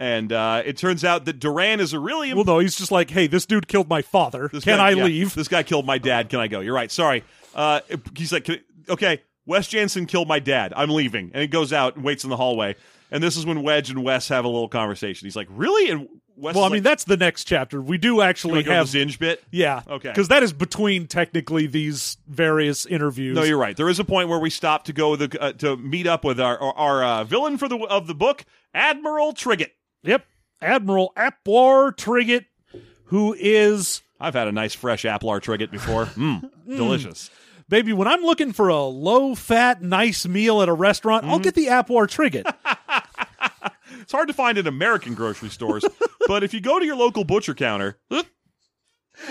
And 0.00 0.32
uh, 0.32 0.62
it 0.64 0.76
turns 0.76 1.04
out 1.04 1.26
that 1.26 1.38
Duran 1.38 1.78
is 1.78 1.92
a 1.92 2.00
really 2.00 2.34
Well, 2.34 2.44
no, 2.44 2.58
he's 2.58 2.74
just 2.74 2.90
like, 2.90 3.10
hey, 3.10 3.28
this 3.28 3.46
dude 3.46 3.68
killed 3.68 3.88
my 3.88 4.02
father. 4.02 4.48
This 4.52 4.64
Can 4.64 4.78
guy- 4.78 4.88
I 4.88 4.90
yeah, 4.90 5.04
leave? 5.04 5.34
This 5.34 5.46
guy 5.46 5.62
killed 5.62 5.86
my 5.86 5.98
dad. 5.98 6.28
Can 6.28 6.40
I 6.40 6.48
go? 6.48 6.58
You're 6.58 6.74
right. 6.74 6.90
Sorry. 6.90 7.22
Uh, 7.54 7.80
he's 8.16 8.32
like, 8.32 8.44
"Can- 8.46 8.64
okay, 8.88 9.22
Wes 9.46 9.68
Janson 9.68 10.06
killed 10.06 10.26
my 10.26 10.40
dad. 10.40 10.72
I'm 10.74 10.90
leaving. 10.90 11.30
And 11.32 11.40
he 11.42 11.46
goes 11.46 11.72
out 11.72 11.94
and 11.94 12.04
waits 12.04 12.24
in 12.24 12.30
the 12.30 12.36
hallway. 12.36 12.74
And 13.12 13.22
this 13.22 13.36
is 13.36 13.46
when 13.46 13.62
Wedge 13.62 13.90
and 13.90 14.02
Wes 14.02 14.28
have 14.28 14.44
a 14.44 14.48
little 14.48 14.68
conversation. 14.68 15.26
He's 15.26 15.36
like, 15.36 15.46
really? 15.50 15.90
And 15.90 16.08
Wes 16.34 16.54
Well, 16.54 16.64
I 16.64 16.68
is 16.68 16.72
mean, 16.72 16.78
like, 16.78 16.90
that's 16.90 17.04
the 17.04 17.16
next 17.18 17.44
chapter. 17.44 17.80
We 17.80 17.98
do 17.98 18.14
"Can 18.16 18.22
I 18.22 18.28
actually 18.30 18.62
have. 18.64 18.90
the 18.90 19.04
Zsinj 19.04 19.18
bit. 19.18 19.44
yeah. 19.52 19.82
Okay. 19.86 20.08
Because 20.08 20.28
that 20.28 20.42
is 20.42 20.52
between 20.52 21.06
technically 21.06 21.66
these 21.66 22.16
various 22.26 22.86
interviews. 22.86 23.36
No, 23.36 23.42
you're 23.42 23.58
right. 23.58 23.76
There 23.76 23.88
is 23.90 23.98
a 24.00 24.04
point 24.04 24.28
where 24.30 24.38
we 24.38 24.48
stop 24.50 24.84
to 24.84 24.92
go 24.94 25.14
the, 25.14 25.40
uh, 25.40 25.52
to 25.52 25.76
meet 25.76 26.06
up 26.06 26.24
with 26.24 26.40
our 26.40 26.58
our, 26.58 27.04
uh, 27.04 27.24
villain 27.24 27.58
for 27.58 27.68
the 27.68 27.76
of 27.76 28.06
the 28.06 28.14
book, 28.14 28.44
Admiral 28.74 29.34
Trigit. 29.34 29.70
Yep. 30.04 30.24
Admiral 30.62 31.12
Aplar 31.16 31.94
Trigit, 31.94 32.46
who 33.06 33.34
is. 33.38 34.00
I've 34.18 34.34
had 34.34 34.48
a 34.48 34.52
nice 34.52 34.72
fresh 34.74 35.02
Aplar 35.04 35.40
Trigit 35.42 35.70
before. 35.70 36.06
Mm, 36.16 36.48
delicious. 36.66 37.30
Baby, 37.68 37.92
when 37.92 38.06
I'm 38.08 38.22
looking 38.22 38.52
for 38.52 38.68
a 38.68 38.82
low 38.82 39.34
fat, 39.34 39.82
nice 39.82 40.26
meal 40.26 40.62
at 40.62 40.68
a 40.68 40.72
restaurant, 40.74 41.24
Mm-hmm. 41.24 41.32
I'll 41.32 41.38
get 41.40 41.54
the 41.54 41.66
Aplar 41.66 42.06
Trigit. 42.06 42.44
It's 44.02 44.12
hard 44.12 44.28
to 44.28 44.34
find 44.34 44.58
in 44.58 44.66
American 44.66 45.14
grocery 45.14 45.48
stores, 45.48 45.84
but 46.26 46.44
if 46.44 46.52
you 46.52 46.60
go 46.60 46.78
to 46.78 46.84
your 46.84 46.96
local 46.96 47.24
butcher 47.24 47.54
counter, 47.54 47.98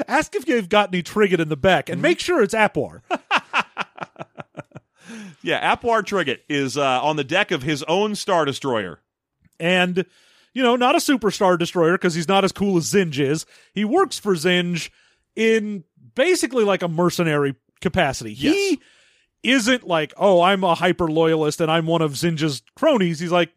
Ask 0.08 0.36
if 0.36 0.48
you've 0.48 0.70
got 0.70 0.90
any 0.90 1.04
Trigit 1.04 1.40
in 1.40 1.50
the 1.50 1.58
back 1.58 1.90
and 1.90 2.02
make 2.02 2.20
sure 2.20 2.42
it's 2.42 2.54
Aplar. 2.54 3.02
yeah, 5.42 5.76
Aplar 5.76 6.04
Trigit 6.04 6.40
is 6.50 6.78
uh, 6.78 7.04
on 7.04 7.16
the 7.16 7.24
deck 7.24 7.52
of 7.52 7.64
his 7.64 7.84
own 7.84 8.16
Star 8.16 8.46
Destroyer. 8.46 9.00
and 9.60 10.06
you 10.54 10.62
know, 10.62 10.76
not 10.76 10.96
a 10.96 11.00
superstar 11.00 11.58
destroyer 11.58 11.94
because 11.94 12.14
he's 12.14 12.28
not 12.28 12.44
as 12.44 12.52
cool 12.52 12.76
as 12.76 12.92
Zsinj 12.92 13.20
is. 13.20 13.46
He 13.74 13.86
works 13.86 14.20
for 14.20 14.34
Zsinj 14.34 14.90
in 15.34 15.86
basically 16.14 16.66
like 16.66 16.82
a 16.82 16.90
mercenary 16.90 17.56
capacity. 17.80 18.34
He 18.34 18.82
isn't 19.44 19.88
like, 19.88 20.14
oh, 20.18 20.42
I'm 20.42 20.66
a 20.66 20.76
hyper 20.76 21.08
loyalist 21.10 21.62
and 21.62 21.72
I'm 21.72 21.86
one 21.86 22.02
of 22.02 22.12
Zsinj's 22.16 22.64
cronies. 22.76 23.22
He's 23.22 23.32
like, 23.32 23.54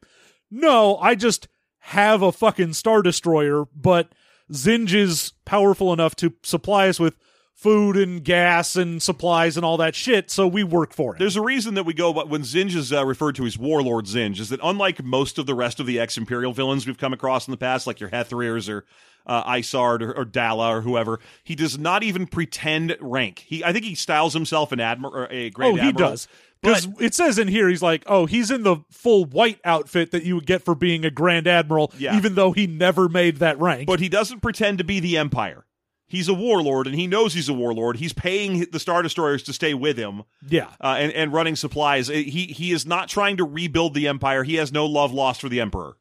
no, 0.55 0.97
I 0.99 1.15
just 1.15 1.49
have 1.79 2.23
a 2.23 2.33
fucking 2.33 2.73
star 2.75 3.03
destroyer, 3.03 3.65
but 3.75 4.09
Zsinj 4.53 4.95
is 4.95 5.33
powerful 5.45 5.93
enough 5.93 6.15
to 6.17 6.33
supply 6.43 6.89
us 6.89 6.99
with 7.01 7.17
food 7.55 7.97
and 7.97 8.25
gas 8.25 8.75
and 8.77 9.03
supplies 9.03 9.57
and 9.57 9.65
all 9.65 9.77
that 9.77 9.95
shit, 9.95 10.31
so 10.31 10.47
we 10.47 10.65
work 10.65 10.93
for 10.93 11.15
it. 11.15 11.19
There's 11.19 11.37
a 11.37 11.41
reason 11.43 11.75
that 11.75 11.85
we 11.85 11.95
go, 11.95 12.13
but 12.13 12.29
when 12.29 12.43
Zsinj 12.43 12.75
is 12.75 12.93
uh, 12.93 13.05
referred 13.07 13.37
to 13.37 13.47
as 13.47 13.57
Warlord 13.59 14.07
Zsinj, 14.07 14.41
is 14.41 14.49
that 14.49 14.61
unlike 14.63 15.03
most 15.05 15.39
of 15.39 15.47
the 15.47 15.55
rest 15.55 15.79
of 15.81 15.87
the 15.87 15.99
ex 16.01 16.17
Imperial 16.19 16.53
villains 16.53 16.87
we've 16.87 16.99
come 16.99 17.13
across 17.13 17.47
in 17.47 17.53
the 17.53 17.57
past, 17.57 17.87
like 17.87 18.01
your 18.01 18.11
Hethrirs 18.11 18.69
or 18.69 18.85
uh, 19.27 19.45
Isard 19.55 20.03
or, 20.03 20.13
or 20.13 20.25
Daala 20.27 20.71
or 20.71 20.81
whoever, 20.83 21.21
he 21.45 21.55
does 21.55 21.79
not 21.79 22.03
even 22.03 22.27
pretend 22.27 22.97
rank. 23.01 23.45
He, 23.47 23.63
I 23.65 23.73
think 23.73 23.85
he 23.85 23.95
styles 23.95 24.35
himself 24.35 24.73
an 24.73 24.81
admiral 24.81 25.15
or 25.15 25.29
a 25.31 25.47
Oh, 25.47 25.51
grand 25.51 25.81
he 25.81 25.89
admiral. 25.89 26.11
does. 26.11 26.29
Because 26.65 26.89
it 27.01 27.15
says 27.15 27.39
in 27.39 27.49
here, 27.49 27.69
he's 27.69 27.83
like, 27.83 28.03
oh, 28.07 28.27
he's 28.27 28.51
in 28.51 28.63
the 28.63 28.79
full 28.91 29.25
white 29.25 29.61
outfit 29.65 30.11
that 30.13 30.25
you 30.25 30.35
would 30.35 30.47
get 30.47 30.63
for 30.63 30.75
being 30.75 31.05
a 31.05 31.11
Grand 31.11 31.47
Admiral, 31.47 31.93
Yeah. 31.99 32.17
even 32.17 32.35
though 32.35 32.53
he 32.53 32.67
never 32.67 33.09
made 33.09 33.37
that 33.37 33.59
rank. 33.61 33.87
But 33.87 34.01
he 34.01 34.09
doesn't 34.09 34.41
pretend 34.41 34.79
to 34.79 34.85
be 34.85 35.01
the 35.01 35.17
Empire. 35.17 35.67
He's 36.07 36.29
a 36.29 36.35
warlord, 36.35 36.87
and 36.87 36.95
he 36.95 37.07
knows 37.07 37.35
he's 37.35 37.49
a 37.49 37.55
warlord. 37.55 37.97
He's 37.97 38.13
paying 38.13 38.67
the 38.71 38.79
Star 38.79 39.03
Destroyers 39.03 39.43
to 39.45 39.53
stay 39.53 39.75
with 39.75 39.97
him 39.97 40.23
yeah. 40.49 40.69
uh, 40.81 40.97
and, 40.99 41.13
and 41.13 41.33
running 41.33 41.57
supplies. 41.57 42.09
He, 42.09 42.23
he 42.23 42.73
is 42.73 42.87
not 42.87 43.09
trying 43.09 43.39
to 43.39 43.45
rebuild 43.45 43.95
the 43.95 44.07
Empire. 44.07 44.45
He 44.45 44.57
has 44.57 44.71
no 44.71 44.87
love 44.87 45.13
lost 45.13 45.41
for 45.41 45.49
the 45.49 45.61
Emperor. 45.61 45.97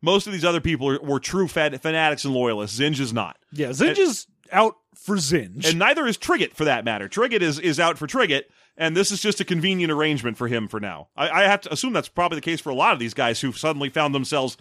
Most 0.00 0.26
of 0.26 0.32
these 0.32 0.44
other 0.44 0.60
people 0.60 0.88
are, 0.88 1.00
were 1.00 1.20
true 1.20 1.48
fan- 1.48 1.76
fanatics 1.78 2.24
and 2.24 2.32
loyalists. 2.32 2.78
Zsinj 2.78 2.98
is 3.00 3.12
not. 3.12 3.36
Yeah. 3.52 3.68
Zsinj 3.68 3.98
is 3.98 4.26
out 4.50 4.76
for 4.94 5.16
Zsinj. 5.16 5.68
And 5.68 5.78
neither 5.78 6.06
is 6.06 6.16
Trigit, 6.16 6.54
for 6.54 6.64
that 6.64 6.84
matter. 6.84 7.08
Trigit 7.08 7.40
is, 7.40 7.58
is 7.58 7.78
out 7.80 7.98
for 7.98 8.06
Trigit, 8.06 8.44
and 8.76 8.96
this 8.96 9.10
is 9.10 9.20
just 9.20 9.40
a 9.40 9.44
convenient 9.44 9.92
arrangement 9.92 10.36
for 10.36 10.48
him 10.48 10.68
for 10.68 10.80
now. 10.80 11.08
I, 11.16 11.28
I 11.28 11.42
have 11.44 11.60
to 11.62 11.72
assume 11.72 11.92
that's 11.92 12.08
probably 12.08 12.36
the 12.36 12.42
case 12.42 12.60
for 12.60 12.70
a 12.70 12.74
lot 12.74 12.92
of 12.92 12.98
these 12.98 13.14
guys 13.14 13.40
who've 13.40 13.56
suddenly 13.58 13.88
found 13.88 14.14
themselves 14.14 14.56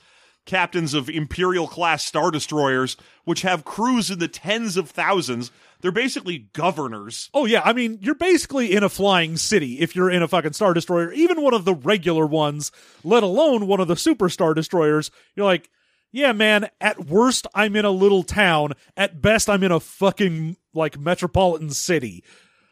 captains 0.46 0.94
of 0.94 1.10
Imperial 1.10 1.68
class 1.68 2.06
Star 2.06 2.32
Destroyers, 2.32 2.98
which 3.26 3.44
have 3.44 3.64
crews 3.64 4.10
in 4.10 4.20
the 4.20 4.28
tens 4.28 4.76
of 4.78 4.90
thousands. 4.90 5.52
They're 5.82 5.92
basically 5.92 6.50
governors. 6.54 7.30
oh, 7.34 7.46
yeah. 7.46 7.62
I 7.64 7.74
mean, 7.74 8.00
you're 8.02 8.16
basically 8.16 8.72
in 8.72 8.84
a 8.84 8.90
flying 8.90 9.38
city 9.38 9.80
if 9.80 9.96
you're 9.96 10.12
in 10.12 10.22
a 10.22 10.28
fucking 10.28 10.54
Star 10.54 10.74
Destroyer, 10.74 11.12
even 11.14 11.42
one 11.42 11.54
of 11.54 11.66
the 11.66 11.74
regular 11.74 12.26
ones, 12.26 12.72
let 13.04 13.24
alone 13.24 13.68
one 13.68 13.80
of 13.80 13.88
the 13.88 13.96
Super 13.96 14.30
Star 14.30 14.54
Destroyers. 14.54 15.10
You're 15.36 15.46
like, 15.46 15.70
yeah, 16.12 16.34
man, 16.34 16.70
at 16.80 17.06
worst, 17.06 17.48
I'm 17.56 17.76
in 17.76 17.86
a 17.86 17.92
little 17.92 18.24
town. 18.24 18.74
At 18.98 19.22
best, 19.22 19.50
I'm 19.50 19.64
in 19.64 19.72
a 19.72 19.80
fucking, 19.80 20.58
like, 20.74 21.00
metropolitan 21.00 21.70
city. 21.70 22.24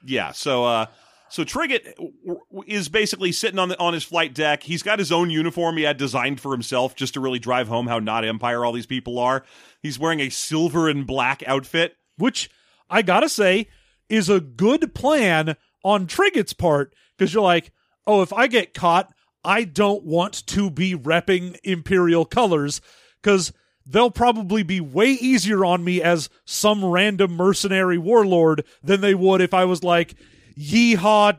Yeah, 0.03 0.31
so 0.31 0.65
uh 0.65 0.85
so 1.29 1.43
Trigit 1.43 1.87
uh, 1.87 2.05
w- 2.25 2.63
is 2.67 2.89
basically 2.89 3.31
sitting 3.31 3.59
on 3.59 3.69
the 3.69 3.79
on 3.79 3.93
his 3.93 4.03
flight 4.03 4.33
deck. 4.33 4.63
He's 4.63 4.83
got 4.83 4.99
his 4.99 5.11
own 5.11 5.29
uniform 5.29 5.77
he 5.77 5.83
had 5.83 5.97
designed 5.97 6.39
for 6.41 6.51
himself 6.51 6.95
just 6.95 7.13
to 7.13 7.19
really 7.19 7.39
drive 7.39 7.67
home 7.67 7.87
how 7.87 7.99
not 7.99 8.25
Empire 8.25 8.65
all 8.65 8.71
these 8.71 8.85
people 8.85 9.19
are. 9.19 9.43
He's 9.81 9.99
wearing 9.99 10.19
a 10.19 10.29
silver 10.29 10.89
and 10.89 11.05
black 11.07 11.43
outfit. 11.47 11.95
which 12.17 12.49
I 12.89 13.01
gotta 13.01 13.29
say 13.29 13.67
is 14.09 14.29
a 14.29 14.39
good 14.39 14.93
plan 14.93 15.55
on 15.83 16.07
Trigit's 16.07 16.53
part 16.53 16.93
because 17.17 17.33
you're 17.33 17.43
like, 17.43 17.71
oh, 18.07 18.21
if 18.21 18.33
I 18.33 18.47
get 18.47 18.73
caught, 18.73 19.13
I 19.43 19.63
don't 19.63 20.03
want 20.03 20.45
to 20.47 20.69
be 20.69 20.95
repping 20.95 21.57
Imperial 21.63 22.25
colors 22.25 22.81
because 23.21 23.53
they'll 23.85 24.11
probably 24.11 24.63
be 24.63 24.81
way 24.81 25.11
easier 25.11 25.63
on 25.63 25.83
me 25.83 26.01
as 26.01 26.29
some 26.45 26.83
random 26.83 27.31
mercenary 27.31 27.97
warlord 27.97 28.65
than 28.83 29.01
they 29.01 29.15
would 29.15 29.41
if 29.41 29.53
I 29.53 29.65
was 29.65 29.83
like, 29.83 30.15
yeehaw, 30.59 31.37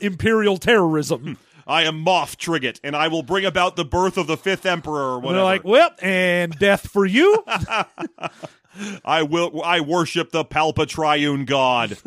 Imperial 0.00 0.56
terrorism. 0.58 1.36
I 1.66 1.82
am 1.84 2.04
Moff 2.04 2.36
Trigit, 2.36 2.80
and 2.82 2.96
I 2.96 3.08
will 3.08 3.22
bring 3.22 3.44
about 3.44 3.76
the 3.76 3.84
birth 3.84 4.16
of 4.18 4.26
the 4.26 4.36
fifth 4.36 4.66
Emperor 4.66 5.12
or 5.12 5.14
And 5.16 5.24
whatever. 5.24 5.34
they're 5.36 5.44
like, 5.44 5.64
well, 5.64 5.90
and 6.00 6.52
death 6.58 6.88
for 6.88 7.06
you. 7.06 7.44
I 9.04 9.22
will 9.22 9.62
I 9.62 9.80
worship 9.80 10.30
the 10.32 10.44
Palpa 10.44 10.86
Triune 10.88 11.44
God. 11.44 11.98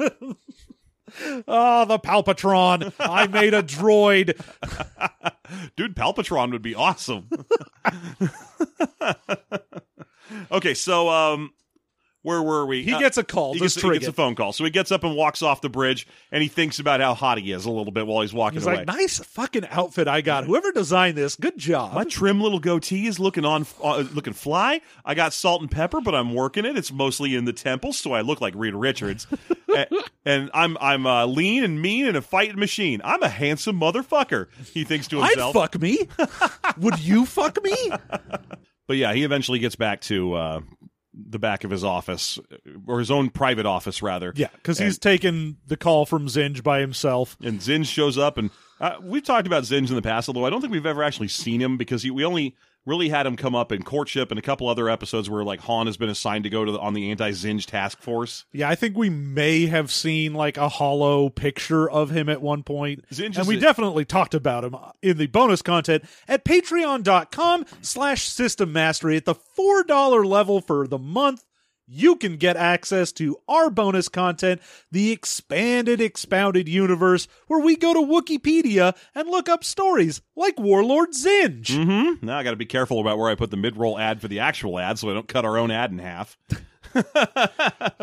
oh, 1.48 1.86
the 1.86 2.00
Palpatron. 2.00 2.92
I 3.00 3.28
made 3.28 3.54
a 3.54 3.62
droid. 3.64 4.36
Dude, 5.76 5.96
Palpatron 5.96 6.52
would 6.52 6.62
be 6.64 6.74
awesome. 6.76 7.30
okay, 10.52 10.74
so 10.74 11.10
um 11.10 11.52
where 12.26 12.42
were 12.42 12.66
we? 12.66 12.84
He 12.84 12.94
Uh, 12.94 13.00
gets 13.00 13.18
a 13.18 13.24
call. 13.24 13.54
he 13.54 13.60
Just 13.60 13.76
gets, 13.78 13.84
he 13.88 13.94
gets 13.94 14.08
a 14.08 14.12
phone 14.14 14.36
call. 14.36 14.52
So 14.52 14.64
he 14.66 14.70
gets 14.70 14.92
up 14.92 15.04
and 15.04 15.16
walks 15.16 15.42
off 15.42 15.62
the 15.62 15.70
bridge, 15.70 16.08
and 16.32 16.42
he 16.44 16.50
thinks 16.50 16.80
about 16.80 17.00
how 17.00 17.14
hot 17.14 17.38
he 17.38 17.52
is 17.52 17.66
a 17.66 17.72
little 17.72 17.92
bit 17.92 18.06
while 18.08 18.22
he's 18.22 18.34
walking 18.34 18.58
He's 18.60 18.66
away. 18.68 18.78
like, 18.78 18.88
nice 18.88 19.20
fucking 19.20 19.68
outfit 19.70 20.08
I 20.08 20.22
got. 20.22 20.44
Whoever 20.46 20.72
designed 20.72 21.18
this, 21.18 21.36
good 21.36 21.58
job. 21.58 21.94
My 21.94 22.04
trim 22.04 22.42
little 22.42 22.60
goatee 22.60 23.08
is 23.08 23.20
looking 23.20 23.46
on, 23.46 23.66
uh, 23.82 24.04
looking 24.14 24.34
fly. 24.34 24.82
I 25.06 25.14
got 25.14 25.32
salt 25.34 25.62
and 25.62 25.72
pepper, 25.72 26.02
but 26.02 26.14
I'm 26.16 26.34
working 26.34 26.66
it. 26.66 26.78
It's 26.78 26.92
mostly 26.92 27.36
in 27.36 27.46
the 27.46 27.54
temples, 27.54 27.98
so 28.00 28.12
I 28.14 28.22
look 28.22 28.42
like 28.42 28.54
Reed 28.56 28.74
Richards. 28.76 29.28
and, 29.76 29.88
and 30.26 30.50
I'm 30.54 30.78
I'm 30.82 31.06
uh, 31.06 31.26
lean 31.28 31.64
and 31.64 31.82
mean 31.82 32.06
and 32.08 32.18
a 32.18 32.22
fighting 32.22 32.60
machine. 32.60 33.02
I'm 33.04 33.22
a 33.24 33.30
handsome 33.30 33.80
motherfucker. 33.80 34.48
He 34.74 34.84
thinks 34.84 35.08
to 35.10 35.22
himself, 35.22 35.56
I'd 35.56 35.60
fuck 35.62 35.80
me. 35.82 36.08
Would 36.80 37.00
you 37.00 37.26
fuck 37.26 37.62
me? 37.64 37.76
But 38.88 38.98
yeah, 38.98 39.14
he 39.14 39.24
eventually 39.24 39.60
gets 39.60 39.76
back 39.76 40.02
to 40.02 40.34
uh, 40.34 40.60
the 41.18 41.40
back 41.40 41.64
of 41.64 41.72
his 41.72 41.84
office, 41.84 42.40
or 42.88 43.00
his 43.00 43.10
own 43.10 43.30
private 43.30 43.66
office, 43.66 44.02
rather. 44.02 44.34
Yeah, 44.36 44.50
because 44.56 44.78
he's 44.78 44.98
taken 44.98 45.58
the 45.68 45.78
call 45.78 46.06
from 46.06 46.28
Zsinj 46.28 46.64
by 46.64 46.80
himself. 46.80 47.38
and 47.42 47.60
Zsinj 47.60 47.86
shows 47.86 48.18
up, 48.18 48.38
and 48.38 48.52
uh, 48.80 48.98
we've 49.02 49.24
talked 49.24 49.48
about 49.48 49.64
Zsinj 49.64 49.90
in 49.90 49.96
the 49.96 50.02
past, 50.02 50.28
although 50.28 50.46
I 50.46 50.50
don't 50.50 50.62
think 50.62 50.74
we've 50.74 50.86
ever 50.86 51.04
actually 51.04 51.30
seen 51.30 51.62
him 51.62 51.78
because 51.78 52.04
he, 52.04 52.12
we 52.12 52.26
only 52.26 52.56
really 52.86 53.10
had 53.10 53.26
him 53.26 53.36
come 53.36 53.56
up 53.56 53.72
in 53.72 53.84
courtship 53.84 54.32
and 54.32 54.40
a 54.40 54.42
couple 54.42 54.68
other 54.70 54.90
episodes 54.90 55.30
where 55.30 55.44
like 55.44 55.62
Han 55.62 55.88
has 55.88 55.98
been 55.98 56.10
assigned 56.10 56.44
to 56.44 56.50
go 56.50 56.64
to 56.66 56.72
the, 56.72 56.80
on 56.80 56.94
the 56.94 57.10
anti-Zsinj 57.12 57.66
task 57.66 58.02
force. 58.02 58.46
Yeah, 58.52 58.70
I 58.70 58.76
think 58.76 58.96
we 58.96 59.10
may 59.10 59.66
have 59.66 59.92
seen 59.92 60.34
like 60.34 60.58
a 60.58 60.70
hollow 60.70 61.30
picture 61.30 61.90
of 61.90 62.12
him 62.12 62.30
at 62.30 62.42
one 62.42 62.64
point. 62.64 63.04
Zsinj 63.12 63.38
and 63.38 63.48
we 63.48 63.58
a- 63.58 63.60
definitely 63.60 64.06
talked 64.06 64.34
about 64.34 64.64
him 64.64 64.76
in 65.02 65.18
the 65.18 65.28
bonus 65.28 65.62
content 65.62 66.04
at 66.28 66.46
patreon.com 66.46 67.66
slash 67.82 68.28
system 68.28 68.72
mastery 68.72 69.18
at 69.18 69.26
the 69.26 69.36
$4 69.36 70.26
level 70.26 70.62
for 70.62 70.88
the 70.88 71.00
month. 71.00 71.44
You 71.88 72.16
can 72.16 72.38
get 72.38 72.58
access 72.58 73.12
to 73.14 73.38
our 73.48 73.70
bonus 73.70 74.10
content, 74.10 74.60
the 74.92 75.12
expanded, 75.12 76.02
expounded 76.02 76.68
universe, 76.68 77.28
where 77.48 77.60
we 77.60 77.76
go 77.76 77.94
to 77.94 78.00
Wikipedia 78.00 78.96
and 79.14 79.30
look 79.30 79.48
up 79.48 79.64
stories 79.64 80.22
like 80.36 80.60
Warlord 80.60 81.12
Zsinj. 81.12 81.66
Mm-hmm. 81.66 82.26
Now 82.26 82.40
I 82.40 82.44
got 82.44 82.52
to 82.52 82.56
be 82.56 82.66
careful 82.66 83.00
about 83.00 83.20
where 83.20 83.30
I 83.30 83.36
put 83.36 83.52
the 83.52 83.58
mid-roll 83.58 84.00
ad 84.00 84.20
for 84.20 84.28
the 84.28 84.40
actual 84.40 84.80
ad, 84.80 84.98
so 84.98 85.12
I 85.12 85.14
don't 85.14 85.28
cut 85.28 85.46
our 85.46 85.58
own 85.60 85.70
ad 85.70 85.92
in 85.92 86.00
half. 86.00 86.38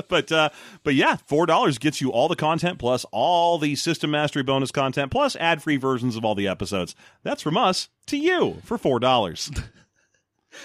but 0.08 0.30
uh, 0.30 0.50
but 0.82 0.94
yeah, 0.94 1.16
four 1.26 1.46
dollars 1.46 1.78
gets 1.78 2.00
you 2.00 2.10
all 2.12 2.28
the 2.28 2.36
content 2.36 2.78
plus 2.78 3.06
all 3.10 3.56
the 3.58 3.74
System 3.74 4.10
Mastery 4.10 4.42
bonus 4.42 4.70
content 4.70 5.10
plus 5.10 5.34
ad-free 5.36 5.78
versions 5.78 6.14
of 6.14 6.24
all 6.24 6.34
the 6.34 6.46
episodes. 6.46 6.94
That's 7.22 7.42
from 7.42 7.56
us 7.56 7.88
to 8.06 8.16
you 8.18 8.58
for 8.64 8.78
four 8.78 9.00
dollars. 9.00 9.50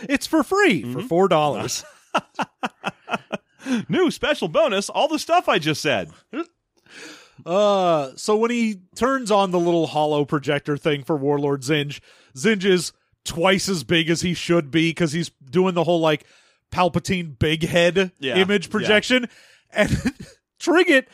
It's 0.02 0.28
for 0.28 0.44
free 0.44 0.84
Mm-hmm. 0.84 1.08
for 1.08 1.30
$4. 1.30 1.86
New 3.90 4.12
special 4.12 4.48
bonus, 4.48 4.90
all 4.90 5.08
the 5.08 5.20
stuff 5.20 5.50
I 5.50 5.60
just 5.60 5.82
said. 5.82 6.10
Uh, 7.46 8.12
so 8.16 8.38
when 8.38 8.52
he 8.52 8.82
turns 8.96 9.32
on 9.32 9.52
the 9.52 9.60
little 9.60 9.88
hollow 9.88 10.26
projector 10.26 10.78
thing 10.78 11.04
for 11.04 11.16
Warlord 11.16 11.62
Zsinj, 11.62 12.00
Zsinj 12.36 12.66
is 12.66 12.94
twice 13.24 13.70
as 13.70 13.84
big 13.84 14.10
as 14.10 14.22
he 14.22 14.34
should 14.34 14.72
be 14.72 14.90
because 14.90 15.12
he's 15.12 15.32
doing 15.50 15.74
the 15.74 15.84
whole 15.84 16.00
like 16.00 16.26
Palpatine 16.72 17.38
big 17.38 17.64
head 17.64 18.12
Yeah, 18.20 18.38
image 18.38 18.70
projection, 18.70 19.30
and 19.72 19.90
Trigit, 20.60 21.06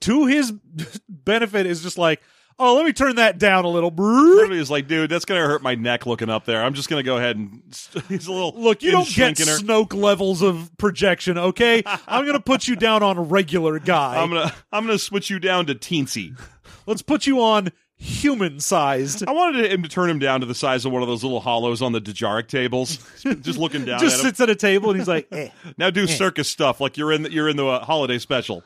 to 0.00 0.26
his 0.26 0.52
benefit, 1.08 1.66
is 1.66 1.82
just 1.82 1.98
like, 1.98 2.20
"Oh, 2.58 2.76
let 2.76 2.84
me 2.84 2.92
turn 2.92 3.16
that 3.16 3.38
down 3.38 3.64
a 3.64 3.68
little." 3.68 3.90
Literally 3.90 4.58
is 4.58 4.70
like, 4.70 4.88
dude, 4.88 5.10
that's 5.10 5.24
gonna 5.24 5.46
hurt 5.46 5.62
my 5.62 5.74
neck 5.74 6.06
looking 6.06 6.28
up 6.30 6.44
there. 6.44 6.62
I'm 6.62 6.74
just 6.74 6.88
gonna 6.88 7.02
go 7.02 7.16
ahead 7.16 7.36
and 7.36 7.62
he's 8.08 8.26
a 8.26 8.32
little 8.32 8.52
Look, 8.56 8.82
you 8.82 8.90
don't 8.90 9.08
get 9.08 9.38
her. 9.38 9.44
Snoke 9.58 9.94
levels 9.94 10.42
of 10.42 10.70
projection, 10.78 11.38
okay? 11.38 11.82
I'm 12.06 12.26
gonna 12.26 12.40
put 12.40 12.68
you 12.68 12.76
down 12.76 13.02
on 13.02 13.18
a 13.18 13.22
regular 13.22 13.78
guy. 13.78 14.20
I'm 14.20 14.30
gonna 14.30 14.52
I'm 14.72 14.86
gonna 14.86 14.98
switch 14.98 15.30
you 15.30 15.38
down 15.38 15.66
to 15.66 15.74
teensy. 15.74 16.38
Let's 16.86 17.02
put 17.02 17.26
you 17.26 17.40
on 17.42 17.70
human 18.00 18.60
sized. 18.60 19.26
I 19.26 19.32
wanted 19.32 19.70
him 19.70 19.82
to 19.82 19.88
turn 19.88 20.08
him 20.08 20.18
down 20.20 20.40
to 20.40 20.46
the 20.46 20.54
size 20.54 20.84
of 20.84 20.92
one 20.92 21.02
of 21.02 21.08
those 21.08 21.24
little 21.24 21.40
hollows 21.40 21.82
on 21.82 21.92
the 21.92 22.00
Dejarik 22.00 22.46
tables, 22.46 22.98
just 23.40 23.58
looking 23.58 23.84
down 23.84 23.98
Just 23.98 24.14
at 24.14 24.20
him. 24.20 24.26
sits 24.26 24.40
at 24.40 24.48
a 24.50 24.54
table 24.54 24.90
and 24.90 24.98
he's 25.00 25.08
like, 25.08 25.26
eh. 25.32 25.48
Now 25.76 25.90
do 25.90 26.06
circus 26.06 26.48
stuff 26.48 26.80
like 26.80 26.96
you're 26.96 27.12
in 27.12 27.24
the, 27.24 27.32
you're 27.32 27.48
in 27.48 27.56
the 27.56 27.66
uh, 27.66 27.84
holiday 27.84 28.18
special. 28.18 28.62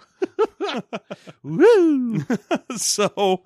Woo! 1.43 2.21
so 2.77 3.43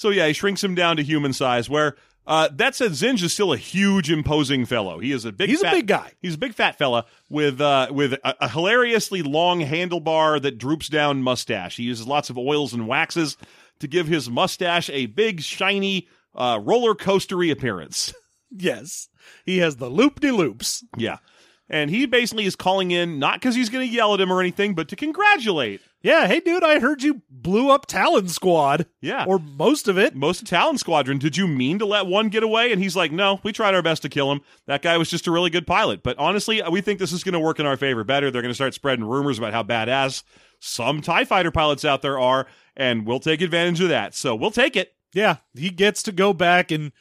so 0.00 0.08
yeah, 0.08 0.26
he 0.26 0.32
shrinks 0.32 0.64
him 0.64 0.74
down 0.74 0.96
to 0.96 1.02
human 1.02 1.34
size. 1.34 1.68
Where 1.68 1.94
uh, 2.26 2.48
that 2.54 2.74
said, 2.74 2.92
Zsinj 2.92 3.22
is 3.22 3.34
still 3.34 3.52
a 3.52 3.58
huge, 3.58 4.10
imposing 4.10 4.64
fellow. 4.64 4.98
He 4.98 5.12
is 5.12 5.26
a 5.26 5.32
big. 5.32 5.50
He's 5.50 5.62
a 5.62 5.70
big 5.70 5.86
guy. 5.86 6.12
He's 6.22 6.36
a 6.36 6.38
big 6.38 6.54
fat 6.54 6.78
fella 6.78 7.04
with 7.28 7.60
uh, 7.60 7.88
with 7.90 8.14
a, 8.14 8.44
a 8.44 8.48
hilariously 8.48 9.20
long 9.20 9.60
handlebar 9.60 10.40
that 10.40 10.56
droops 10.56 10.88
down 10.88 11.22
mustache. 11.22 11.76
He 11.76 11.82
uses 11.82 12.06
lots 12.06 12.30
of 12.30 12.38
oils 12.38 12.72
and 12.72 12.88
waxes 12.88 13.36
to 13.80 13.86
give 13.86 14.06
his 14.08 14.30
mustache 14.30 14.88
a 14.88 15.04
big, 15.04 15.42
shiny, 15.42 16.08
uh, 16.34 16.58
roller 16.62 16.94
coastery 16.94 17.50
appearance. 17.50 18.14
Yes. 18.52 19.08
He 19.46 19.58
has 19.58 19.76
the 19.76 19.88
loop 19.88 20.18
de 20.18 20.32
loops. 20.32 20.82
Yeah. 20.96 21.18
And 21.68 21.88
he 21.88 22.04
basically 22.06 22.46
is 22.46 22.56
calling 22.56 22.90
in 22.90 23.20
not 23.20 23.34
because 23.34 23.54
he's 23.54 23.68
going 23.68 23.88
to 23.88 23.94
yell 23.94 24.12
at 24.12 24.20
him 24.20 24.32
or 24.32 24.40
anything, 24.40 24.74
but 24.74 24.88
to 24.88 24.96
congratulate. 24.96 25.80
Yeah, 26.02 26.26
hey 26.26 26.40
dude, 26.40 26.64
I 26.64 26.78
heard 26.78 27.02
you 27.02 27.20
blew 27.28 27.70
up 27.70 27.84
Talon 27.86 28.28
Squad. 28.28 28.86
Yeah. 29.00 29.26
Or 29.26 29.38
most 29.38 29.86
of 29.86 29.98
it. 29.98 30.14
Most 30.14 30.40
of 30.40 30.48
Talon 30.48 30.78
Squadron, 30.78 31.18
did 31.18 31.36
you 31.36 31.46
mean 31.46 31.78
to 31.78 31.86
let 31.86 32.06
one 32.06 32.28
get 32.28 32.42
away? 32.42 32.72
And 32.72 32.82
he's 32.82 32.96
like, 32.96 33.12
no, 33.12 33.40
we 33.42 33.52
tried 33.52 33.74
our 33.74 33.82
best 33.82 34.02
to 34.02 34.08
kill 34.08 34.32
him. 34.32 34.40
That 34.66 34.82
guy 34.82 34.96
was 34.96 35.10
just 35.10 35.26
a 35.26 35.30
really 35.30 35.50
good 35.50 35.66
pilot. 35.66 36.02
But 36.02 36.18
honestly, 36.18 36.62
we 36.70 36.80
think 36.80 36.98
this 36.98 37.12
is 37.12 37.22
going 37.22 37.34
to 37.34 37.40
work 37.40 37.60
in 37.60 37.66
our 37.66 37.76
favor 37.76 38.02
better. 38.02 38.30
They're 38.30 38.42
going 38.42 38.50
to 38.50 38.54
start 38.54 38.74
spreading 38.74 39.04
rumors 39.04 39.38
about 39.38 39.52
how 39.52 39.62
badass 39.62 40.22
some 40.58 41.02
TIE 41.02 41.24
fighter 41.24 41.50
pilots 41.50 41.84
out 41.84 42.02
there 42.02 42.18
are, 42.18 42.46
and 42.76 43.06
we'll 43.06 43.20
take 43.20 43.40
advantage 43.40 43.80
of 43.80 43.88
that. 43.88 44.14
So 44.14 44.34
we'll 44.34 44.50
take 44.50 44.76
it. 44.76 44.94
Yeah, 45.12 45.36
he 45.54 45.70
gets 45.70 46.02
to 46.04 46.12
go 46.12 46.32
back 46.32 46.70
and 46.70 46.92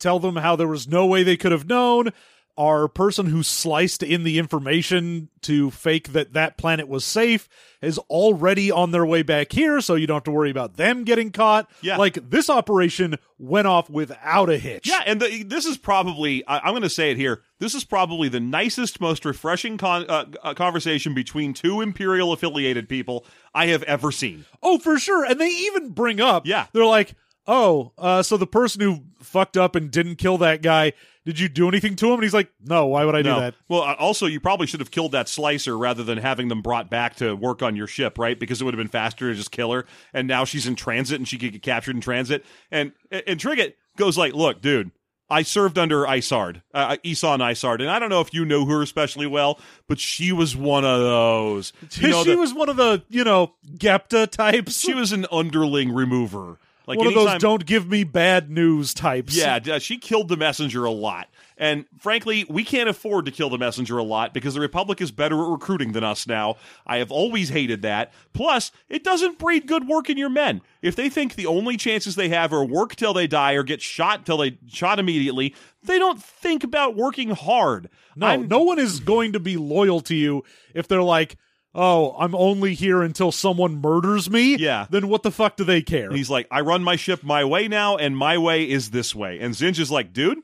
tell 0.00 0.18
them 0.18 0.36
how 0.36 0.56
there 0.56 0.68
was 0.68 0.88
no 0.88 1.06
way 1.06 1.22
they 1.22 1.36
could 1.36 1.52
have 1.52 1.68
known. 1.68 2.10
Our 2.58 2.88
person 2.88 3.26
who 3.26 3.44
sliced 3.44 4.02
in 4.02 4.24
the 4.24 4.36
information 4.38 5.28
to 5.42 5.70
fake 5.70 6.08
that 6.12 6.32
that 6.32 6.56
planet 6.58 6.88
was 6.88 7.04
safe 7.04 7.48
is 7.80 7.98
already 8.10 8.72
on 8.72 8.90
their 8.90 9.06
way 9.06 9.22
back 9.22 9.52
here, 9.52 9.80
so 9.80 9.94
you 9.94 10.08
don't 10.08 10.16
have 10.16 10.24
to 10.24 10.32
worry 10.32 10.50
about 10.50 10.76
them 10.76 11.04
getting 11.04 11.30
caught. 11.30 11.70
Yeah. 11.80 11.96
Like, 11.98 12.30
this 12.30 12.50
operation 12.50 13.14
went 13.38 13.68
off 13.68 13.88
without 13.88 14.50
a 14.50 14.58
hitch. 14.58 14.88
Yeah, 14.88 15.02
and 15.06 15.22
the, 15.22 15.44
this 15.44 15.66
is 15.66 15.78
probably, 15.78 16.44
I, 16.48 16.58
I'm 16.58 16.72
going 16.72 16.82
to 16.82 16.90
say 16.90 17.12
it 17.12 17.16
here, 17.16 17.42
this 17.60 17.76
is 17.76 17.84
probably 17.84 18.28
the 18.28 18.40
nicest, 18.40 19.00
most 19.00 19.24
refreshing 19.24 19.78
con, 19.78 20.06
uh, 20.08 20.24
uh, 20.42 20.54
conversation 20.54 21.14
between 21.14 21.54
two 21.54 21.80
Imperial 21.80 22.32
affiliated 22.32 22.88
people 22.88 23.24
I 23.54 23.66
have 23.66 23.84
ever 23.84 24.10
seen. 24.10 24.44
Oh, 24.60 24.78
for 24.80 24.98
sure. 24.98 25.24
And 25.24 25.40
they 25.40 25.46
even 25.48 25.90
bring 25.90 26.20
up, 26.20 26.44
Yeah. 26.44 26.66
they're 26.72 26.84
like, 26.84 27.14
oh, 27.46 27.92
uh, 27.96 28.22
so 28.22 28.36
the 28.36 28.46
person 28.46 28.80
who 28.80 29.04
fucked 29.20 29.56
up 29.56 29.76
and 29.76 29.90
didn't 29.90 30.16
kill 30.16 30.38
that 30.38 30.60
guy, 30.60 30.92
did 31.28 31.38
you 31.38 31.46
do 31.50 31.68
anything 31.68 31.94
to 31.94 32.06
him? 32.06 32.14
And 32.14 32.22
he's 32.22 32.32
like, 32.32 32.50
no, 32.64 32.86
why 32.86 33.04
would 33.04 33.14
I 33.14 33.20
do 33.20 33.28
that? 33.28 33.54
Well, 33.68 33.82
uh, 33.82 33.92
also, 33.98 34.24
you 34.24 34.40
probably 34.40 34.66
should 34.66 34.80
have 34.80 34.90
killed 34.90 35.12
that 35.12 35.28
slicer 35.28 35.76
rather 35.76 36.02
than 36.02 36.16
having 36.16 36.48
them 36.48 36.62
brought 36.62 36.88
back 36.88 37.16
to 37.16 37.34
work 37.36 37.62
on 37.62 37.76
your 37.76 37.86
ship, 37.86 38.16
right? 38.16 38.40
Because 38.40 38.62
it 38.62 38.64
would 38.64 38.72
have 38.72 38.78
been 38.78 38.88
faster 38.88 39.28
to 39.28 39.34
just 39.34 39.50
kill 39.50 39.70
her. 39.72 39.84
And 40.14 40.26
now 40.26 40.46
she's 40.46 40.66
in 40.66 40.74
transit 40.74 41.16
and 41.18 41.28
she 41.28 41.36
could 41.36 41.52
get 41.52 41.60
captured 41.60 41.96
in 41.96 42.00
transit. 42.00 42.46
And 42.70 42.92
and 43.10 43.38
Trigit 43.38 43.74
goes 43.98 44.16
like, 44.16 44.32
"Look, 44.32 44.62
dude." 44.62 44.90
I 45.30 45.42
served 45.42 45.76
under 45.76 46.04
Isard, 46.06 46.62
uh, 46.72 46.96
Ysanne 47.04 47.40
Isard, 47.40 47.80
and 47.80 47.90
I 47.90 47.98
don't 47.98 48.08
know 48.08 48.22
if 48.22 48.32
you 48.32 48.46
know 48.46 48.64
her 48.64 48.80
especially 48.80 49.26
well, 49.26 49.60
but 49.86 50.00
she 50.00 50.32
was 50.32 50.56
one 50.56 50.86
of 50.86 51.00
those. 51.00 51.74
You 51.96 52.08
know, 52.08 52.24
she 52.24 52.30
the- 52.30 52.38
was 52.38 52.54
one 52.54 52.70
of 52.70 52.76
the, 52.76 53.02
you 53.10 53.24
know, 53.24 53.52
Gepta 53.76 54.30
types. 54.30 54.80
she 54.80 54.94
was 54.94 55.12
an 55.12 55.26
underling 55.30 55.92
remover. 55.92 56.56
Like 56.88 56.98
one 56.98 57.06
of 57.06 57.14
those 57.14 57.38
don't 57.40 57.66
give 57.66 57.88
me 57.88 58.02
bad 58.04 58.50
news 58.50 58.94
types. 58.94 59.36
Yeah, 59.36 59.58
uh, 59.74 59.78
she 59.78 59.98
killed 59.98 60.28
the 60.28 60.36
messenger 60.36 60.84
a 60.84 60.90
lot. 60.90 61.28
And 61.60 61.86
frankly, 61.98 62.46
we 62.48 62.62
can't 62.64 62.88
afford 62.88 63.24
to 63.26 63.32
kill 63.32 63.50
the 63.50 63.58
messenger 63.58 63.98
a 63.98 64.02
lot 64.04 64.32
because 64.32 64.54
the 64.54 64.60
Republic 64.60 65.00
is 65.00 65.10
better 65.10 65.34
at 65.42 65.50
recruiting 65.50 65.90
than 65.92 66.04
us 66.04 66.26
now. 66.26 66.54
I 66.86 66.98
have 66.98 67.10
always 67.10 67.48
hated 67.48 67.82
that. 67.82 68.12
Plus, 68.32 68.70
it 68.88 69.02
doesn't 69.02 69.38
breed 69.38 69.66
good 69.66 69.88
work 69.88 70.08
in 70.08 70.16
your 70.16 70.28
men. 70.30 70.62
If 70.82 70.94
they 70.94 71.08
think 71.08 71.34
the 71.34 71.46
only 71.46 71.76
chances 71.76 72.14
they 72.14 72.28
have 72.28 72.52
are 72.52 72.64
work 72.64 72.94
till 72.96 73.12
they 73.12 73.26
die 73.26 73.52
or 73.54 73.64
get 73.64 73.82
shot 73.82 74.24
till 74.24 74.38
they 74.38 74.56
shot 74.68 74.98
immediately, 75.00 75.54
they 75.82 75.98
don't 75.98 76.22
think 76.22 76.62
about 76.62 76.94
working 76.96 77.30
hard. 77.30 77.90
No, 78.14 78.26
I'm- 78.28 78.48
no 78.48 78.60
one 78.60 78.78
is 78.78 79.00
going 79.00 79.32
to 79.32 79.40
be 79.40 79.56
loyal 79.56 80.00
to 80.02 80.14
you 80.14 80.44
if 80.74 80.86
they're 80.86 81.02
like, 81.02 81.36
oh, 81.78 82.16
I'm 82.18 82.34
only 82.34 82.74
here 82.74 83.02
until 83.02 83.30
someone 83.32 83.80
murders 83.80 84.28
me. 84.28 84.56
Yeah. 84.56 84.86
Then 84.90 85.08
what 85.08 85.22
the 85.22 85.30
fuck 85.30 85.56
do 85.56 85.64
they 85.64 85.80
care? 85.82 86.08
And 86.08 86.16
he's 86.16 86.28
like, 86.30 86.46
I 86.50 86.60
run 86.62 86.82
my 86.82 86.96
ship 86.96 87.22
my 87.22 87.44
way 87.44 87.68
now, 87.68 87.96
and 87.96 88.16
my 88.16 88.36
way 88.38 88.68
is 88.68 88.90
this 88.90 89.14
way. 89.14 89.38
And 89.40 89.54
Zsinj 89.54 89.78
is 89.78 89.90
like, 89.90 90.12
dude, 90.12 90.38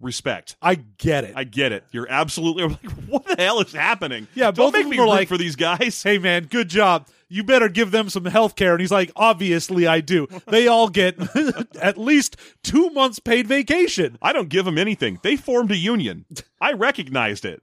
respect. 0.00 0.56
I 0.60 0.74
get 0.74 1.24
it. 1.24 1.34
I 1.36 1.44
get 1.44 1.70
it. 1.72 1.84
You're 1.92 2.08
absolutely 2.10 2.64
like, 2.68 2.90
what 3.08 3.24
the 3.24 3.36
hell 3.42 3.60
is 3.60 3.72
happening? 3.72 4.26
Yeah, 4.34 4.50
don't 4.50 4.56
both 4.56 4.68
of 4.68 4.72
make 4.74 4.82
them 4.84 4.90
me 4.90 4.98
root 4.98 5.08
like- 5.08 5.28
for 5.28 5.38
these 5.38 5.56
guys. 5.56 6.02
hey 6.02 6.18
man, 6.18 6.46
good 6.46 6.68
job. 6.68 7.06
You 7.28 7.42
better 7.44 7.70
give 7.70 7.92
them 7.92 8.10
some 8.10 8.26
health 8.26 8.56
care. 8.56 8.72
And 8.72 8.80
he's 8.82 8.90
like, 8.90 9.10
obviously 9.16 9.86
I 9.86 10.00
do. 10.02 10.26
They 10.48 10.68
all 10.68 10.90
get 10.90 11.16
at 11.80 11.96
least 11.96 12.36
two 12.62 12.90
months 12.90 13.20
paid 13.20 13.46
vacation. 13.46 14.18
I 14.20 14.34
don't 14.34 14.50
give 14.50 14.66
them 14.66 14.76
anything. 14.76 15.18
They 15.22 15.36
formed 15.36 15.70
a 15.70 15.76
union. 15.76 16.26
I 16.60 16.72
recognized 16.72 17.46
it. 17.46 17.62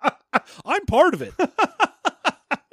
I'm 0.64 0.86
part 0.86 1.12
of 1.12 1.20
it. 1.20 1.34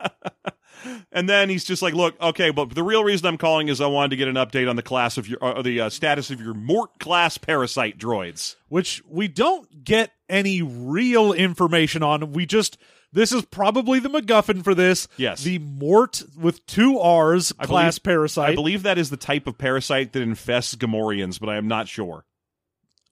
and 1.12 1.28
then 1.30 1.50
he's 1.50 1.64
just 1.66 1.82
like, 1.82 1.93
"Look, 1.93 2.20
okay, 2.22 2.52
but 2.52 2.74
the 2.74 2.84
real 2.84 3.04
reason 3.04 3.28
I'm 3.28 3.38
calling 3.38 3.68
is 3.68 3.82
I 3.82 3.88
wanted 3.88 4.10
to 4.12 4.16
get 4.16 4.28
an 4.28 4.36
update 4.36 4.70
on 4.70 4.76
the 4.76 4.84
class 4.84 5.18
of 5.18 5.28
your, 5.28 5.43
uh, 5.43 5.62
the 5.62 5.82
uh, 5.82 5.89
status 5.89 6.30
of 6.32 6.41
your 6.41 6.54
Mort 6.54 7.00
class 7.00 7.38
parasite 7.38 7.97
droids." 7.97 8.56
which 8.70 9.02
we 9.10 9.28
don't 9.28 9.84
get 9.84 10.12
any 10.30 10.62
real 10.62 11.34
information 11.34 12.04
on. 12.04 12.32
We 12.34 12.45
just 12.45 12.78
this 13.12 13.32
is 13.32 13.43
probably 13.45 14.00
the 14.00 14.10
MacGuffin 14.10 14.64
for 14.64 14.76
this. 14.76 15.08
Yes. 15.18 15.41
the 15.43 15.58
Mort 15.58 16.22
with 16.39 16.64
two 16.68 17.00
R's 17.00 17.52
I 17.58 17.66
class 17.66 17.97
believe- 17.97 18.16
parasite. 18.16 18.50
I 18.52 18.56
believe 18.56 18.84
that 18.84 18.97
is 19.00 19.10
the 19.10 19.18
type 19.18 19.47
of 19.47 19.58
parasite 19.58 20.14
that 20.14 20.22
infests 20.22 20.76
Gamorreans, 20.76 21.39
but 21.39 21.50
I 21.50 21.58
am 21.58 21.68
not 21.68 21.88
sure. 21.88 22.26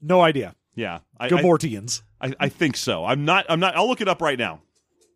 no 0.01 0.21
idea. 0.21 0.55
Yeah, 0.75 0.99
I, 1.19 1.27
Gamortians. 1.27 2.03
I, 2.21 2.33
I 2.39 2.49
think 2.49 2.77
so. 2.77 3.03
I'm 3.03 3.25
not. 3.25 3.47
I'm 3.49 3.59
not. 3.59 3.75
I'll 3.75 3.88
look 3.88 3.99
it 4.01 4.07
up 4.07 4.21
right 4.21 4.38
now. 4.38 4.61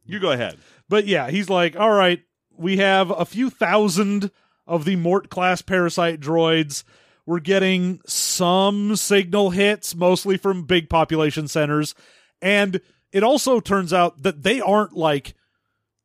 You 0.07 0.19
go 0.19 0.31
ahead. 0.31 0.57
But 0.91 1.07
yeah, 1.07 1.29
he's 1.29 1.49
like, 1.49 1.77
all 1.77 1.93
right, 1.93 2.21
we 2.57 2.75
have 2.77 3.11
a 3.11 3.23
few 3.23 3.49
thousand 3.49 4.29
of 4.67 4.83
the 4.83 4.97
Mort 4.97 5.29
class 5.29 5.61
parasite 5.61 6.19
droids. 6.19 6.83
We're 7.25 7.39
getting 7.39 8.01
some 8.05 8.97
signal 8.97 9.51
hits, 9.51 9.95
mostly 9.95 10.35
from 10.35 10.63
big 10.63 10.89
population 10.89 11.47
centers. 11.47 11.95
And 12.41 12.81
it 13.13 13.23
also 13.23 13.61
turns 13.61 13.93
out 13.93 14.23
that 14.23 14.43
they 14.43 14.59
aren't 14.59 14.91
like 14.91 15.33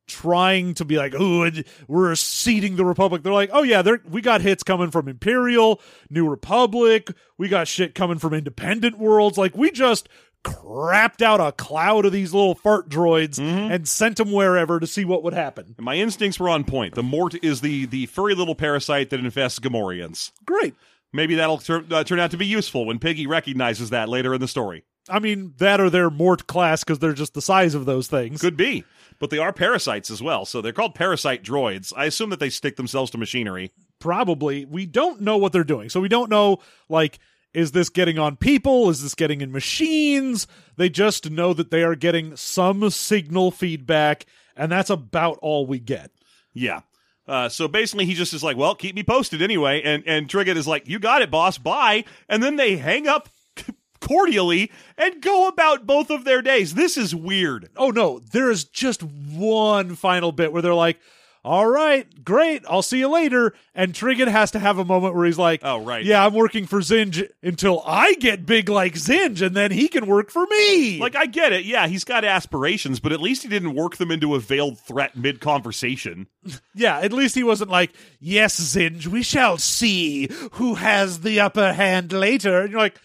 trying 0.07 0.73
to 0.75 0.85
be 0.85 0.95
like, 0.95 1.13
oh, 1.19 1.51
we're 1.89 2.15
seeding 2.15 2.77
the 2.77 2.85
Republic. 2.85 3.23
They're 3.23 3.33
like, 3.33 3.49
oh 3.51 3.63
yeah, 3.63 3.83
we 4.09 4.21
got 4.21 4.39
hits 4.39 4.63
coming 4.63 4.89
from 4.89 5.09
Imperial, 5.09 5.81
New 6.09 6.29
Republic. 6.29 7.11
We 7.37 7.49
got 7.49 7.67
shit 7.67 7.93
coming 7.93 8.19
from 8.19 8.33
independent 8.33 8.97
worlds. 8.97 9.37
Like 9.37 9.57
we 9.57 9.69
just 9.69 10.07
crapped 10.47 11.21
out 11.21 11.39
a 11.39 11.51
cloud 11.51 12.05
of 12.05 12.11
these 12.11 12.33
little 12.33 12.55
fart 12.55 12.89
droids 12.89 13.39
and 13.39 13.87
sent 13.87 14.17
them 14.17 14.31
wherever 14.31 14.79
to 14.79 14.87
see 14.87 15.05
what 15.05 15.23
would 15.23 15.33
happen. 15.33 15.75
And 15.77 15.85
my 15.85 15.95
instincts 15.95 16.39
were 16.39 16.49
on 16.49 16.63
point. 16.63 16.95
The 16.95 17.03
Mort 17.03 17.35
is 17.43 17.61
the 17.61 17.85
the 17.85 18.05
furry 18.07 18.35
little 18.35 18.55
parasite 18.55 19.09
that 19.09 19.19
infests 19.19 19.59
Gamorreans. 19.59 20.31
Great. 20.45 20.75
Maybe 21.13 21.35
that'll 21.35 21.57
tur- 21.59 21.85
uh, 21.89 22.03
turn 22.03 22.19
out 22.19 22.31
to 22.31 22.37
be 22.37 22.45
useful 22.45 22.85
when 22.85 22.99
Piggy 22.99 23.27
recognizes 23.27 23.91
that 23.91 24.09
later 24.09 24.33
in 24.33 24.41
the 24.41 24.47
story. 24.47 24.83
I 25.09 25.19
mean, 25.19 25.53
that 25.57 25.79
or 25.79 25.89
they're 25.89 26.09
Mort 26.09 26.47
class 26.47 26.83
because 26.83 26.99
they're 26.99 27.13
just 27.13 27.33
the 27.33 27.41
size 27.41 27.75
of 27.75 27.85
those 27.85 28.07
things. 28.07 28.41
Could 28.41 28.57
be, 28.57 28.83
but 29.19 29.29
they 29.29 29.37
are 29.37 29.53
parasites 29.53 30.11
as 30.11 30.21
well, 30.21 30.43
so 30.45 30.61
they're 30.61 30.73
called 30.73 30.95
parasite 30.95 31.43
droids. 31.43 31.93
I 31.95 32.05
assume 32.05 32.29
that 32.31 32.39
they 32.41 32.49
stick 32.49 32.75
themselves 32.75 33.11
to 33.11 33.17
machinery. 33.17 33.71
Probably. 33.99 34.65
We 34.65 34.85
don't 34.85 35.21
know 35.21 35.37
what 35.37 35.53
they're 35.53 35.63
doing. 35.63 35.89
So 35.89 36.01
we 36.01 36.09
don't 36.09 36.29
know, 36.29 36.59
like, 36.89 37.19
is 37.57 37.71
this 37.71 37.89
getting 37.89 38.19
on 38.19 38.35
people? 38.35 38.87
Is 38.87 39.01
this 39.01 39.15
getting 39.15 39.41
in 39.41 39.51
machines? 39.51 40.45
They 40.75 40.89
just 40.89 41.31
know 41.31 41.53
that 41.53 41.71
they 41.71 41.83
are 41.83 41.95
getting 41.95 42.35
some 42.35 42.87
signal 42.91 43.49
feedback, 43.49 44.27
and 44.55 44.71
that's 44.71 44.91
about 44.91 45.39
all 45.41 45.65
we 45.65 45.79
get. 45.79 46.11
Yeah. 46.53 46.81
Uh, 47.27 47.49
so 47.49 47.67
basically, 47.67 48.05
he 48.05 48.13
just 48.13 48.31
is 48.31 48.43
like, 48.43 48.57
"Well, 48.57 48.75
keep 48.75 48.95
me 48.95 49.01
posted 49.01 49.41
anyway." 49.41 49.81
And 49.81 50.03
and 50.05 50.27
Trigit 50.27 50.55
is 50.55 50.67
like, 50.67 50.87
"You 50.87 50.99
got 50.99 51.23
it, 51.23 51.31
boss. 51.31 51.57
Bye." 51.57 52.05
And 52.29 52.43
then 52.43 52.57
they 52.57 52.77
hang 52.77 53.07
up 53.07 53.27
cordially 54.01 54.71
and 54.95 55.19
go 55.19 55.47
about 55.47 55.87
both 55.87 56.11
of 56.11 56.25
their 56.25 56.43
days. 56.43 56.75
This 56.75 56.95
is 56.95 57.15
weird. 57.15 57.69
Oh 57.75 57.89
no, 57.89 58.19
there 58.19 58.51
is 58.51 58.65
just 58.65 59.01
one 59.01 59.95
final 59.95 60.31
bit 60.31 60.53
where 60.53 60.61
they're 60.61 60.75
like, 60.75 60.99
"All 61.47 61.65
right, 61.65 62.23
great, 62.25 62.63
I'll 62.69 62.81
see 62.81 62.99
you 62.99 63.07
later." 63.07 63.53
And 63.73 63.93
Trigon 63.93 64.27
has 64.27 64.51
to 64.51 64.59
have 64.59 64.77
a 64.77 64.85
moment 64.85 65.15
where 65.15 65.25
he's 65.25 65.37
like, 65.37 65.61
Oh, 65.63 65.79
right. 65.83 66.03
yeah, 66.03 66.25
I'm 66.25 66.33
working 66.33 66.65
for 66.67 66.79
Zsinj 66.79 67.29
until 67.41 67.81
I 67.85 68.15
get 68.15 68.45
big 68.45 68.69
like 68.69 68.95
Zsinj, 68.95 69.41
and 69.45 69.55
then 69.55 69.71
he 69.71 69.87
can 69.87 70.05
work 70.07 70.29
for 70.29 70.45
me." 70.47 70.99
Like, 70.99 71.15
I 71.15 71.25
get 71.25 71.53
it. 71.53 71.65
Yeah, 71.65 71.87
he's 71.87 72.03
got 72.03 72.25
aspirations, 72.25 72.99
but 72.99 73.11
at 73.11 73.21
least 73.21 73.43
he 73.43 73.49
didn't 73.49 73.75
work 73.75 73.97
them 73.97 74.11
into 74.11 74.35
a 74.35 74.39
veiled 74.39 74.79
threat 74.79 75.15
mid 75.15 75.39
conversation. 75.39 76.27
yeah, 76.75 76.99
at 76.99 77.13
least 77.13 77.35
he 77.35 77.43
wasn't 77.43 77.71
like, 77.71 77.93
"Yes, 78.19 78.59
Zsinj, 78.59 79.07
we 79.07 79.23
shall 79.23 79.57
see 79.57 80.27
who 80.53 80.75
has 80.75 81.21
the 81.21 81.39
upper 81.39 81.73
hand 81.73 82.11
later." 82.11 82.61
And 82.61 82.71
you're 82.71 82.81
like, 82.81 82.99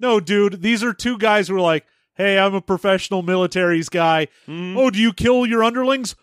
"No, 0.00 0.20
dude, 0.20 0.62
these 0.62 0.82
are 0.82 0.92
two 0.92 1.16
guys 1.18 1.48
who 1.48 1.56
are 1.56 1.60
like." 1.60 1.86
Hey, 2.16 2.38
I'm 2.38 2.54
a 2.54 2.60
professional 2.60 3.24
militaries 3.24 3.90
guy. 3.90 4.28
Hmm. 4.46 4.76
Oh, 4.78 4.88
do 4.88 5.00
you 5.00 5.12
kill 5.12 5.44
your 5.46 5.64
underlings? 5.64 6.14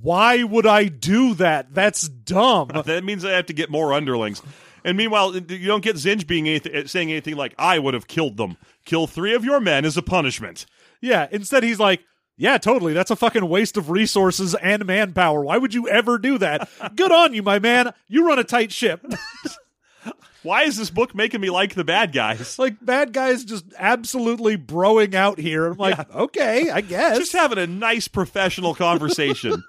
Why 0.00 0.42
would 0.42 0.66
I 0.66 0.86
do 0.86 1.34
that? 1.34 1.74
That's 1.74 2.08
dumb. 2.08 2.70
That 2.84 3.04
means 3.04 3.24
I 3.24 3.32
have 3.32 3.46
to 3.46 3.52
get 3.52 3.70
more 3.70 3.92
underlings. 3.92 4.42
And 4.84 4.96
meanwhile, 4.96 5.36
you 5.36 5.66
don't 5.66 5.82
get 5.82 5.96
Zsinj 5.96 6.26
being 6.26 6.48
anything, 6.48 6.74
uh, 6.74 6.86
saying 6.86 7.10
anything 7.10 7.36
like, 7.36 7.54
I 7.58 7.78
would 7.78 7.94
have 7.94 8.06
killed 8.06 8.36
them. 8.36 8.56
Kill 8.84 9.06
three 9.06 9.34
of 9.34 9.44
your 9.44 9.60
men 9.60 9.84
as 9.84 9.96
a 9.96 10.02
punishment. 10.02 10.66
Yeah, 11.00 11.26
instead 11.30 11.62
he's 11.62 11.80
like, 11.80 12.00
yeah, 12.36 12.56
totally. 12.56 12.92
That's 12.92 13.10
a 13.10 13.16
fucking 13.16 13.48
waste 13.48 13.76
of 13.76 13.90
resources 13.90 14.54
and 14.54 14.86
manpower. 14.86 15.42
Why 15.42 15.58
would 15.58 15.74
you 15.74 15.88
ever 15.88 16.18
do 16.18 16.38
that? 16.38 16.68
Good 16.96 17.10
on 17.10 17.34
you, 17.34 17.42
my 17.42 17.58
man. 17.58 17.92
You 18.06 18.26
run 18.26 18.38
a 18.38 18.44
tight 18.44 18.72
ship. 18.72 19.04
Why 20.42 20.62
is 20.62 20.76
this 20.76 20.90
book 20.90 21.14
making 21.14 21.40
me 21.40 21.50
like 21.50 21.74
the 21.74 21.84
bad 21.84 22.12
guys? 22.12 22.58
like 22.58 22.76
bad 22.84 23.12
guys 23.12 23.44
just 23.44 23.64
absolutely 23.76 24.56
broing 24.56 25.14
out 25.14 25.38
here. 25.38 25.66
I'm 25.66 25.78
like, 25.78 26.14
okay, 26.14 26.70
I 26.70 26.80
guess. 26.80 27.18
Just 27.18 27.32
having 27.32 27.58
a 27.58 27.66
nice 27.66 28.08
professional 28.08 28.74
conversation. 28.74 29.62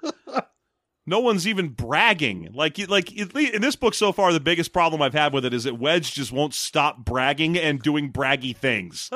no 1.06 1.20
one's 1.20 1.46
even 1.46 1.70
bragging. 1.70 2.50
Like, 2.52 2.78
like 2.88 3.12
in 3.12 3.60
this 3.62 3.76
book 3.76 3.94
so 3.94 4.12
far, 4.12 4.32
the 4.32 4.40
biggest 4.40 4.72
problem 4.72 5.02
I've 5.02 5.12
had 5.12 5.32
with 5.32 5.44
it 5.44 5.52
is 5.52 5.64
that 5.64 5.78
Wedge 5.78 6.14
just 6.14 6.32
won't 6.32 6.54
stop 6.54 7.04
bragging 7.04 7.58
and 7.58 7.82
doing 7.82 8.12
braggy 8.12 8.56
things. 8.56 9.10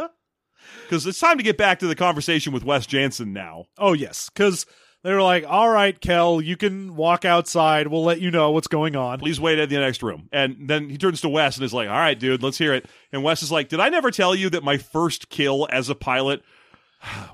Because 0.83 1.07
it's 1.07 1.21
time 1.21 1.37
to 1.37 1.45
get 1.45 1.57
back 1.57 1.79
to 1.81 1.87
the 1.87 1.95
conversation 1.95 2.53
with 2.53 2.65
Wes 2.65 2.87
Janson 2.87 3.33
now. 3.33 3.67
oh 3.79 3.93
yes, 3.93 4.29
because 4.29 4.67
they 5.05 5.13
were 5.13 5.23
like, 5.23 5.45
all 5.47 5.69
right, 5.69 6.01
Kel, 6.01 6.41
you 6.41 6.57
can 6.57 6.97
walk 6.97 7.27
outside. 7.27 7.89
We'll 7.89 8.05
let 8.05 8.23
you 8.23 8.31
know 8.31 8.53
what's 8.53 8.69
going 8.69 8.97
on. 8.97 9.19
Please 9.19 9.39
wait 9.39 9.59
in 9.59 9.69
the 9.69 9.79
next 9.79 10.03
room. 10.03 10.31
And 10.33 10.67
then 10.67 10.89
he 10.89 10.97
turns 10.97 11.21
to 11.21 11.29
Wes 11.29 11.59
and 11.59 11.65
is 11.65 11.75
like, 11.75 11.91
"All 11.91 11.95
right, 11.95 12.19
dude, 12.19 12.43
let's 12.43 12.57
hear 12.57 12.73
it." 12.73 12.87
And 13.13 13.23
Wes 13.23 13.43
is 13.43 13.53
like, 13.53 13.69
"Did 13.69 13.81
I 13.81 13.91
never 13.91 14.11
tell 14.11 14.35
you 14.35 14.49
that 14.51 14.65
my 14.65 14.79
first 14.79 15.29
kill 15.29 15.69
as 15.71 15.91
a 15.91 15.95
pilot 15.95 16.43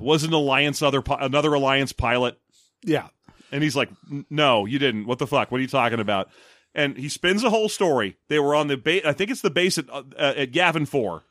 was 0.00 0.24
an 0.24 0.32
alliance 0.32 0.82
other 0.82 1.00
another 1.20 1.54
alliance 1.54 1.92
pilot?" 1.92 2.36
Yeah. 2.82 3.06
And 3.52 3.62
he's 3.62 3.76
like, 3.76 3.90
"No, 4.28 4.66
you 4.66 4.80
didn't. 4.80 5.06
What 5.06 5.20
the 5.20 5.28
fuck? 5.28 5.52
What 5.52 5.58
are 5.58 5.62
you 5.62 5.68
talking 5.68 6.00
about?" 6.00 6.28
And 6.74 6.96
he 6.96 7.08
spins 7.08 7.44
a 7.44 7.50
whole 7.50 7.68
story. 7.68 8.16
They 8.28 8.40
were 8.40 8.56
on 8.56 8.66
the 8.66 8.78
base. 8.78 9.04
I 9.04 9.12
think 9.12 9.30
it's 9.30 9.42
the 9.42 9.50
base 9.50 9.78
at 9.78 9.88
uh, 9.88 10.02
at 10.18 10.50
Gavin 10.50 10.86
Four. 10.86 11.22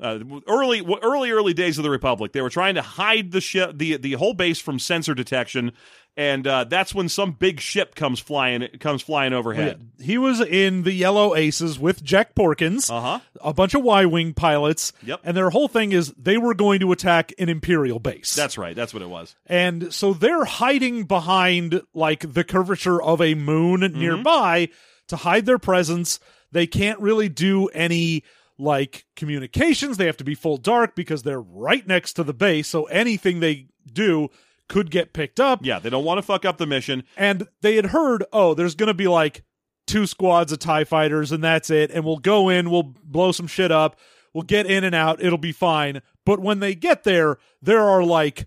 Uh, 0.00 0.18
early, 0.46 0.82
early, 1.02 1.30
early 1.30 1.54
days 1.54 1.78
of 1.78 1.84
the 1.84 1.90
Republic, 1.90 2.32
they 2.32 2.40
were 2.42 2.50
trying 2.50 2.74
to 2.76 2.82
hide 2.82 3.32
the 3.32 3.40
ship, 3.40 3.72
the 3.76 3.96
the 3.96 4.12
whole 4.12 4.34
base 4.34 4.60
from 4.60 4.78
sensor 4.78 5.14
detection, 5.14 5.72
and 6.16 6.46
uh, 6.46 6.64
that's 6.64 6.94
when 6.94 7.08
some 7.08 7.32
big 7.32 7.60
ship 7.60 7.94
comes 7.94 8.20
flying 8.20 8.66
comes 8.80 9.02
flying 9.02 9.32
overhead. 9.32 9.90
He 10.00 10.16
was 10.18 10.40
in 10.40 10.82
the 10.84 10.92
Yellow 10.92 11.34
Aces 11.36 11.78
with 11.78 12.04
Jek 12.04 12.34
Porkins, 12.36 12.90
Uh 12.90 13.00
huh. 13.00 13.20
a 13.40 13.52
bunch 13.52 13.74
of 13.74 13.82
Y 13.82 14.04
Wing 14.06 14.34
pilots. 14.34 14.92
Yep. 15.04 15.20
And 15.24 15.36
their 15.36 15.50
whole 15.50 15.68
thing 15.68 15.92
is 15.92 16.12
they 16.16 16.38
were 16.38 16.54
going 16.54 16.80
to 16.80 16.92
attack 16.92 17.32
an 17.38 17.48
Imperial 17.48 17.98
base. 17.98 18.34
That's 18.34 18.56
right. 18.58 18.74
That's 18.76 18.94
what 18.94 19.02
it 19.02 19.08
was. 19.10 19.34
And 19.46 19.92
so 19.92 20.12
they're 20.14 20.44
hiding 20.44 21.04
behind 21.04 21.82
like 21.94 22.32
the 22.32 22.44
curvature 22.44 23.02
of 23.02 23.20
a 23.20 23.34
moon 23.34 23.80
nearby 23.80 24.68
to 25.08 25.16
hide 25.16 25.46
their 25.46 25.58
presence. 25.58 26.20
They 26.50 26.66
can't 26.66 26.98
really 27.00 27.28
do 27.28 27.66
any 27.68 28.24
like 28.58 29.06
communications. 29.16 29.96
They 29.96 30.06
have 30.06 30.16
to 30.18 30.24
be 30.24 30.34
full 30.34 30.56
dark 30.56 30.94
because 30.94 31.22
they're 31.22 31.40
right 31.40 31.86
next 31.86 32.14
to 32.14 32.24
the 32.24 32.34
base. 32.34 32.68
So 32.68 32.84
anything 32.84 33.40
they 33.40 33.68
do 33.90 34.28
could 34.68 34.90
get 34.90 35.12
picked 35.12 35.40
up. 35.40 35.64
Yeah, 35.64 35.78
they 35.78 35.90
don't 35.90 36.04
want 36.04 36.18
to 36.18 36.22
fuck 36.22 36.44
up 36.44 36.58
the 36.58 36.66
mission. 36.66 37.04
And 37.16 37.48
they 37.62 37.76
had 37.76 37.86
heard, 37.86 38.24
oh, 38.32 38.54
there's 38.54 38.74
going 38.74 38.88
to 38.88 38.94
be 38.94 39.08
like 39.08 39.42
two 39.86 40.06
squads 40.06 40.52
of 40.52 40.58
TIE 40.58 40.84
fighters 40.84 41.32
and 41.32 41.42
that's 41.42 41.70
it. 41.70 41.90
And 41.90 42.04
we'll 42.04 42.18
go 42.18 42.48
in, 42.48 42.70
we'll 42.70 42.94
blow 43.02 43.32
some 43.32 43.46
shit 43.46 43.72
up, 43.72 43.98
we'll 44.34 44.42
get 44.42 44.66
in 44.66 44.84
and 44.84 44.94
out, 44.94 45.22
it'll 45.22 45.38
be 45.38 45.52
fine. 45.52 46.02
But 46.26 46.40
when 46.40 46.60
they 46.60 46.74
get 46.74 47.04
there, 47.04 47.38
there 47.62 47.82
are 47.82 48.04
like 48.04 48.46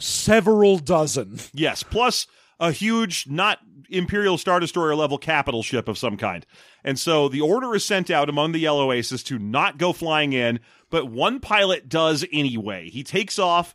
several 0.00 0.78
dozen. 0.78 1.38
Yes, 1.52 1.82
plus 1.82 2.26
a 2.58 2.72
huge, 2.72 3.26
not 3.28 3.58
Imperial 3.88 4.38
Star 4.38 4.60
Destroyer 4.60 4.94
level 4.94 5.18
capital 5.18 5.62
ship 5.62 5.88
of 5.88 5.98
some 5.98 6.16
kind. 6.16 6.44
And 6.84 6.98
so 6.98 7.28
the 7.28 7.40
order 7.40 7.74
is 7.74 7.84
sent 7.84 8.10
out 8.10 8.28
among 8.28 8.52
the 8.52 8.60
Yellow 8.60 8.92
Aces 8.92 9.22
to 9.24 9.38
not 9.38 9.78
go 9.78 9.92
flying 9.92 10.32
in, 10.32 10.60
but 10.90 11.10
one 11.10 11.40
pilot 11.40 11.88
does 11.88 12.24
anyway. 12.32 12.88
He 12.90 13.02
takes 13.02 13.38
off, 13.38 13.74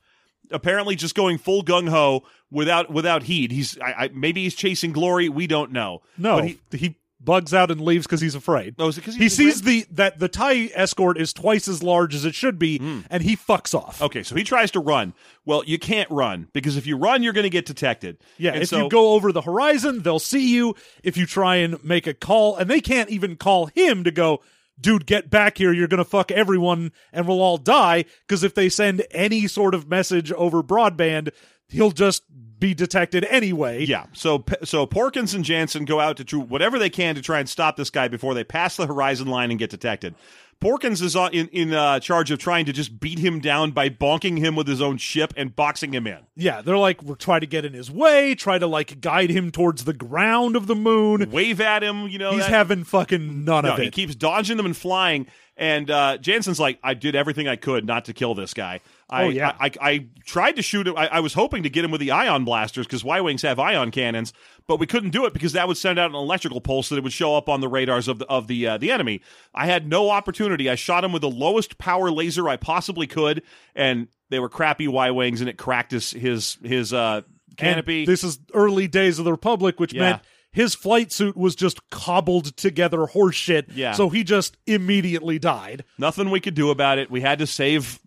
apparently 0.51 0.95
just 0.95 1.16
going 1.16 1.38
full 1.38 1.64
gung 1.64 1.89
ho 1.89 2.24
without 2.51 2.91
without 2.91 3.24
heed. 3.24 3.51
He's 3.51 3.78
I, 3.80 3.93
I, 4.05 4.09
maybe 4.14 4.43
he's 4.43 4.55
chasing 4.55 4.91
glory. 4.91 5.30
We 5.30 5.47
don't 5.47 5.72
know. 5.72 6.01
No, 6.18 6.38
but 6.38 6.45
he, 6.45 6.59
he, 6.72 6.78
he 6.78 6.95
bugs 7.24 7.53
out 7.53 7.71
and 7.71 7.82
leaves 7.82 8.05
because 8.05 8.21
he's 8.21 8.36
afraid. 8.36 8.76
oh, 8.80 8.88
is 8.88 8.97
it 8.97 9.01
because 9.01 9.15
he 9.15 9.30
sees 9.30 9.61
the 9.61 9.86
that 9.91 10.19
the 10.19 10.28
TIE 10.28 10.71
escort 10.74 11.17
is 11.17 11.34
twice 11.34 11.67
as 11.67 11.82
large 11.82 12.13
as 12.15 12.26
it 12.26 12.36
should 12.36 12.59
be, 12.59 12.78
hmm. 12.78 13.01
and 13.09 13.24
he 13.24 13.36
fucks 13.36 13.74
off. 13.74 14.01
Okay, 14.01 14.24
so 14.24 14.36
he 14.36 14.43
tries 14.43 14.71
to 14.71 14.80
run. 14.80 15.13
Well, 15.45 15.63
you 15.65 15.80
can't 15.80 16.09
run 16.09 16.47
because 16.53 16.78
if 16.78 16.88
you 16.88 16.97
run, 16.97 17.24
you're 17.24 17.34
going 17.34 17.43
to 17.43 17.49
get 17.49 17.65
detected. 17.65 18.17
Yeah, 18.38 18.53
And 18.53 18.63
if 18.63 18.69
so- 18.69 18.84
you 18.84 18.89
go 18.89 19.13
over 19.13 19.32
the 19.32 19.41
horizon, 19.41 20.01
they'll 20.03 20.19
see 20.19 20.53
you. 20.53 20.76
If 21.03 21.17
you 21.17 21.26
try 21.26 21.57
and 21.57 21.84
make 21.84 22.07
a 22.07 22.13
call, 22.13 22.55
and 22.55 22.69
they 22.69 22.82
can't 22.82 23.09
even 23.09 23.36
call 23.36 23.67
him 23.67 24.03
to 24.03 24.11
go, 24.11 24.41
dude, 24.80 25.05
get 25.05 25.30
back 25.30 25.57
here. 25.57 25.71
You're 25.74 25.88
going 25.88 25.99
to 25.99 26.09
fuck 26.09 26.32
everyone 26.32 26.91
and 27.11 27.28
we'll 27.28 27.41
all 27.41 27.57
die. 27.57 28.05
Because 28.28 28.43
if 28.43 28.55
they 28.55 28.69
send 28.69 29.05
any 29.11 29.47
sort 29.47 29.76
of 29.76 29.88
message 29.88 30.32
over 30.32 30.63
broadband, 30.63 31.32
he'll 31.67 31.91
just 31.91 32.24
be 32.64 32.74
detected 32.74 33.26
anyway. 33.26 33.84
Yeah. 33.84 34.05
So 34.14 34.45
so 34.64 34.88
Porkins 34.88 35.36
and 35.36 35.43
Janson 35.43 35.84
go 35.84 35.99
out 35.99 36.16
to 36.18 36.24
do 36.24 36.39
whatever 36.39 36.80
they 36.80 36.89
can 36.89 37.16
to 37.16 37.22
try 37.22 37.39
and 37.39 37.49
stop 37.49 37.76
this 37.76 37.89
guy 37.89 38.07
before 38.07 38.34
they 38.34 38.45
pass 38.45 38.78
the 38.78 38.88
horizon 38.88 39.28
line 39.28 39.51
and 39.51 39.59
get 39.59 39.70
detected. 39.70 40.16
Porkins 40.61 41.01
is 41.01 41.14
in 41.34 41.49
in 41.49 41.74
uh, 41.74 41.99
charge 41.99 42.32
of 42.32 42.39
trying 42.39 42.64
to 42.66 42.72
just 42.72 43.01
beat 43.01 43.20
him 43.20 43.41
down 43.41 43.72
by 43.72 43.89
bonking 43.89 44.39
him 44.39 44.55
with 44.55 44.66
his 44.66 44.82
own 44.82 44.95
ship 44.95 45.34
and 45.36 45.53
boxing 45.53 45.93
him 45.93 46.07
in. 46.07 46.20
Yeah, 46.38 46.61
they're 46.61 46.78
like 46.78 47.03
we're 47.03 47.16
trying 47.16 47.41
to 47.41 47.47
get 47.47 47.66
in 47.66 47.74
his 47.74 47.91
way, 47.91 48.34
try 48.34 48.59
to 48.59 48.68
like 48.68 49.01
guide 49.01 49.30
him 49.30 49.51
towards 49.51 49.84
the 49.84 49.93
ground 49.93 50.55
of 50.55 50.68
the 50.68 50.76
moon. 50.76 51.30
Wave 51.32 51.59
at 51.59 51.84
him, 51.84 52.07
you 52.07 52.18
know. 52.18 52.32
He's 52.32 52.45
that- 52.45 52.49
having 52.49 52.86
fucking 52.86 53.43
none 53.43 53.66
no, 53.66 53.74
of 53.74 53.80
it. 53.80 53.84
he 53.84 53.91
keeps 53.91 54.16
dodging 54.16 54.55
them 54.55 54.66
and 54.66 54.78
flying. 54.78 55.28
And 55.56 55.91
uh, 55.91 56.18
Janson's 56.20 56.60
like, 56.60 56.80
I 56.84 56.95
did 56.95 57.16
everything 57.16 57.47
I 57.47 57.56
could 57.58 57.86
not 57.86 58.06
to 58.06 58.14
kill 58.14 58.34
this 58.34 58.54
guy. 58.56 58.80
I, 59.10 59.26
Oh, 59.26 59.30
yeah. 59.30 59.54
I, 59.60 59.66
I, 59.68 59.72
I 59.91 60.06
tried 60.26 60.56
to 60.56 60.64
shoot 60.64 60.88
him. 60.88 60.97
I, 60.97 61.08
I 61.08 61.20
was 61.20 61.36
hoping 61.36 61.62
to 61.62 61.70
get 61.70 61.86
him 61.86 61.91
with 61.91 62.01
the 62.01 62.10
ion 62.10 62.43
blasters 62.43 62.88
because 62.88 63.04
Y 63.04 63.22
wings 63.22 63.43
have 63.43 63.60
ion 63.60 63.91
cannons, 63.91 64.34
but 64.68 64.80
we 64.80 64.88
couldn't 64.88 65.12
do 65.12 65.26
it 65.26 65.34
because 65.34 65.54
that 65.54 65.68
would 65.68 65.78
send 65.78 65.99
out 65.99 66.10
an 66.10 66.16
electrical 66.16 66.60
pulse 66.60 66.89
that 66.89 66.97
it 66.97 67.04
would 67.04 67.14
show 67.14 67.36
up 67.36 67.49
on 67.49 67.62
the 67.62 67.68
radars 67.68 68.08
of 68.08 68.18
the 68.18 68.26
of 68.26 68.47
the 68.47 68.66
uh, 68.66 68.78
the 68.80 68.89
enemy. 68.91 69.22
I 69.54 69.68
had 69.68 69.88
no 69.88 70.10
opportunity. 70.10 70.70
I 70.72 70.76
shot 70.76 71.04
him 71.04 71.12
with 71.12 71.22
the 71.22 71.30
lowest 71.30 71.78
power 71.78 72.10
laser 72.10 72.49
I 72.49 72.58
possibly 72.58 73.06
could, 73.06 73.43
and 73.76 74.08
they 74.30 74.39
were 74.39 74.49
crappy 74.49 74.88
Y 74.88 75.12
wings, 75.12 75.39
and 75.41 75.49
it 75.49 75.58
cracked 75.60 75.91
his 75.91 76.10
his 76.10 76.58
his 76.64 76.91
uh, 76.93 77.22
canopy. 77.58 77.99
And 77.99 78.08
this 78.08 78.24
is 78.24 78.39
early 78.56 78.88
days 78.88 79.20
of 79.20 79.26
the 79.26 79.32
Republic, 79.32 79.80
which 79.80 79.93
Yeah. 79.93 80.01
meant 80.01 80.22
his 80.54 80.76
flight 80.76 81.12
suit 81.12 81.36
was 81.36 81.56
just 81.56 81.89
cobbled 81.89 82.56
together 82.56 82.99
horseshit. 82.99 83.66
Yeah. 83.74 83.91
So 83.93 84.10
he 84.10 84.24
just 84.24 84.56
immediately 84.66 85.39
died. 85.39 85.84
Nothing 85.97 86.30
we 86.30 86.39
could 86.39 86.54
do 86.54 86.70
about 86.70 86.99
it. 86.99 87.12
We 87.12 87.22
had 87.22 87.39
to 87.39 87.47
save 87.47 87.99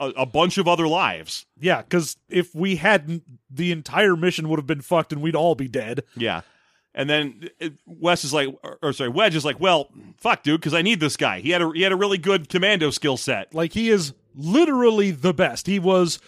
a, 0.00 0.08
a 0.16 0.26
bunch 0.26 0.58
of 0.58 0.66
other 0.66 0.88
lives. 0.88 1.46
Yeah, 1.60 1.82
because 1.82 2.16
if 2.28 2.54
we 2.54 2.76
hadn't, 2.76 3.22
the 3.50 3.72
entire 3.72 4.16
mission 4.16 4.48
would 4.48 4.58
have 4.58 4.66
been 4.66 4.80
fucked 4.80 5.12
and 5.12 5.22
we'd 5.22 5.36
all 5.36 5.54
be 5.54 5.68
dead. 5.68 6.04
Yeah. 6.16 6.40
And 6.94 7.08
then 7.08 7.48
uh, 7.60 7.70
Wes 7.86 8.24
is 8.24 8.32
like, 8.32 8.48
or, 8.62 8.78
or 8.82 8.92
sorry, 8.92 9.10
Wedge 9.10 9.34
is 9.34 9.44
like, 9.44 9.60
well, 9.60 9.90
fuck, 10.18 10.42
dude, 10.42 10.60
because 10.60 10.74
I 10.74 10.82
need 10.82 11.00
this 11.00 11.16
guy. 11.16 11.40
He 11.40 11.50
had 11.50 11.62
a 11.62 11.70
he 11.74 11.82
had 11.82 11.92
a 11.92 11.96
really 11.96 12.18
good 12.18 12.48
commando 12.48 12.90
skill 12.90 13.16
set. 13.16 13.54
Like 13.54 13.72
he 13.72 13.88
is 13.90 14.12
literally 14.34 15.10
the 15.10 15.34
best. 15.34 15.66
He 15.66 15.78
was 15.78 16.18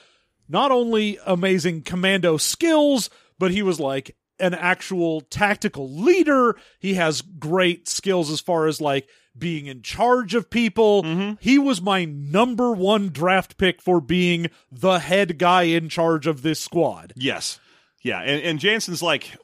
not 0.48 0.70
only 0.70 1.18
amazing 1.26 1.82
commando 1.82 2.36
skills, 2.36 3.10
but 3.38 3.50
he 3.50 3.62
was 3.62 3.80
like 3.80 4.16
an 4.38 4.54
actual 4.54 5.20
tactical 5.22 5.90
leader. 5.90 6.56
He 6.78 6.94
has 6.94 7.22
great 7.22 7.88
skills 7.88 8.30
as 8.30 8.40
far 8.40 8.66
as 8.66 8.80
like 8.80 9.08
being 9.36 9.66
in 9.66 9.82
charge 9.82 10.34
of 10.34 10.50
people. 10.50 11.02
Mm-hmm. 11.02 11.34
He 11.40 11.58
was 11.58 11.80
my 11.80 12.04
number 12.04 12.72
one 12.72 13.08
draft 13.08 13.56
pick 13.56 13.82
for 13.82 14.00
being 14.00 14.50
the 14.70 14.98
head 14.98 15.38
guy 15.38 15.62
in 15.62 15.88
charge 15.88 16.26
of 16.26 16.42
this 16.42 16.60
squad. 16.60 17.12
Yes, 17.16 17.58
yeah. 18.02 18.20
And 18.20 18.42
and 18.42 18.58
Janson's 18.58 19.02
like, 19.02 19.36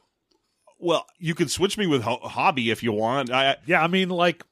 well, 0.79 1.05
you 1.19 1.35
can 1.35 1.47
switch 1.47 1.77
me 1.77 1.87
with 1.87 2.03
Ho- 2.03 2.19
Hobbie 2.21 2.71
if 2.71 2.83
you 2.83 2.91
want. 2.91 3.31
I 3.31 3.57
Yeah, 3.65 3.83
I 3.83 3.87
mean 3.87 4.09
like 4.09 4.43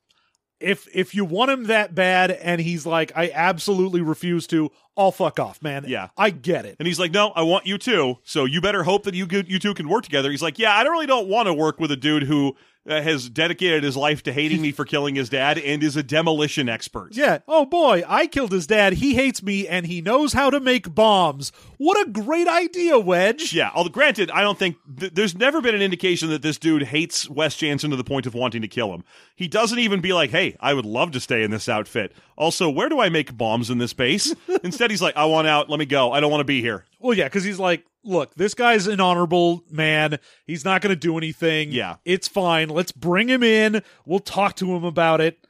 if 0.60 0.88
if 0.94 1.16
you 1.16 1.26
want 1.26 1.52
him 1.52 1.66
that 1.66 1.96
bad 1.96 2.32
and 2.32 2.60
he's 2.62 2.86
like 2.86 3.12
I 3.16 3.32
absolutely 3.34 4.02
refuse 4.02 4.48
to, 4.48 4.72
I'll 4.98 5.12
fuck 5.12 5.40
off, 5.40 5.62
man. 5.62 5.86
Yeah. 5.88 6.10
I 6.18 6.30
get 6.30 6.66
it. 6.66 6.76
and 6.78 6.88
he's 6.88 7.00
like, 7.00 7.12
no, 7.14 7.30
I 7.30 7.44
want 7.44 7.66
you 7.66 7.78
too. 7.78 8.18
So 8.24 8.46
you 8.46 8.60
better 8.60 8.84
hope 8.84 9.04
that 9.04 9.14
you 9.14 9.28
could, 9.28 9.50
you 9.50 9.58
two 9.58 9.74
can 9.74 9.88
work 9.88 10.04
together. 10.04 10.30
He's 10.30 10.42
like, 10.42 10.60
yeah, 10.60 10.76
I 10.76 10.84
don't 10.84 10.92
really 10.92 11.08
don't 11.08 11.30
want 11.30 11.48
to 11.48 11.54
work 11.54 11.80
with 11.80 11.92
a 11.92 11.96
dude 11.96 12.24
who 12.24 12.58
Uh, 12.90 13.02
has 13.04 13.30
dedicated 13.30 13.84
his 13.84 13.96
life 13.96 14.24
to 14.24 14.34
hating 14.34 14.62
me 14.62 14.72
for 14.72 14.84
killing 14.84 15.14
his 15.14 15.30
dad 15.30 15.60
and 15.60 15.84
is 15.84 15.96
a 15.96 16.02
demolition 16.02 16.68
expert. 16.68 17.10
Yeah. 17.12 17.40
Oh 17.48 17.66
boy, 17.66 18.04
I 18.08 18.26
killed 18.26 18.52
his 18.52 18.66
dad. 18.66 18.94
He 18.94 19.14
hates 19.14 19.44
me 19.44 19.68
and 19.68 19.86
he 19.86 20.02
knows 20.02 20.34
how 20.34 20.50
to 20.50 20.60
make 20.60 20.96
bombs. 20.96 21.52
What 21.78 22.02
a 22.08 22.10
great 22.10 22.48
idea, 22.48 22.98
Wedge. 22.98 23.54
Yeah, 23.54 23.70
although 23.76 23.92
granted, 23.92 24.32
I 24.32 24.42
don't 24.42 24.58
think 24.58 24.78
th- 25.00 25.14
there's 25.14 25.36
never 25.36 25.62
been 25.62 25.76
an 25.76 25.84
indication 25.84 26.30
that 26.32 26.42
this 26.42 26.58
dude 26.58 26.82
hates 26.84 27.30
Wes 27.30 27.56
Janson 27.56 27.92
to 27.92 27.96
the 27.96 28.04
point 28.04 28.26
of 28.26 28.34
wanting 28.34 28.64
to 28.64 28.68
kill 28.68 28.92
him. 28.94 29.04
He 29.36 29.48
doesn't 29.48 29.78
even 29.80 30.02
be 30.02 30.12
like, 30.12 30.32
"Hey, 30.32 30.58
I 30.60 30.74
would 30.74 30.86
love 30.86 31.12
to 31.12 31.20
stay 31.20 31.44
in 31.44 31.52
this 31.52 31.70
outfit." 31.70 32.14
Also, 32.38 32.70
where 32.70 32.90
do 32.90 33.00
I 33.00 33.10
make 33.10 33.38
bombs 33.38 33.70
in 33.70 33.78
this 33.78 33.94
base? 33.94 34.34
Instead, 34.64 34.90
he's 34.90 35.02
like, 35.02 35.16
"I 35.16 35.26
want 35.26 35.48
out. 35.48 35.70
Let 35.70 35.78
me 35.78 35.86
go. 35.86 36.12
I 36.12 36.20
don't 36.20 36.32
want 36.32 36.42
to 36.42 36.46
be 36.46 36.62
here." 36.62 36.86
Well, 37.00 37.16
yeah, 37.16 37.26
because 37.26 37.44
he's 37.44 37.60
like, 37.60 37.86
look, 38.04 38.36
this 38.36 38.54
guy's 38.54 38.88
an 38.88 39.00
honorable 39.00 39.64
man. 39.70 40.20
He's 40.46 40.66
not 40.66 40.82
going 40.82 40.92
to 40.92 41.00
do 41.00 41.18
anything. 41.18 41.72
Yeah. 41.72 41.98
It's 42.06 42.28
fine. 42.28 42.70
Let's 42.70 42.92
bring 42.92 43.30
him 43.30 43.44
in. 43.44 43.84
We'll 44.06 44.20
talk 44.20 44.56
to 44.58 44.74
him 44.76 44.84
about 44.84 45.22
it. 45.22 45.46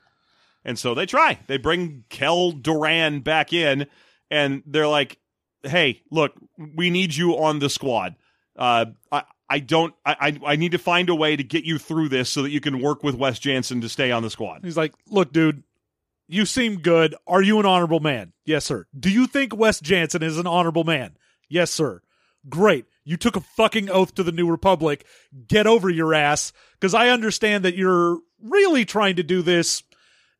And 0.65 0.77
so 0.77 0.93
they 0.93 1.05
try. 1.05 1.39
They 1.47 1.57
bring 1.57 2.03
Kel 2.09 2.51
Duran 2.51 3.21
back 3.21 3.53
in, 3.53 3.87
and 4.29 4.61
they're 4.65 4.87
like, 4.87 5.17
"Hey, 5.63 6.01
look, 6.11 6.33
we 6.57 6.89
need 6.89 7.15
you 7.15 7.37
on 7.37 7.59
the 7.59 7.69
squad. 7.69 8.15
Uh, 8.55 8.85
I." 9.11 9.23
I 9.51 9.57
don't. 9.57 9.95
I, 10.05 10.15
I 10.45 10.51
I 10.51 10.55
need 10.57 10.73
to 10.73 10.77
find 10.77 11.09
a 11.09 11.15
way 11.15 11.35
to 11.35 11.43
get 11.43 11.63
you 11.63 11.79
through 11.79 12.09
this 12.09 12.29
so 12.29 12.43
that 12.43 12.51
you 12.51 12.61
can 12.61 12.83
work 12.83 13.03
with 13.03 13.15
Wes 13.15 13.39
Janson 13.39 13.81
to 13.81 13.89
stay 13.89 14.11
on 14.11 14.21
the 14.21 14.29
squad. 14.29 14.59
He's 14.63 14.77
like, 14.77 14.93
look, 15.07 15.33
dude, 15.33 15.63
you 16.27 16.45
seem 16.45 16.81
good. 16.81 17.15
Are 17.25 17.41
you 17.41 17.59
an 17.59 17.65
honorable 17.65 17.99
man? 17.99 18.33
Yes, 18.45 18.65
sir. 18.65 18.85
Do 18.97 19.09
you 19.09 19.25
think 19.25 19.57
Wes 19.57 19.79
Janson 19.79 20.21
is 20.21 20.37
an 20.37 20.45
honorable 20.45 20.83
man? 20.83 21.17
Yes, 21.49 21.71
sir. 21.71 22.03
Great. 22.49 22.85
You 23.03 23.17
took 23.17 23.35
a 23.35 23.41
fucking 23.41 23.89
oath 23.89 24.15
to 24.15 24.23
the 24.23 24.31
New 24.31 24.49
Republic. 24.49 25.05
Get 25.47 25.67
over 25.67 25.89
your 25.89 26.13
ass. 26.13 26.51
Because 26.79 26.93
I 26.93 27.09
understand 27.09 27.65
that 27.65 27.75
you're 27.75 28.19
really 28.41 28.85
trying 28.85 29.15
to 29.17 29.23
do 29.23 29.41
this. 29.41 29.83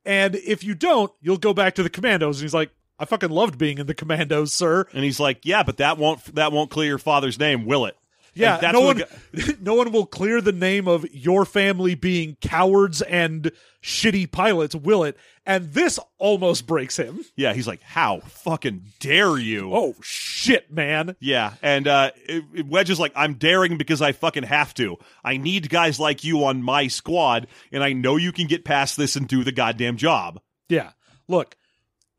And 0.05 0.35
if 0.35 0.63
you 0.63 0.75
don't, 0.75 1.11
you'll 1.21 1.37
go 1.37 1.53
back 1.53 1.75
to 1.75 1.83
the 1.83 1.89
commandos. 1.89 2.37
And 2.37 2.43
he's 2.43 2.53
like, 2.53 2.71
I 2.99 3.05
fucking 3.05 3.29
loved 3.29 3.57
being 3.57 3.77
in 3.77 3.87
the 3.87 3.93
commandos, 3.93 4.53
sir. 4.53 4.85
And 4.93 5.05
he's 5.05 5.19
like, 5.21 5.45
"Yeah, 5.45 5.63
but 5.63 5.77
that 5.77 5.97
won't 5.97 6.35
that 6.35 6.51
won't 6.51 6.69
clear 6.69 6.89
your 6.89 6.97
father's 6.97 7.39
name, 7.39 7.65
will 7.65 7.85
it?" 7.85 7.95
Yeah, 8.33 8.59
no 8.73 8.81
one, 8.81 8.97
the 9.31 9.57
no 9.61 9.73
one 9.73 9.91
will 9.91 10.05
clear 10.05 10.39
the 10.41 10.51
name 10.51 10.87
of 10.87 11.05
your 11.13 11.45
family 11.45 11.95
being 11.95 12.37
cowards 12.41 13.01
and 13.01 13.51
shitty 13.83 14.31
pilots, 14.31 14.75
will 14.75 15.03
it? 15.03 15.17
And 15.45 15.73
this 15.73 15.99
almost 16.19 16.67
breaks 16.67 16.97
him. 16.97 17.21
Yeah, 17.35 17.53
he's 17.53 17.67
like, 17.67 17.81
"How 17.81 18.19
fucking 18.19 18.83
dare 18.99 19.37
you?" 19.37 19.73
Oh 19.73 19.95
shit, 20.01 20.71
man! 20.71 21.15
Yeah, 21.19 21.53
and 21.61 21.87
uh, 21.87 22.11
it- 22.27 22.43
it- 22.53 22.67
Wedge 22.67 22.89
is 22.91 22.99
like, 22.99 23.13
"I'm 23.15 23.33
daring 23.35 23.77
because 23.77 24.01
I 24.01 24.11
fucking 24.11 24.43
have 24.43 24.73
to. 24.75 24.97
I 25.23 25.37
need 25.37 25.69
guys 25.69 25.99
like 25.99 26.23
you 26.23 26.43
on 26.45 26.61
my 26.61 26.87
squad, 26.87 27.47
and 27.71 27.83
I 27.83 27.93
know 27.93 28.15
you 28.15 28.31
can 28.31 28.47
get 28.47 28.63
past 28.63 28.95
this 28.95 29.15
and 29.15 29.27
do 29.27 29.43
the 29.43 29.51
goddamn 29.51 29.97
job." 29.97 30.39
Yeah, 30.69 30.91
look, 31.27 31.55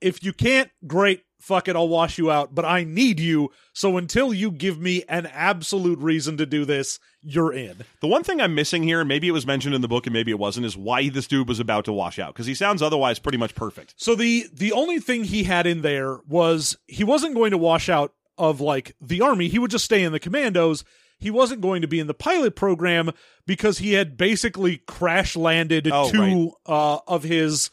if 0.01 0.25
you 0.25 0.33
can't, 0.33 0.71
great. 0.87 1.23
Fuck 1.41 1.69
it, 1.69 1.75
I'll 1.75 1.89
wash 1.89 2.19
you 2.19 2.31
out. 2.31 2.55
But 2.55 2.65
I 2.67 2.85
need 2.85 3.19
you. 3.19 3.51
So 3.73 3.97
until 3.97 4.33
you 4.33 4.51
give 4.51 4.79
me 4.79 5.05
an 5.09 5.27
absolute 5.27 5.99
reason 5.99 6.37
to 6.37 6.45
do 6.47 6.65
this, 6.65 6.99
you're 7.23 7.53
in. 7.53 7.85
The 8.01 8.07
one 8.07 8.23
thing 8.23 8.41
I'm 8.41 8.55
missing 8.55 8.83
here, 8.83 9.05
maybe 9.05 9.27
it 9.27 9.33
was 9.33 9.47
mentioned 9.47 9.75
in 9.75 9.81
the 9.81 9.89
book 9.89 10.07
and 10.07 10.13
maybe 10.13 10.31
it 10.31 10.39
wasn't, 10.39 10.67
is 10.67 10.77
why 10.77 11.09
this 11.09 11.27
dude 11.27 11.49
was 11.49 11.59
about 11.59 11.87
to 11.87 11.93
wash 11.93 12.19
out 12.19 12.35
because 12.35 12.47
he 12.47 12.55
sounds 12.55 12.83
otherwise 12.83 13.19
pretty 13.19 13.39
much 13.39 13.55
perfect. 13.55 13.95
So 13.97 14.15
the 14.15 14.47
the 14.53 14.73
only 14.73 15.01
thing 15.01 15.25
he 15.25 15.45
had 15.45 15.67
in 15.67 15.81
there 15.83 16.19
was 16.29 16.77
he 16.87 17.05
wasn't 17.05 17.35
going 17.35 17.53
to 17.53 17.59
wash 17.59 17.89
out 17.89 18.13
of 18.37 18.61
like 18.61 18.95
the 19.01 19.21
army. 19.23 19.49
He 19.49 19.59
would 19.59 19.71
just 19.71 19.85
stay 19.85 20.03
in 20.03 20.13
the 20.13 20.21
commandos. 20.21 20.85
He 21.19 21.31
wasn't 21.31 21.61
going 21.61 21.83
to 21.83 21.89
be 21.89 22.01
in 22.01 22.07
the 22.07 22.15
pilot 22.15 22.57
program 22.57 23.11
because 23.47 23.79
he 23.79 23.93
had 23.93 24.17
basically 24.17 24.79
crash 24.87 25.37
landed 25.37 25.89
Oh, 25.93 26.11
two 26.11 26.53
uh, 26.67 26.99
of 27.07 27.23
his 27.23 27.71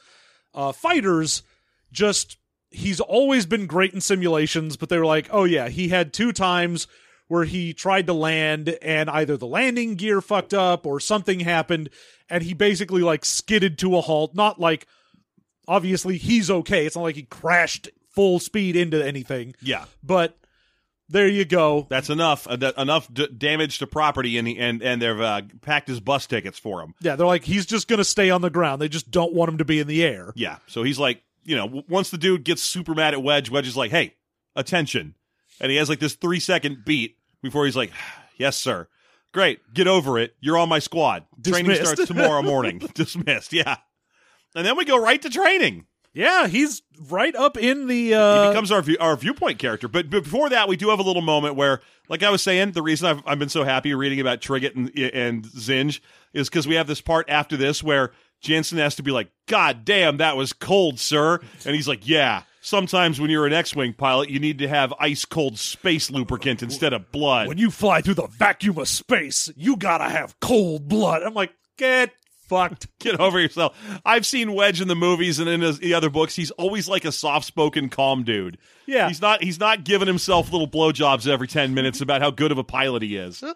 uh, 0.53 0.72
fighters. 0.74 1.43
Just 1.91 2.38
he's 2.72 2.99
always 2.99 3.45
been 3.45 3.65
great 3.68 3.93
in 3.93 4.01
simulations, 4.01 4.78
but 4.78 4.89
they 4.89 4.97
were 4.97 5.05
like, 5.05 5.28
oh 5.32 5.43
yeah, 5.45 5.70
he 5.70 5.89
had 5.89 6.13
two 6.13 6.32
times 6.32 6.88
where 7.28 7.43
he 7.43 7.74
tried 7.74 8.07
to 8.07 8.13
land 8.13 8.78
and 8.82 9.09
either 9.09 9.36
the 9.38 9.45
landing 9.47 9.95
gear 9.95 10.22
fucked 10.22 10.53
up 10.53 10.86
or 10.86 10.99
something 10.99 11.41
happened, 11.41 11.89
and 12.30 12.43
he 12.43 12.53
basically 12.53 13.01
like 13.01 13.26
skidded 13.26 13.78
to 13.80 13.97
a 13.97 14.01
halt. 14.01 14.34
Not 14.36 14.59
like 14.59 14.88
obviously 15.68 16.18
he's 16.18 16.49
okay. 16.49 16.86
It's 16.86 16.95
not 16.95 17.03
like 17.03 17.15
he 17.15 17.24
crashed 17.24 17.89
full 18.11 18.39
speed 18.39 18.76
into 18.76 19.05
anything, 19.05 19.53
Yeah, 19.61 19.86
but 20.01 20.38
there 21.09 21.28
you 21.28 21.45
go. 21.45 21.86
that's 21.89 22.09
enough. 22.09 22.47
Uh, 22.47 22.55
that- 22.57 22.78
enough 22.78 23.13
d- 23.13 23.28
damage 23.28 23.80
to 23.80 23.88
property, 23.88 24.38
and 24.38 24.47
he, 24.47 24.57
and 24.57 24.82
and 24.82 25.01
they've 25.01 25.20
uh, 25.20 25.41
packed 25.61 25.88
his 25.88 25.99
bus 25.99 26.26
tickets 26.28 26.57
for 26.59 26.82
him. 26.82 26.93
Yeah, 27.01 27.15
they're 27.15 27.28
like 27.28 27.43
he's 27.43 27.65
just 27.65 27.88
going 27.88 27.99
to 27.99 28.03
stay 28.05 28.30
on 28.30 28.41
the 28.41 28.49
ground. 28.49 28.82
They 28.82 28.89
just 28.89 29.11
don't 29.11 29.34
want 29.34 29.49
him 29.51 29.57
to 29.59 29.65
be 29.65 29.80
in 29.80 29.88
the 29.88 30.03
air. 30.03 30.32
Yeah. 30.36 30.57
So 30.68 30.84
he's 30.84 30.97
like, 30.99 31.22
you 31.47 31.55
know, 31.55 31.83
once 31.87 32.09
the 32.09 32.17
dude 32.17 32.43
gets 32.43 32.61
super 32.61 32.93
mad 32.93 33.13
at 33.13 33.23
Wedge, 33.23 33.49
Wedge 33.49 33.67
is 33.67 33.77
like, 33.77 33.89
hey, 33.89 34.15
attention. 34.55 35.15
And 35.61 35.71
he 35.71 35.77
has 35.77 35.87
like 35.87 35.99
this 35.99 36.13
three 36.13 36.41
second 36.41 36.83
beat 36.85 37.17
before 37.41 37.65
he's 37.65 37.75
like, 37.75 37.91
yes, 38.37 38.57
sir. 38.57 38.87
Great. 39.33 39.59
Get 39.73 39.87
over 39.87 40.19
it. 40.19 40.35
You're 40.41 40.57
on 40.57 40.67
my 40.67 40.79
squad. 40.79 41.23
Training 41.43 41.75
starts 41.75 42.05
tomorrow 42.05 42.41
morning. 42.41 42.79
Dismissed. 42.93 43.53
Yeah. 43.53 43.77
And 44.55 44.65
then 44.65 44.75
we 44.75 44.83
go 44.83 45.01
right 45.01 45.21
to 45.21 45.29
training. 45.29 45.85
Yeah, 46.13 46.47
he's 46.47 46.81
right 47.09 47.35
up 47.35 47.57
in 47.57 47.85
the 47.85 48.07
He 48.07 48.13
uh 48.13 48.49
becomes 48.49 48.71
our 48.71 48.81
view, 48.81 48.97
our 48.99 49.15
viewpoint 49.15 49.59
character. 49.59 49.87
But, 49.87 50.09
before 50.09 50.49
that, 50.49 50.67
we 50.67 50.75
do 50.75 50.89
have 50.89 50.97
a 50.97 51.03
little 51.03 51.21
moment 51.21 51.55
where, 51.55 51.81
like 52.09 52.23
I 52.23 52.31
was 52.31 52.41
saying, 52.41 52.71
the 52.71 52.81
reason 52.81 53.07
I've, 53.07 53.21
I've 53.27 53.37
been 53.39 53.49
so 53.49 53.63
happy 53.63 53.93
reading 53.93 54.19
about 54.19 54.41
Trigit 54.41 54.75
and, 54.75 54.89
and 55.13 55.45
Zsinj 55.45 55.99
is 56.33 56.49
because 56.49 56.67
we 56.67 56.73
have 56.73 56.87
this 56.87 57.01
part 57.01 57.29
after 57.29 57.55
this 57.55 57.83
where 57.83 58.13
Janson 58.41 58.77
has 58.77 58.95
to 58.95 59.03
be 59.03 59.11
like, 59.11 59.29
God 59.47 59.85
damn, 59.85 60.17
that 60.17 60.38
was 60.38 60.53
cold, 60.53 60.99
sir. 60.99 61.39
And 61.65 61.75
he's 61.75 61.88
like, 61.88 62.07
Yeah. 62.07 62.43
sometimes 62.61 63.19
when 63.19 63.29
you're 63.29 63.45
an 63.47 63.53
X-wing 63.53 63.93
pilot, 63.93 64.29
you 64.29 64.39
need 64.39 64.59
to 64.59 64.67
have 64.67 64.93
ice 64.99 65.25
cold 65.25 65.57
space 65.57 66.11
lubricant 66.11 66.61
instead 66.61 66.93
of 66.93 67.11
blood. 67.11 67.47
When 67.47 67.57
you 67.57 67.71
fly 67.71 68.01
through 68.01 68.15
the 68.15 68.27
vacuum 68.27 68.77
of 68.77 68.88
space, 68.88 69.49
you 69.55 69.77
gotta 69.77 70.09
have 70.09 70.39
cold 70.39 70.88
blood. 70.88 71.23
I'm 71.23 71.33
like, 71.33 71.53
get 71.77 72.11
fucked. 72.47 72.87
Get 72.99 73.19
over 73.19 73.39
yourself. 73.39 73.77
I've 74.05 74.25
seen 74.25 74.53
Wedge 74.53 74.81
in 74.81 74.87
the 74.87 74.95
movies 74.95 75.39
and 75.39 75.47
in 75.49 75.61
his, 75.61 75.79
the 75.79 75.93
other 75.93 76.09
books. 76.09 76.35
He's 76.35 76.51
always 76.51 76.87
like 76.89 77.05
a 77.05 77.11
soft-spoken, 77.11 77.89
calm 77.89 78.23
dude. 78.23 78.57
Yeah. 78.85 79.07
he's 79.09 79.21
not. 79.21 79.43
He's 79.43 79.59
not 79.59 79.83
giving 79.83 80.07
himself 80.07 80.51
little 80.51 80.67
blowjobs 80.67 81.27
every 81.27 81.47
ten 81.47 81.73
minutes 81.73 81.99
about 82.01 82.21
how 82.21 82.31
good 82.31 82.51
of 82.51 82.57
a 82.57 82.63
pilot 82.63 83.01
he 83.03 83.17
is. 83.17 83.43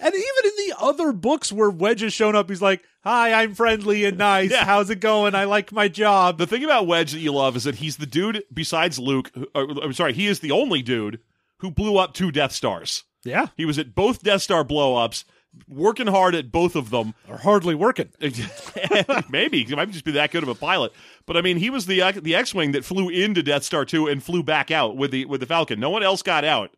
And 0.00 0.12
even 0.12 0.44
in 0.44 0.68
the 0.68 0.74
other 0.80 1.12
books 1.12 1.52
where 1.52 1.70
Wedge 1.70 2.00
has 2.00 2.12
shown 2.12 2.34
up, 2.34 2.48
he's 2.48 2.60
like, 2.60 2.82
"Hi, 3.04 3.32
I'm 3.32 3.54
friendly 3.54 4.04
and 4.04 4.18
nice. 4.18 4.50
Yeah. 4.50 4.64
How's 4.64 4.90
it 4.90 4.98
going? 4.98 5.36
I 5.36 5.44
like 5.44 5.70
my 5.70 5.86
job." 5.86 6.38
The 6.38 6.48
thing 6.48 6.64
about 6.64 6.88
Wedge 6.88 7.12
that 7.12 7.20
you 7.20 7.32
love 7.32 7.54
is 7.54 7.62
that 7.62 7.76
he's 7.76 7.96
the 7.96 8.06
dude 8.06 8.42
besides 8.52 8.98
Luke. 8.98 9.30
who- 9.34 9.46
uh, 9.54 9.66
I'm 9.80 9.92
sorry, 9.92 10.14
he 10.14 10.26
is 10.26 10.40
the 10.40 10.50
only 10.50 10.82
dude 10.82 11.20
who 11.58 11.70
blew 11.70 11.96
up 11.96 12.12
two 12.12 12.32
Death 12.32 12.50
Stars. 12.50 13.04
yeah, 13.24 13.46
He 13.56 13.64
was 13.64 13.78
at 13.78 13.94
both 13.94 14.24
Death 14.24 14.42
Star 14.42 14.64
blowups, 14.64 15.22
working 15.68 16.06
hard 16.06 16.34
at 16.34 16.50
both 16.52 16.76
of 16.76 16.90
them. 16.90 17.14
are 17.28 17.38
hardly 17.38 17.74
working. 17.74 18.08
Maybe 19.30 19.64
he 19.64 19.74
might 19.74 19.90
just 19.90 20.04
be 20.04 20.12
that 20.12 20.30
good 20.30 20.42
of 20.42 20.48
a 20.48 20.54
pilot. 20.54 20.92
But 21.26 21.36
I 21.36 21.42
mean, 21.42 21.56
he 21.56 21.70
was 21.70 21.86
the 21.86 22.12
the 22.20 22.34
X-wing 22.34 22.72
that 22.72 22.84
flew 22.84 23.08
into 23.08 23.42
Death 23.42 23.64
Star 23.64 23.84
two 23.84 24.06
and 24.08 24.22
flew 24.22 24.42
back 24.42 24.70
out 24.70 24.96
with 24.96 25.10
the 25.10 25.24
with 25.26 25.40
the 25.40 25.46
Falcon. 25.46 25.80
No 25.80 25.90
one 25.90 26.02
else 26.02 26.22
got 26.22 26.44
out. 26.44 26.70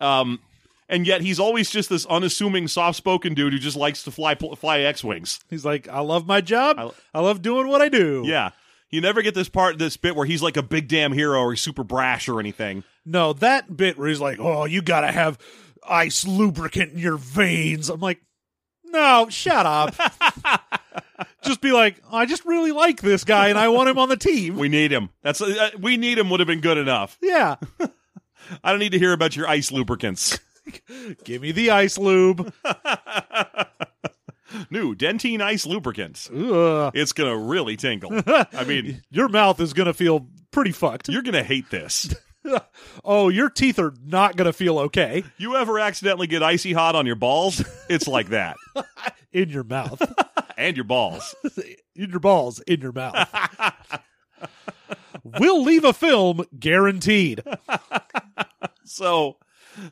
Um, 0.00 0.40
and 0.88 1.06
yet 1.06 1.20
he's 1.20 1.38
always 1.38 1.70
just 1.70 1.90
this 1.90 2.06
unassuming, 2.06 2.66
soft-spoken 2.66 3.34
dude 3.34 3.52
who 3.52 3.58
just 3.58 3.76
likes 3.76 4.02
to 4.04 4.10
fly 4.10 4.34
fly 4.34 4.80
X-wings. 4.80 5.40
He's 5.50 5.64
like, 5.64 5.88
"I 5.88 6.00
love 6.00 6.26
my 6.26 6.40
job. 6.40 6.78
I- 6.78 7.18
I, 7.18 7.20
love 7.20 7.42
doing 7.42 7.68
what 7.68 7.82
I 7.82 7.88
do." 7.88 8.22
Yeah. 8.26 8.50
You 8.90 9.02
never 9.02 9.20
get 9.20 9.34
this 9.34 9.50
part, 9.50 9.78
this 9.78 9.98
bit 9.98 10.16
where 10.16 10.24
he's 10.24 10.40
like 10.42 10.56
a 10.56 10.62
big 10.62 10.88
damn 10.88 11.12
hero 11.12 11.40
or 11.40 11.52
he's 11.52 11.60
super 11.60 11.84
brash 11.84 12.26
or 12.26 12.40
anything. 12.40 12.84
No, 13.04 13.34
that 13.34 13.76
bit 13.76 13.98
where 13.98 14.08
he's 14.08 14.20
like, 14.20 14.38
"Oh, 14.40 14.64
you 14.64 14.80
gotta 14.80 15.12
have 15.12 15.38
ice 15.88 16.26
lubricant 16.26 16.92
in 16.92 16.98
your 16.98 17.16
veins." 17.16 17.88
I'm 17.90 18.00
like, 18.00 18.20
"No, 18.84 19.28
shut 19.30 19.66
up." 19.66 19.94
just 21.44 21.60
be 21.60 21.72
like, 21.72 21.96
"I 22.12 22.26
just 22.26 22.44
really 22.44 22.72
like 22.72 23.00
this 23.00 23.24
guy 23.24 23.48
and 23.48 23.58
I 23.58 23.68
want 23.68 23.88
him 23.88 23.98
on 23.98 24.08
the 24.08 24.16
team." 24.16 24.56
We 24.56 24.68
need 24.68 24.92
him. 24.92 25.10
That's 25.22 25.40
uh, 25.40 25.70
we 25.78 25.96
need 25.96 26.18
him 26.18 26.30
would 26.30 26.40
have 26.40 26.46
been 26.46 26.60
good 26.60 26.78
enough. 26.78 27.16
yeah, 27.22 27.56
I 28.64 28.70
don't 28.70 28.78
need 28.80 28.92
to 28.92 28.98
hear 28.98 29.12
about 29.12 29.36
your 29.36 29.48
ice 29.48 29.70
lubricants. 29.72 30.38
give 31.24 31.42
me 31.42 31.52
the 31.52 31.70
ice 31.70 31.96
lube. 31.98 32.52
New 34.70 34.94
Dentyne 34.94 35.40
ice 35.42 35.66
lubricants. 35.66 36.30
Ugh. 36.30 36.90
It's 36.94 37.12
gonna 37.12 37.36
really 37.36 37.76
tingle. 37.76 38.10
I 38.26 38.64
mean, 38.66 39.02
Your 39.10 39.28
mouth 39.28 39.60
is 39.60 39.72
gonna 39.74 39.92
feel 39.92 40.26
pretty 40.50 40.72
fucked. 40.72 41.08
you're 41.08 41.22
gonna 41.22 41.42
hate 41.42 41.68
this. 41.70 42.14
oh, 43.04 43.28
your 43.28 43.50
teeth 43.50 43.78
are 43.78 43.94
not 44.04 44.36
gonna 44.36 44.52
feel 44.52 44.78
okay 44.78 45.24
You 45.38 45.56
ever 45.56 45.78
accidentally 45.78 46.26
get 46.26 46.42
icy 46.42 46.72
hot 46.72 46.94
on 46.94 47.06
your 47.06 47.16
balls? 47.16 47.62
It's 47.88 48.06
like 48.08 48.28
that. 48.28 48.56
in 49.32 49.48
your 49.48 49.64
mouth, 49.64 50.00
And 50.58 50.76
your 50.76 50.84
balls. 50.84 51.34
in 51.96 52.10
your 52.10 52.20
balls, 52.20 52.60
in 52.60 52.80
your 52.82 52.92
mouth. 52.92 53.26
we'll 55.24 55.62
leave 55.62 55.84
a 55.84 55.92
film 55.92 56.44
guaranteed. 56.58 57.42
So, 58.84 59.36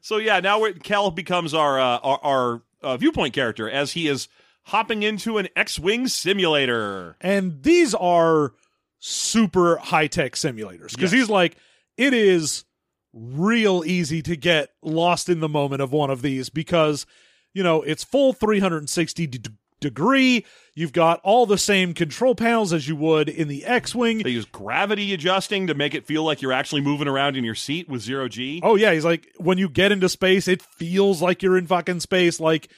so 0.00 0.16
yeah. 0.18 0.40
Now 0.40 0.60
we're, 0.60 0.72
Cal 0.72 1.10
becomes 1.10 1.54
our 1.54 1.78
uh, 1.80 1.98
our, 1.98 2.20
our 2.22 2.62
uh, 2.82 2.96
viewpoint 2.96 3.34
character 3.34 3.68
as 3.70 3.92
he 3.92 4.08
is 4.08 4.28
hopping 4.64 5.02
into 5.02 5.38
an 5.38 5.48
X-wing 5.56 6.08
simulator. 6.08 7.16
And 7.20 7.62
these 7.62 7.94
are 7.94 8.52
super 8.98 9.76
high 9.76 10.06
tech 10.08 10.32
simulators 10.32 10.90
because 10.94 11.12
Yes. 11.12 11.22
he's 11.22 11.30
like, 11.30 11.56
it 11.96 12.14
is 12.14 12.64
real 13.12 13.82
easy 13.86 14.22
to 14.22 14.36
get 14.36 14.70
lost 14.82 15.28
in 15.28 15.40
the 15.40 15.48
moment 15.48 15.80
of 15.82 15.92
one 15.92 16.10
of 16.10 16.22
these 16.22 16.50
because, 16.50 17.06
you 17.54 17.62
know, 17.62 17.82
it's 17.82 18.04
full 18.04 18.32
360 18.32 19.26
d- 19.26 19.50
degree. 19.80 20.44
You've 20.74 20.92
got 20.92 21.20
all 21.22 21.46
the 21.46 21.56
same 21.56 21.94
control 21.94 22.34
panels 22.34 22.72
as 22.72 22.86
you 22.86 22.96
would 22.96 23.28
in 23.28 23.48
the 23.48 23.64
X 23.64 23.94
Wing. 23.94 24.18
They 24.18 24.30
use 24.30 24.44
gravity 24.44 25.14
adjusting 25.14 25.66
to 25.68 25.74
make 25.74 25.94
it 25.94 26.04
feel 26.06 26.24
like 26.24 26.42
you're 26.42 26.52
actually 26.52 26.82
moving 26.82 27.08
around 27.08 27.36
in 27.36 27.44
your 27.44 27.54
seat 27.54 27.88
with 27.88 28.02
zero 28.02 28.28
G. 28.28 28.60
Oh, 28.62 28.76
yeah. 28.76 28.92
He's 28.92 29.04
like, 29.04 29.28
when 29.38 29.56
you 29.58 29.68
get 29.68 29.92
into 29.92 30.08
space, 30.08 30.46
it 30.48 30.60
feels 30.60 31.22
like 31.22 31.42
you're 31.42 31.56
in 31.56 31.66
fucking 31.66 32.00
space. 32.00 32.38
Like, 32.38 32.68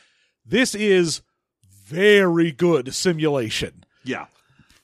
this 0.47 0.75
is 0.75 1.23
very 1.85 2.53
good 2.53 2.95
simulation. 2.95 3.85
Yeah. 4.05 4.27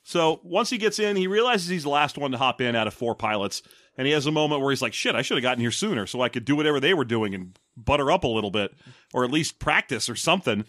So 0.03 0.41
once 0.43 0.71
he 0.71 0.79
gets 0.79 0.99
in, 0.99 1.17
he 1.17 1.27
realizes 1.27 1.69
he's 1.69 1.85
the 1.85 1.89
last 1.89 2.19
one 2.19 2.33
to 2.33 2.39
hop 2.39 2.61
in 2.61 2.77
out 2.77 2.87
of 2.87 2.95
four 2.95 3.15
pilots. 3.15 3.63
And 3.97 4.07
he 4.07 4.13
has 4.13 4.27
a 4.27 4.33
moment 4.33 4.61
where 4.61 4.71
he's 4.71 4.83
like, 4.83 4.93
shit, 4.93 5.15
I 5.15 5.23
should 5.23 5.37
have 5.37 5.43
gotten 5.43 5.61
here 5.61 5.71
sooner 5.71 6.07
so 6.07 6.21
I 6.21 6.29
could 6.29 6.45
do 6.45 6.57
whatever 6.57 6.81
they 6.81 6.95
were 6.95 7.05
doing 7.05 7.35
and 7.35 7.59
butter 7.77 8.11
up 8.11 8.25
a 8.25 8.29
little 8.29 8.51
bit 8.51 8.75
or 9.13 9.25
at 9.25 9.31
least 9.31 9.59
practice 9.59 10.09
or 10.09 10.17
something. 10.17 10.65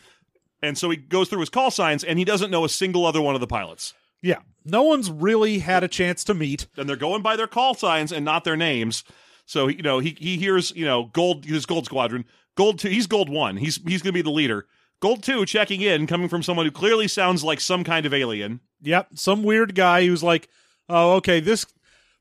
And 0.62 0.78
so 0.78 0.90
he 0.90 0.98
goes 0.98 1.30
through 1.30 1.40
his 1.40 1.50
call 1.50 1.72
signs 1.72 2.04
and 2.04 2.20
he 2.20 2.26
doesn't 2.26 2.52
know 2.52 2.66
a 2.66 2.70
single 2.70 3.06
other 3.06 3.22
one 3.22 3.36
of 3.36 3.42
the 3.42 3.48
pilots. 3.48 3.94
Yeah. 4.22 4.40
No 4.64 4.84
one's 4.84 5.10
really 5.10 5.60
had 5.60 5.84
a 5.84 5.88
chance 5.88 6.24
to 6.26 6.34
meet. 6.34 6.68
And 6.78 6.88
they're 6.88 6.96
going 6.96 7.22
by 7.22 7.36
their 7.36 7.48
call 7.48 7.74
signs 7.74 8.12
and 8.12 8.26
not 8.26 8.44
their 8.44 8.58
names. 8.58 9.04
So, 9.46 9.68
you 9.68 9.82
know, 9.82 10.00
he, 10.00 10.16
he 10.20 10.38
hears, 10.38 10.72
you 10.76 10.86
know, 10.86 11.06
Gold, 11.06 11.46
his 11.46 11.66
Gold 11.66 11.86
Squadron. 11.86 12.26
Gold 12.56 12.80
2, 12.80 12.90
he's 12.90 13.08
Gold 13.08 13.30
1. 13.30 13.58
He's, 13.58 13.76
he's 13.84 14.02
going 14.02 14.14
to 14.14 14.18
be 14.18 14.22
the 14.22 14.32
leader. 14.32 14.66
Gold 15.02 15.24
2 15.24 15.46
checking 15.46 15.82
in, 15.82 16.08
coming 16.08 16.30
from 16.30 16.42
someone 16.42 16.66
who 16.66 16.72
clearly 16.72 17.08
sounds 17.08 17.44
like 17.44 17.60
some 17.60 17.84
kind 17.84 18.06
of 18.06 18.14
alien. 18.14 18.62
Yep, 18.82 19.10
some 19.16 19.44
weird 19.44 19.76
guy 19.76 20.06
who's 20.06 20.24
like, 20.24 20.48
"Oh, 20.88 21.14
okay, 21.14 21.40
this 21.40 21.66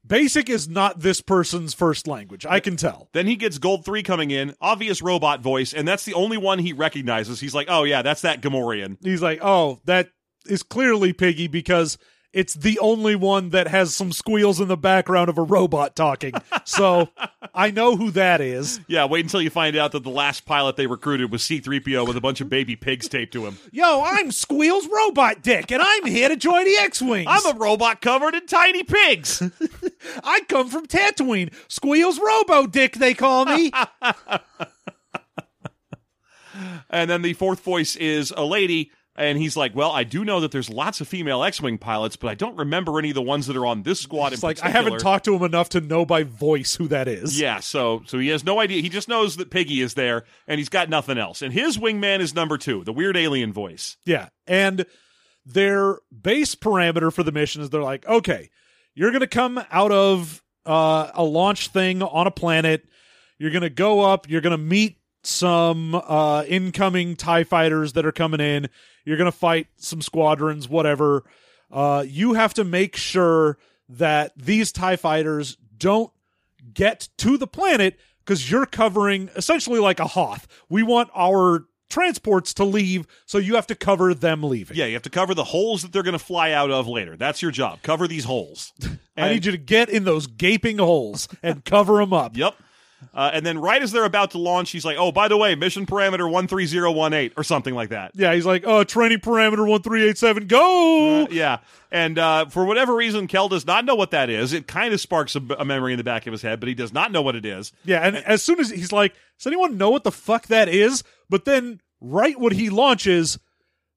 basic 0.07 0.49
is 0.51 0.69
not 0.69 1.01
this 1.01 1.21
person's 1.21 1.75
first 1.75 2.07
language. 2.07 2.47
I 2.47 2.61
can 2.61 2.77
tell." 2.77 3.09
Then 3.13 3.27
he 3.27 3.37
gets 3.37 3.59
Gold 3.59 3.85
3 3.85 4.03
coming 4.03 4.31
in, 4.31 4.55
obvious 4.61 5.03
robot 5.03 5.41
voice, 5.41 5.73
and 5.73 5.87
that's 5.87 6.05
the 6.05 6.15
only 6.15 6.37
one 6.37 6.59
he 6.59 6.73
recognizes. 6.73 7.41
He's 7.41 7.55
like, 7.55 7.69
oh, 7.71 7.85
yeah, 7.85 8.03
that's 8.03 8.23
that 8.23 8.41
Gamorrean. 8.41 8.99
He's 9.03 9.23
like, 9.23 9.41
"Oh, 9.43 9.81
that 9.85 10.11
is 10.47 10.63
clearly 10.63 11.13
Piggy 11.13 11.47
because 11.47 11.99
it's 12.35 12.55
the 12.55 12.79
only 12.81 13.15
one 13.17 13.51
that 13.51 13.69
has 13.69 13.95
some 13.95 14.13
squeals 14.13 14.61
in 14.61 14.69
the 14.69 14.77
background 14.77 15.31
of 15.31 15.39
a 15.39 15.43
robot 15.43 15.97
talking." 15.97 16.35
so, 16.65 17.09
I 17.55 17.71
know 17.71 17.97
who 17.97 18.11
that 18.11 18.41
is. 18.41 18.81
Yeah, 18.89 19.05
wait 19.05 19.25
until 19.25 19.41
you 19.41 19.51
find 19.51 19.77
out 19.77 19.93
that 19.93 20.03
the 20.03 20.11
last 20.11 20.45
pilot 20.45 20.77
they 20.77 20.87
recruited 20.87 21.31
was 21.31 21.43
C3PO 21.43 22.07
with 22.07 22.17
a 22.17 22.21
bunch 22.21 22.41
of 22.41 22.49
baby 22.49 22.75
pigs 22.77 23.09
taped 23.09 23.33
to 23.35 23.47
him. 23.47 23.59
Yo, 23.71 24.03
I'm 24.05 24.33
Squeals 24.33 24.89
Robot 24.89 25.43
Dick 25.43 25.71
and 25.71 25.81
I'm 25.81 26.07
here 26.07 26.29
to 26.29 26.37
join 26.37 26.65
the 26.65 26.77
X-Wings. 26.77 27.29
I'm 27.31 27.55
a 27.55 27.59
robot 27.59 28.01
covered 28.01 28.35
in 28.35 28.47
tiny 28.47 28.83
pigs. 28.83 29.43
I 30.25 30.41
come 30.49 30.69
from 30.69 30.87
Tatooine. 30.87 31.55
Squeals 31.69 32.19
Robo 32.19 32.67
Dick 32.67 32.95
they 32.95 33.15
call 33.15 33.45
me. 33.47 33.71
and 36.91 37.09
then 37.11 37.23
the 37.23 37.35
fourth 37.35 37.61
voice 37.61 37.95
is 37.97 38.33
a 38.37 38.45
lady. 38.45 38.91
And 39.17 39.39
he's 39.39 39.57
like, 39.57 39.77
"Well, 39.77 39.93
I 39.93 40.03
do 40.03 40.25
know 40.25 40.41
that 40.41 40.51
there's 40.51 40.69
lots 40.69 41.01
of 41.01 41.07
female 41.07 41.45
X-wing 41.45 41.79
pilots, 41.79 42.17
but 42.17 42.29
I 42.29 42.35
don't 42.35 42.57
remember 42.57 42.99
any 42.99 43.11
of 43.11 43.15
the 43.15 43.23
ones 43.23 43.47
that 43.47 43.57
are 43.57 43.67
on 43.67 43.85
this 43.85 44.01
squad 44.01 44.33
it's 44.33 44.43
in 44.43 44.47
like 44.49 44.63
I 44.63 44.71
haven't 44.71 44.99
talked 44.99 45.27
to 45.27 45.37
him 45.37 45.43
enough 45.45 45.69
to 45.71 45.81
know 45.81 46.05
by 46.05 46.25
voice 46.25 46.75
who 46.75 46.89
that 46.89 47.07
is. 47.07 47.41
Yeah, 47.41 47.61
so 47.61 48.03
so 48.07 48.19
he 48.19 48.29
has 48.29 48.43
no 48.43 48.59
idea. 48.59 48.83
He 48.83 48.89
just 48.89 49.09
knows 49.09 49.37
that 49.37 49.51
Piggy 49.51 49.81
is 49.81 49.95
there, 49.95 50.25
and 50.49 50.59
he's 50.59 50.69
got 50.69 50.89
nothing 50.89 51.17
else. 51.17 51.43
And 51.43 51.53
his 51.53 51.79
wingman 51.79 52.19
is 52.19 52.35
number 52.35 52.59
two, 52.59 52.83
the 52.83 52.93
weird 52.93 53.17
alien 53.17 53.53
voice. 53.53 53.97
Yeah. 54.05 54.31
And 54.49 54.85
their 55.47 55.99
base 56.11 56.55
parameter 56.55 57.13
for 57.13 57.23
the 57.23 57.33
mission 57.33 57.63
is 57.63 57.71
they're 57.71 57.83
like, 57.83 58.07
okay, 58.07 58.51
you're 58.95 59.11
going 59.11 59.21
to 59.21 59.27
come 59.27 59.63
out 59.71 59.93
of 59.93 60.43
uh, 60.67 61.11
a 61.15 61.23
launch 61.23 61.69
thing 61.69 62.03
on 62.03 62.27
a 62.27 62.31
planet. 62.31 62.85
You're 63.39 63.51
going 63.51 63.63
to 63.63 63.71
go 63.71 64.01
up. 64.01 64.29
You're 64.29 64.41
going 64.41 64.53
to 64.53 64.59
meet 64.59 64.99
some 65.23 65.95
uh, 65.95 66.45
incoming 66.47 67.17
TIE 67.17 67.45
fighters 67.45 67.95
that 67.95 68.07
are 68.07 68.13
coming 68.13 68.41
in. 68.41 68.69
You're 69.05 69.17
going 69.17 69.31
to 69.31 69.37
fight 69.37 69.67
some 69.77 70.03
squadrons, 70.03 70.69
whatever. 70.69 71.25
Uh, 71.71 72.05
you 72.07 72.35
have 72.35 72.55
to 72.55 72.65
make 72.65 72.97
sure 72.97 73.59
that 73.89 74.33
these 74.37 74.73
TIE 74.73 74.97
fighters 74.97 75.57
don't 75.77 76.13
get 76.73 77.09
to 77.19 77.37
the 77.37 77.47
planet 77.47 77.99
because 78.25 78.51
you're 78.51 78.67
covering 78.67 79.29
essentially 79.37 79.79
like 79.79 80.01
a 80.01 80.07
Hoth. 80.07 80.47
We 80.69 80.83
want 80.83 81.11
our 81.15 81.67
transports 81.91 82.55
to 82.55 82.65
leave, 82.65 83.07
so 83.27 83.39
you 83.39 83.55
have 83.55 83.67
to 83.69 83.75
cover 83.75 84.15
them 84.15 84.43
leaving. 84.43 84.77
Yeah, 84.77 84.87
you 84.87 84.95
have 84.95 85.03
to 85.03 85.11
cover 85.11 85.35
the 85.35 85.45
holes 85.45 85.83
that 85.83 85.93
they're 85.93 86.03
going 86.03 86.15
to 86.15 86.19
fly 86.19 86.53
out 86.53 86.71
of 86.71 86.89
later. 86.89 87.17
That's 87.17 87.43
your 87.43 87.51
job. 87.51 87.83
Cover 87.83 88.09
these 88.09 88.25
holes. 88.25 88.73
I 89.17 89.29
need 89.29 89.45
you 89.45 89.53
to 89.53 89.59
get 89.59 89.89
in 89.89 90.05
those 90.05 90.27
gaping 90.27 90.79
holes 90.79 91.29
and 91.43 91.65
cover 91.65 91.99
them 91.99 92.13
up. 92.13 92.37
Yep. 92.37 92.55
Uh, 93.13 93.31
and 93.33 93.45
then 93.45 93.59
right 93.59 93.83
as 93.83 93.93
they're 93.93 94.05
about 94.05 94.31
to 94.33 94.39
launch, 94.39 94.71
he's 94.71 94.85
like, 94.85 94.97
"Oh, 94.99 95.13
by 95.13 95.29
the 95.29 95.37
way, 95.37 95.55
mission 95.55 95.85
parameter 95.87 96.31
one 96.31 96.47
three 96.47 96.67
zero 96.67 96.91
one 96.93 97.13
eight 97.13 97.33
or 97.37 97.45
something 97.45 97.75
like 97.75 97.91
that." 97.91 98.13
Yeah, 98.15 98.33
he's 98.35 98.47
like, 98.47 98.65
oh, 98.67 98.85
training 98.85 99.19
parameter 99.19 99.67
1387, 99.67 100.47
go! 100.47 101.23
Uh, 101.25 101.27
yeah, 101.31 101.59
and 101.91 102.19
uh, 102.19 102.47
for 102.47 102.65
whatever 102.65 102.95
reason, 102.95 103.27
Kel 103.27 103.49
does 103.49 103.67
not 103.67 103.85
know 103.85 103.95
what 103.95 104.13
that 104.13 104.31
is. 104.31 104.53
It 104.53 104.67
kind 104.67 104.95
of 104.95 105.01
sparks 105.01 105.37
a, 105.37 105.43
a 105.59 105.65
memory 105.65 105.93
in 105.93 105.99
the 105.99 106.05
back 106.05 106.27
of 106.27 106.33
his 106.33 106.43
head, 106.43 106.61
but 106.61 106.69
he 106.69 106.75
does 106.75 106.93
not 106.93 107.13
know 107.13 107.23
what 107.23 107.37
it 107.37 107.45
is. 107.45 107.73
yeah, 107.85 108.01
and 108.01 108.17
as 108.17 108.43
soon 108.43 108.61
as 108.61 108.71
he's 108.71 108.93
like, 108.93 109.15
does 109.39 109.47
anyone 109.47 109.77
know 109.77 109.91
what 109.91 110.05
the 110.05 110.13
fuck 110.13 110.47
that 110.47 110.69
is? 110.69 111.03
But 111.29 111.45
then, 111.45 111.81
right 112.01 112.39
when 112.39 112.53
he 112.53 112.71
launches, 112.71 113.39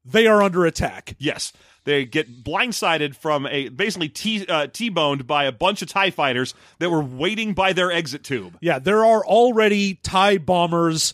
they 0.05 0.27
are 0.27 0.41
under 0.41 0.65
attack. 0.65 1.15
Yes. 1.19 1.51
They 1.87 2.03
get 2.03 2.43
blindsided 2.43 3.15
from 3.15 3.47
a 3.47 3.69
basically 3.69 4.09
T 4.09 4.45
uh, 4.45 4.67
T-boned 4.67 5.25
by 5.25 5.45
a 5.45 5.53
bunch 5.53 5.81
of 5.81 5.87
Tie 5.87 6.11
fighters 6.11 6.53
that 6.79 6.89
were 6.89 7.01
waiting 7.01 7.53
by 7.53 7.71
their 7.71 7.93
exit 7.93 8.25
tube. 8.25 8.57
Yeah, 8.59 8.77
there 8.79 9.05
are 9.05 9.25
already 9.25 9.93
TIE 10.03 10.37
bombers 10.37 11.13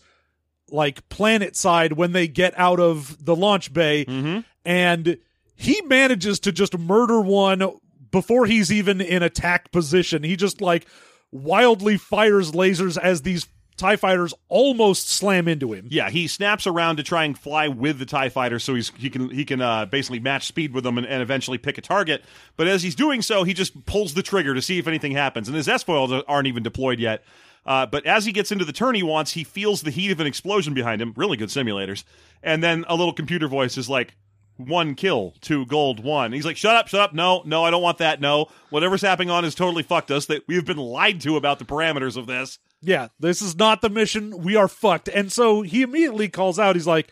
like 0.71 1.07
planet 1.09 1.55
side 1.55 1.93
when 1.93 2.11
they 2.11 2.28
get 2.28 2.57
out 2.57 2.80
of 2.80 3.24
the 3.24 3.36
launch 3.36 3.71
bay. 3.71 4.05
Mm-hmm. 4.05 4.39
And 4.65 5.19
he 5.55 5.80
manages 5.84 6.39
to 6.39 6.51
just 6.51 6.76
murder 6.76 7.21
one 7.21 7.63
before 8.09 8.47
he's 8.47 8.71
even 8.71 8.99
in 8.99 9.21
attack 9.21 9.71
position. 9.71 10.24
He 10.24 10.36
just 10.36 10.59
like 10.59 10.88
wildly 11.32 11.97
fires 11.97 12.51
lasers 12.51 12.97
as 12.97 13.21
these 13.21 13.47
TIE 13.84 13.97
fighters 13.97 14.34
almost 14.47 15.09
slam 15.09 15.49
into 15.49 15.73
him. 15.73 15.88
Yeah, 15.89 16.09
he 16.09 16.27
snaps 16.27 16.65
around 16.65 16.95
to 16.97 17.03
try 17.03 17.25
and 17.25 17.38
fly 17.38 17.67
with 17.67 17.99
the 17.99 18.05
Tie 18.05 18.29
fighter, 18.29 18.57
so 18.57 18.75
he's 18.75 18.93
he 18.97 19.09
can 19.09 19.29
he 19.29 19.43
can 19.43 19.59
uh, 19.59 19.86
basically 19.86 20.21
match 20.21 20.47
speed 20.47 20.73
with 20.73 20.86
them 20.86 20.97
and, 20.97 21.05
and 21.05 21.21
eventually 21.21 21.57
pick 21.57 21.77
a 21.77 21.81
target. 21.81 22.23
But 22.55 22.67
as 22.67 22.81
he's 22.81 22.95
doing 22.95 23.21
so, 23.21 23.43
he 23.43 23.53
just 23.53 23.86
pulls 23.86 24.13
the 24.13 24.23
trigger 24.23 24.53
to 24.53 24.61
see 24.61 24.79
if 24.79 24.88
anything 24.88 25.11
happens, 25.11 25.49
and 25.49 25.57
his 25.57 25.67
S 25.67 25.84
foils 25.84 26.13
aren't 26.29 26.47
even 26.47 26.63
deployed 26.63 26.99
yet. 26.99 27.25
Uh, 27.65 27.86
but 27.86 28.05
as 28.05 28.23
he 28.23 28.31
gets 28.31 28.53
into 28.53 28.63
the 28.63 28.71
turn 28.71 28.95
he 28.95 29.03
wants, 29.03 29.34
he 29.34 29.43
feels 29.43 29.81
the 29.81 29.91
heat 29.91 30.11
of 30.11 30.19
an 30.21 30.27
explosion 30.27 30.73
behind 30.73 31.01
him. 31.01 31.13
Really 31.17 31.36
good 31.36 31.49
simulators. 31.49 32.05
And 32.41 32.63
then 32.63 32.86
a 32.88 32.95
little 32.95 33.13
computer 33.13 33.49
voice 33.49 33.77
is 33.77 33.89
like, 33.89 34.15
one 34.55 34.95
kill, 34.95 35.34
two 35.41 35.65
gold, 35.65 36.03
one. 36.03 36.31
He's 36.31 36.45
like, 36.45 36.57
shut 36.57 36.75
up, 36.75 36.88
shut 36.88 37.01
up. 37.01 37.13
No, 37.13 37.41
no, 37.45 37.63
I 37.63 37.71
don't 37.71 37.81
want 37.81 37.97
that. 37.97 38.21
No, 38.21 38.47
whatever's 38.69 39.01
happening 39.01 39.29
on 39.29 39.43
is 39.43 39.55
totally 39.55 39.84
fucked 39.84 40.11
us. 40.11 40.27
That 40.27 40.43
we've 40.47 40.65
been 40.65 40.77
lied 40.77 41.21
to 41.21 41.38
about 41.38 41.59
the 41.59 41.65
parameters 41.65 42.15
of 42.15 42.27
this. 42.27 42.59
Yeah, 42.84 43.07
this 43.19 43.41
is 43.41 43.55
not 43.55 43.81
the 43.81 43.89
mission. 43.89 44.39
We 44.39 44.55
are 44.57 44.67
fucked. 44.67 45.07
And 45.07 45.31
so 45.31 45.61
he 45.61 45.81
immediately 45.81 46.27
calls 46.27 46.59
out. 46.59 46.75
He's 46.75 46.86
like, 46.88 47.09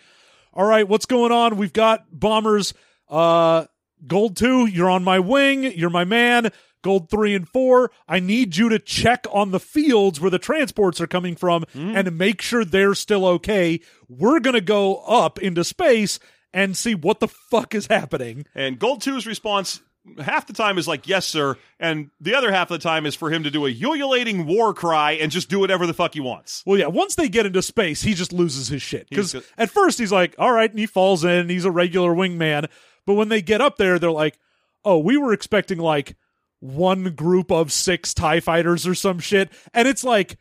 "All 0.54 0.66
right, 0.66 0.88
what's 0.88 1.06
going 1.06 1.32
on? 1.32 1.56
We've 1.56 1.72
got 1.74 2.06
bombers. 2.12 2.74
Uh, 3.10 3.66
gold 4.06 4.36
two, 4.36 4.66
you're 4.66 4.90
on 4.90 5.04
my 5.04 5.20
wing. 5.20 5.64
You're 5.64 5.90
my 5.90 6.04
man. 6.04 6.52
Gold 6.84 7.10
three 7.12 7.36
and 7.36 7.48
four, 7.48 7.92
I 8.08 8.20
need 8.20 8.58
you 8.58 8.68
to 8.70 8.80
check 8.80 9.28
on 9.32 9.52
the 9.52 9.60
fields 9.60 10.20
where 10.20 10.32
the 10.32 10.40
transports 10.40 11.00
are 11.00 11.06
coming 11.06 11.36
from 11.36 11.64
and 11.76 12.18
make 12.18 12.42
sure 12.42 12.66
they're 12.66 12.96
still 12.96 13.24
okay. 13.26 13.82
We're 14.10 14.40
gonna 14.40 14.62
go 14.62 14.98
up 15.04 15.38
into 15.38 15.64
space 15.64 16.20
and 16.52 16.76
see 16.76 16.96
what 16.96 17.20
the 17.20 17.28
fuck 17.28 17.76
is 17.76 17.86
happening." 17.88 18.46
And 18.56 18.80
Gold 18.80 19.02
2's 19.02 19.28
response 19.28 19.82
half 20.20 20.48
the 20.48 20.54
time 20.54 20.78
is 20.78 20.88
like, 20.88 21.08
yes, 21.08 21.26
sir. 21.28 21.58
And 21.80 22.10
the 22.20 22.36
other 22.36 22.52
half 22.52 22.72
of 22.72 22.80
the 22.80 22.84
time 22.84 23.06
is 23.06 23.16
for 23.16 23.32
him 23.32 23.44
to 23.44 23.52
do 23.52 23.66
a 23.66 23.70
ululating 23.70 24.46
war 24.46 24.74
cry 24.74 25.14
and 25.14 25.32
just 25.32 25.50
do 25.50 25.60
whatever 25.60 25.86
the 25.86 25.94
fuck 25.94 26.14
he 26.14 26.20
wants. 26.20 26.64
Well, 26.66 26.78
yeah, 26.78 26.88
once 26.88 27.16
they 27.16 27.30
get 27.30 27.46
into 27.46 27.62
space, 27.62 28.02
he 28.02 28.14
just 28.14 28.34
loses 28.34 28.68
his 28.68 28.82
shit. 28.82 29.10
Because 29.10 29.36
at 29.58 29.70
first 29.70 30.00
he's 30.00 30.12
like, 30.12 30.36
all 30.38 30.52
right, 30.52 30.70
and 30.70 30.80
he 30.80 30.86
falls 30.86 31.24
in, 31.24 31.50
he's 31.50 31.66
a 31.66 31.72
regular 31.72 32.14
wingman. 32.14 32.70
But 33.06 33.14
when 33.14 33.30
they 33.30 33.42
get 33.42 33.62
up 33.62 33.78
there, 33.78 34.00
they're 34.00 34.12
like, 34.12 34.38
oh, 34.84 34.98
we 34.98 35.18
were 35.18 35.34
expecting 35.34 35.78
like 35.78 36.16
one 36.60 37.16
group 37.16 37.52
of 37.52 37.72
six 37.72 38.14
TIE 38.14 38.40
fighters 38.40 38.88
or 38.88 38.96
some 38.96 39.20
shit. 39.20 39.50
And 39.74 39.88
it's 39.88 40.04
like 40.04 40.38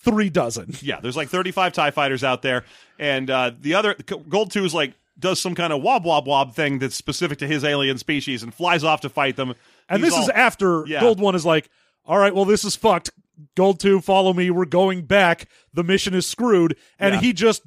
three 0.00 0.30
dozen. 0.30 0.74
Yeah, 0.80 1.00
there's 1.00 1.16
like 1.16 1.28
35 1.28 1.72
TIE 1.72 1.90
fighters 1.90 2.24
out 2.24 2.42
there. 2.42 2.64
And 2.98 3.28
uh, 3.30 3.52
the 3.60 3.74
other, 3.74 3.94
Gold 4.28 4.50
2 4.52 4.64
is 4.64 4.74
like, 4.74 4.94
does 5.18 5.40
some 5.40 5.54
kind 5.54 5.72
of 5.72 5.82
wob 5.82 6.04
wob 6.04 6.26
wob 6.26 6.54
thing 6.54 6.78
that's 6.78 6.94
specific 6.94 7.38
to 7.38 7.46
his 7.46 7.64
alien 7.64 7.98
species 7.98 8.42
and 8.42 8.52
flies 8.54 8.84
off 8.84 9.00
to 9.02 9.08
fight 9.08 9.36
them. 9.36 9.54
And 9.88 10.02
He's 10.02 10.12
this 10.12 10.22
is 10.24 10.28
after 10.30 10.84
Yeah. 10.86 11.00
Gold 11.00 11.20
One 11.20 11.34
is 11.34 11.46
like, 11.46 11.68
all 12.04 12.18
right, 12.18 12.34
well, 12.34 12.44
this 12.44 12.64
is 12.64 12.76
fucked. 12.76 13.10
Gold 13.54 13.80
Two, 13.80 14.00
follow 14.00 14.32
me. 14.32 14.50
We're 14.50 14.64
going 14.64 15.02
back. 15.06 15.48
The 15.72 15.82
mission 15.84 16.14
is 16.14 16.26
screwed. 16.26 16.76
And 16.98 17.14
Yeah. 17.14 17.20
he 17.20 17.32
just 17.32 17.62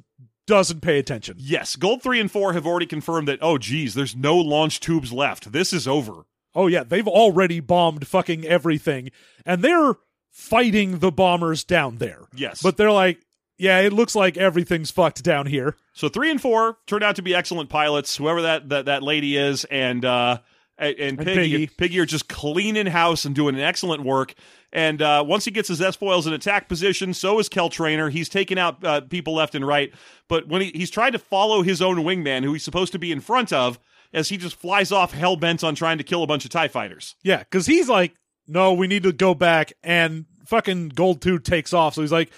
doesn't 0.46 0.80
pay 0.80 0.98
attention. 0.98 1.36
Yes, 1.38 1.76
Gold 1.76 2.02
3 2.02 2.18
and 2.20 2.30
4 2.30 2.54
have 2.54 2.66
already 2.66 2.86
confirmed 2.86 3.28
that, 3.28 3.38
oh, 3.40 3.56
geez, 3.56 3.94
there's 3.94 4.16
no 4.16 4.36
launch 4.36 4.80
tubes 4.80 5.12
left. 5.12 5.52
This 5.52 5.72
is 5.72 5.86
over. 5.86 6.24
Oh 6.56 6.66
yeah, 6.66 6.82
they've 6.82 7.06
already 7.06 7.60
bombed 7.60 8.08
fucking 8.08 8.44
everything, 8.44 9.10
and 9.46 9.62
they're 9.62 9.94
fighting 10.32 10.98
the 10.98 11.12
bombers 11.12 11.62
down 11.62 11.98
there. 11.98 12.22
Yes. 12.34 12.62
but 12.62 12.76
they're 12.76 12.90
like, 12.90 13.20
yeah, 13.60 13.80
it 13.80 13.92
looks 13.92 14.16
like 14.16 14.36
everything's 14.36 14.90
fucked 14.90 15.22
down 15.22 15.46
here. 15.46 15.76
So 15.92 16.08
three 16.08 16.30
and 16.30 16.40
four 16.40 16.78
turned 16.86 17.04
out 17.04 17.16
to 17.16 17.22
be 17.22 17.34
excellent 17.34 17.68
pilots, 17.68 18.16
whoever 18.16 18.42
that 18.42 18.68
that, 18.70 18.86
that 18.86 19.02
lady 19.02 19.36
is, 19.36 19.64
and 19.66 20.04
uh, 20.04 20.38
and, 20.78 20.96
and 20.98 21.18
And 21.18 21.26
Piggy, 21.26 21.36
Piggy. 21.36 21.66
Piggy 21.66 22.00
are 22.00 22.06
just 22.06 22.28
cleaning 22.28 22.86
house 22.86 23.24
and 23.24 23.34
doing 23.34 23.54
an 23.54 23.60
excellent 23.60 24.02
work. 24.02 24.34
And 24.72 25.02
uh, 25.02 25.24
once 25.26 25.44
he 25.44 25.50
gets 25.50 25.68
his 25.68 25.82
S 25.82 25.96
foils 25.96 26.26
in 26.26 26.32
attack 26.32 26.68
position, 26.68 27.12
so 27.12 27.38
is 27.38 27.48
Kel 27.48 27.68
Trainer. 27.68 28.08
He's 28.08 28.28
taking 28.28 28.58
out 28.58 28.84
uh, 28.84 29.00
people 29.02 29.34
left 29.34 29.54
and 29.54 29.66
right. 29.66 29.92
But 30.28 30.48
when 30.48 30.62
he, 30.62 30.70
he's 30.74 30.90
trying 30.90 31.12
to 31.12 31.18
follow 31.18 31.62
his 31.62 31.82
own 31.82 31.96
wingman, 31.96 32.44
who 32.44 32.52
he's 32.52 32.62
supposed 32.62 32.92
to 32.92 32.98
be 32.98 33.12
in 33.12 33.20
front 33.20 33.52
of, 33.52 33.78
as 34.12 34.28
he 34.28 34.36
just 34.36 34.56
flies 34.56 34.90
off 34.90 35.12
hell 35.12 35.36
bent 35.36 35.62
on 35.62 35.74
trying 35.74 35.98
to 35.98 36.04
kill 36.04 36.22
a 36.22 36.26
bunch 36.26 36.44
of 36.44 36.50
Tie 36.50 36.68
fighters. 36.68 37.16
Yeah, 37.22 37.38
because 37.38 37.66
he's 37.66 37.88
like, 37.88 38.14
no, 38.46 38.72
we 38.72 38.86
need 38.86 39.02
to 39.02 39.12
go 39.12 39.34
back, 39.34 39.72
and 39.82 40.24
fucking 40.46 40.90
Gold 40.90 41.20
Two 41.20 41.38
takes 41.38 41.72
off. 41.72 41.94
So 41.94 42.00
he's 42.00 42.12
like, 42.12 42.30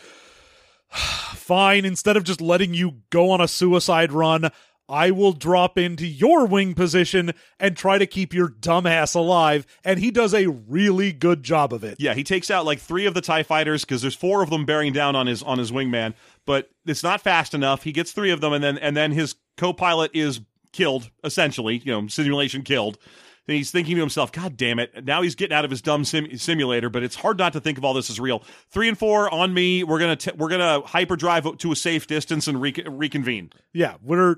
fine. 1.34 1.84
Instead 1.84 2.16
of 2.16 2.24
just 2.24 2.40
letting 2.40 2.74
you 2.74 3.02
go 3.10 3.30
on 3.30 3.40
a 3.40 3.48
suicide 3.48 4.12
run. 4.12 4.50
I 4.88 5.10
will 5.10 5.32
drop 5.32 5.78
into 5.78 6.06
your 6.06 6.44
wing 6.44 6.74
position 6.74 7.32
and 7.58 7.76
try 7.76 7.96
to 7.96 8.06
keep 8.06 8.34
your 8.34 8.48
dumbass 8.48 9.14
alive. 9.14 9.66
And 9.84 9.98
he 9.98 10.10
does 10.10 10.34
a 10.34 10.48
really 10.48 11.12
good 11.12 11.42
job 11.42 11.72
of 11.72 11.82
it. 11.82 11.96
Yeah, 11.98 12.12
he 12.12 12.24
takes 12.24 12.50
out 12.50 12.66
like 12.66 12.78
three 12.78 13.06
of 13.06 13.14
the 13.14 13.22
Tie 13.22 13.42
fighters 13.44 13.84
because 13.86 14.02
there's 14.02 14.14
four 14.14 14.42
of 14.42 14.50
them 14.50 14.66
bearing 14.66 14.92
down 14.92 15.16
on 15.16 15.26
his 15.26 15.42
on 15.42 15.58
his 15.58 15.72
wingman, 15.72 16.14
but 16.44 16.68
it's 16.84 17.02
not 17.02 17.22
fast 17.22 17.54
enough. 17.54 17.84
He 17.84 17.92
gets 17.92 18.12
three 18.12 18.32
of 18.32 18.42
them, 18.42 18.52
and 18.52 18.62
then 18.62 18.76
and 18.76 18.94
then 18.94 19.12
his 19.12 19.36
co-pilot 19.56 20.10
is 20.14 20.40
killed, 20.72 21.10
essentially. 21.24 21.80
You 21.84 21.92
know, 21.92 22.08
simulation 22.08 22.62
killed. 22.62 22.98
And 23.48 23.56
he's 23.56 23.72
thinking 23.72 23.96
to 23.96 24.00
himself, 24.00 24.30
"God 24.30 24.56
damn 24.56 24.78
it!" 24.78 25.04
Now 25.04 25.22
he's 25.22 25.34
getting 25.34 25.56
out 25.56 25.64
of 25.64 25.70
his 25.70 25.82
dumb 25.82 26.04
sim- 26.04 26.38
simulator, 26.38 26.88
but 26.88 27.02
it's 27.02 27.16
hard 27.16 27.38
not 27.38 27.52
to 27.54 27.60
think 27.60 27.76
of 27.76 27.84
all 27.84 27.92
this 27.92 28.08
as 28.08 28.20
real. 28.20 28.44
Three 28.70 28.88
and 28.88 28.96
four 28.96 29.32
on 29.34 29.52
me. 29.52 29.82
We're 29.82 29.98
gonna 29.98 30.16
we're 30.36 30.48
gonna 30.48 30.80
hyperdrive 30.86 31.56
to 31.58 31.72
a 31.72 31.76
safe 31.76 32.06
distance 32.06 32.46
and 32.46 32.60
re- 32.60 32.84
reconvene. 32.86 33.50
yeah, 33.72 33.94
we're 34.00 34.36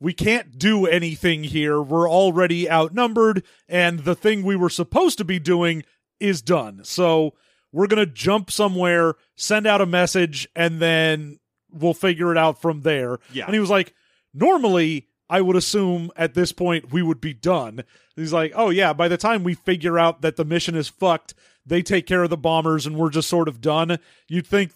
we 0.00 0.12
can't 0.12 0.58
do 0.58 0.86
anything 0.86 1.44
here. 1.44 1.80
We're 1.80 2.10
already 2.10 2.70
outnumbered, 2.70 3.44
and 3.68 4.00
the 4.00 4.14
thing 4.14 4.42
we 4.42 4.56
were 4.56 4.68
supposed 4.68 5.16
to 5.18 5.24
be 5.24 5.38
doing 5.38 5.82
is 6.20 6.42
done. 6.42 6.80
So 6.84 7.32
we're 7.72 7.86
gonna 7.86 8.04
jump 8.04 8.50
somewhere, 8.50 9.14
send 9.36 9.66
out 9.66 9.80
a 9.80 9.86
message, 9.86 10.46
and 10.54 10.80
then 10.80 11.38
we'll 11.70 11.94
figure 11.94 12.30
it 12.30 12.36
out 12.36 12.60
from 12.60 12.82
there. 12.82 13.18
Yeah. 13.32 13.46
And 13.46 13.54
he 13.54 13.60
was 13.60 13.70
like, 13.70 13.94
normally 14.34 15.08
I 15.28 15.40
would 15.40 15.56
assume 15.56 16.10
at 16.16 16.34
this 16.34 16.52
point 16.52 16.92
we 16.92 17.02
would 17.02 17.20
be 17.20 17.32
done. 17.32 17.82
He's 18.16 18.32
like, 18.32 18.52
oh 18.54 18.70
yeah, 18.70 18.92
by 18.92 19.08
the 19.08 19.16
time 19.16 19.42
we 19.44 19.54
figure 19.54 19.98
out 19.98 20.20
that 20.22 20.36
the 20.36 20.44
mission 20.44 20.74
is 20.74 20.88
fucked, 20.88 21.34
they 21.66 21.82
take 21.82 22.06
care 22.06 22.22
of 22.22 22.30
the 22.30 22.36
bombers 22.36 22.86
and 22.86 22.96
we're 22.96 23.10
just 23.10 23.28
sort 23.28 23.48
of 23.48 23.60
done. 23.60 23.98
You'd 24.28 24.46
think, 24.46 24.72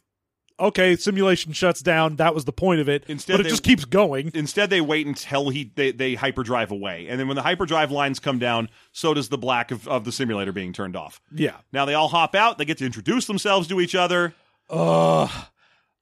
okay, 0.59 0.97
simulation 0.97 1.53
shuts 1.53 1.83
down. 1.83 2.17
That 2.17 2.35
was 2.35 2.47
the 2.47 2.53
point 2.53 2.81
of 2.81 2.89
it. 2.89 3.05
Instead, 3.09 3.35
but 3.35 3.41
it 3.41 3.45
they- 3.45 3.51
just 3.51 3.63
keeps 3.63 3.85
going. 3.85 4.31
Instead, 4.35 4.71
they 4.71 4.81
wait 4.81 5.07
until 5.07 5.51
he 5.51 5.71
they, 5.77 5.93
they 5.93 6.15
hyperdrive 6.15 6.71
away, 6.71 7.07
and 7.09 7.21
then 7.21 7.29
when 7.29 7.37
the 7.37 7.43
hyperdrive 7.43 7.91
lines 7.91 8.19
come 8.19 8.39
down, 8.39 8.69
so 8.93 9.13
does 9.15 9.29
the 9.29 9.39
black 9.39 9.71
of, 9.71 9.87
of 9.87 10.05
the 10.05 10.13
simulator 10.13 10.53
being 10.53 10.73
turned 10.73 10.97
off. 10.97 11.21
Yeah. 11.33 11.57
Now 11.73 11.85
they 11.85 11.95
all 11.95 12.09
hop 12.09 12.35
out. 12.35 12.57
They 12.59 12.65
get 12.65 12.79
to 12.79 12.87
introduce 12.87 13.27
themselves 13.27 13.69
to 13.69 13.81
each 13.81 13.95
other. 13.95 14.35
Ugh. 14.71 15.31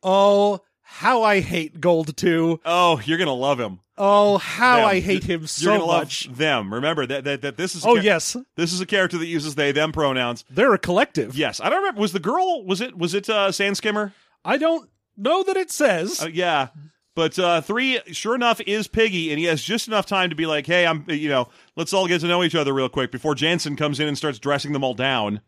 Oh, 0.02 0.60
how 0.82 1.22
I 1.24 1.40
hate 1.40 1.80
Gold 1.80 2.16
2. 2.16 2.60
Oh, 2.64 3.00
you're 3.04 3.18
gonna 3.18 3.32
love 3.34 3.58
him. 3.58 3.80
Oh, 3.98 4.36
how 4.38 4.76
Them. 4.76 4.84
I 4.86 5.00
hate 5.00 5.24
him 5.24 5.40
You're 5.40 5.48
so 5.48 5.78
gonna 5.78 5.86
much. 5.86 6.26
love 6.28 6.36
them. 6.36 6.74
Remember 6.74 7.06
that 7.06 7.24
that, 7.24 7.40
that 7.42 7.56
this 7.56 7.74
is 7.74 7.84
a 7.84 7.88
Oh, 7.88 7.94
char- 7.94 8.04
yes. 8.04 8.36
this 8.56 8.72
is 8.72 8.80
a 8.80 8.86
character 8.86 9.16
that 9.18 9.26
uses 9.26 9.54
they 9.54 9.72
them 9.72 9.90
pronouns. 9.92 10.44
They're 10.50 10.74
a 10.74 10.78
collective. 10.78 11.34
Yes, 11.34 11.60
I 11.60 11.70
don't 11.70 11.78
remember. 11.78 12.00
Was 12.02 12.12
the 12.12 12.20
girl? 12.20 12.64
Was 12.64 12.80
it? 12.80 12.96
Was 12.98 13.14
it 13.14 13.28
uh, 13.30 13.48
Sandskimmer? 13.48 14.12
I 14.44 14.58
don't 14.58 14.88
know 15.16 15.42
that 15.44 15.56
it 15.56 15.70
says. 15.70 16.22
Uh, 16.22 16.28
yeah. 16.32 16.68
But 17.14 17.38
uh, 17.38 17.62
three, 17.62 17.98
sure 18.12 18.34
enough, 18.34 18.60
is 18.60 18.86
Piggy, 18.88 19.30
and 19.30 19.38
he 19.38 19.46
has 19.46 19.62
just 19.62 19.88
enough 19.88 20.04
time 20.04 20.28
to 20.28 20.36
be 20.36 20.44
like, 20.44 20.66
"Hey, 20.66 20.86
I'm, 20.86 21.06
you 21.08 21.30
know, 21.30 21.48
let's 21.74 21.94
all 21.94 22.06
get 22.06 22.20
to 22.20 22.26
know 22.26 22.44
each 22.44 22.54
other 22.54 22.74
real 22.74 22.90
quick 22.90 23.10
before 23.10 23.34
Janson 23.34 23.74
comes 23.76 23.98
in 23.98 24.06
and 24.08 24.18
starts 24.18 24.38
dressing 24.38 24.74
them 24.74 24.84
all 24.84 24.92
down." 24.92 25.40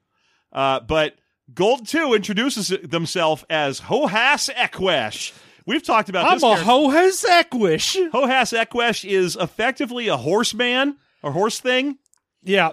Uh, 0.51 0.81
but 0.81 1.17
Gold 1.53 1.87
Two 1.87 2.15
introduces 2.15 2.69
themselves 2.83 3.45
as 3.51 3.83
Hohas 3.83 4.49
Ekwesh. 4.55 5.33
We've 5.69 5.83
talked 5.83 6.09
about 6.09 6.25
I'm 6.25 6.37
this. 6.37 6.43
a 6.43 6.65
Hohas 6.65 7.25
Ekwesh. 7.27 8.11
Hohas 8.11 8.59
Ekwesh 8.59 9.07
is 9.07 9.37
effectively 9.37 10.09
a 10.09 10.17
horseman, 10.17 10.97
a 11.23 11.31
horse 11.31 11.61
thing. 11.61 11.99
Yeah. 12.43 12.73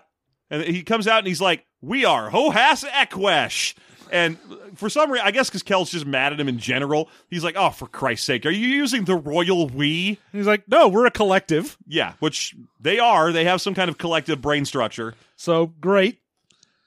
And 0.50 0.64
he 0.64 0.82
comes 0.82 1.06
out 1.06 1.20
and 1.20 1.28
he's 1.28 1.42
like, 1.42 1.66
"We 1.82 2.06
are 2.06 2.32
Hohas 2.32 2.86
Ekwesh." 2.86 3.74
And 4.12 4.38
for 4.76 4.90
some 4.90 5.12
reason, 5.12 5.28
I 5.28 5.32
guess 5.32 5.50
because 5.50 5.62
Kel's 5.62 5.92
just 5.92 6.06
mad 6.06 6.32
at 6.32 6.40
him 6.40 6.48
in 6.48 6.58
general, 6.58 7.10
he's 7.30 7.44
like, 7.44 7.56
"Oh, 7.58 7.70
for 7.72 7.88
Christ's 7.88 8.28
sake, 8.28 8.46
are 8.46 8.50
you 8.52 8.70
using 8.70 9.04
the 9.04 9.18
royal 9.18 9.68
we?" 9.68 10.18
He's 10.32 10.48
like, 10.48 10.64
no, 10.70 10.88
we're 10.88 11.06
a 11.06 11.12
collective. 11.12 11.78
Yeah, 11.88 12.14
which 12.20 12.56
they 12.80 12.98
are. 13.00 13.34
They 13.34 13.44
have 13.44 13.60
some 13.60 13.74
kind 13.74 13.90
of 13.90 13.98
collective 13.98 14.42
brain 14.42 14.64
structure. 14.64 15.16
So 15.36 15.68
great. 15.82 16.20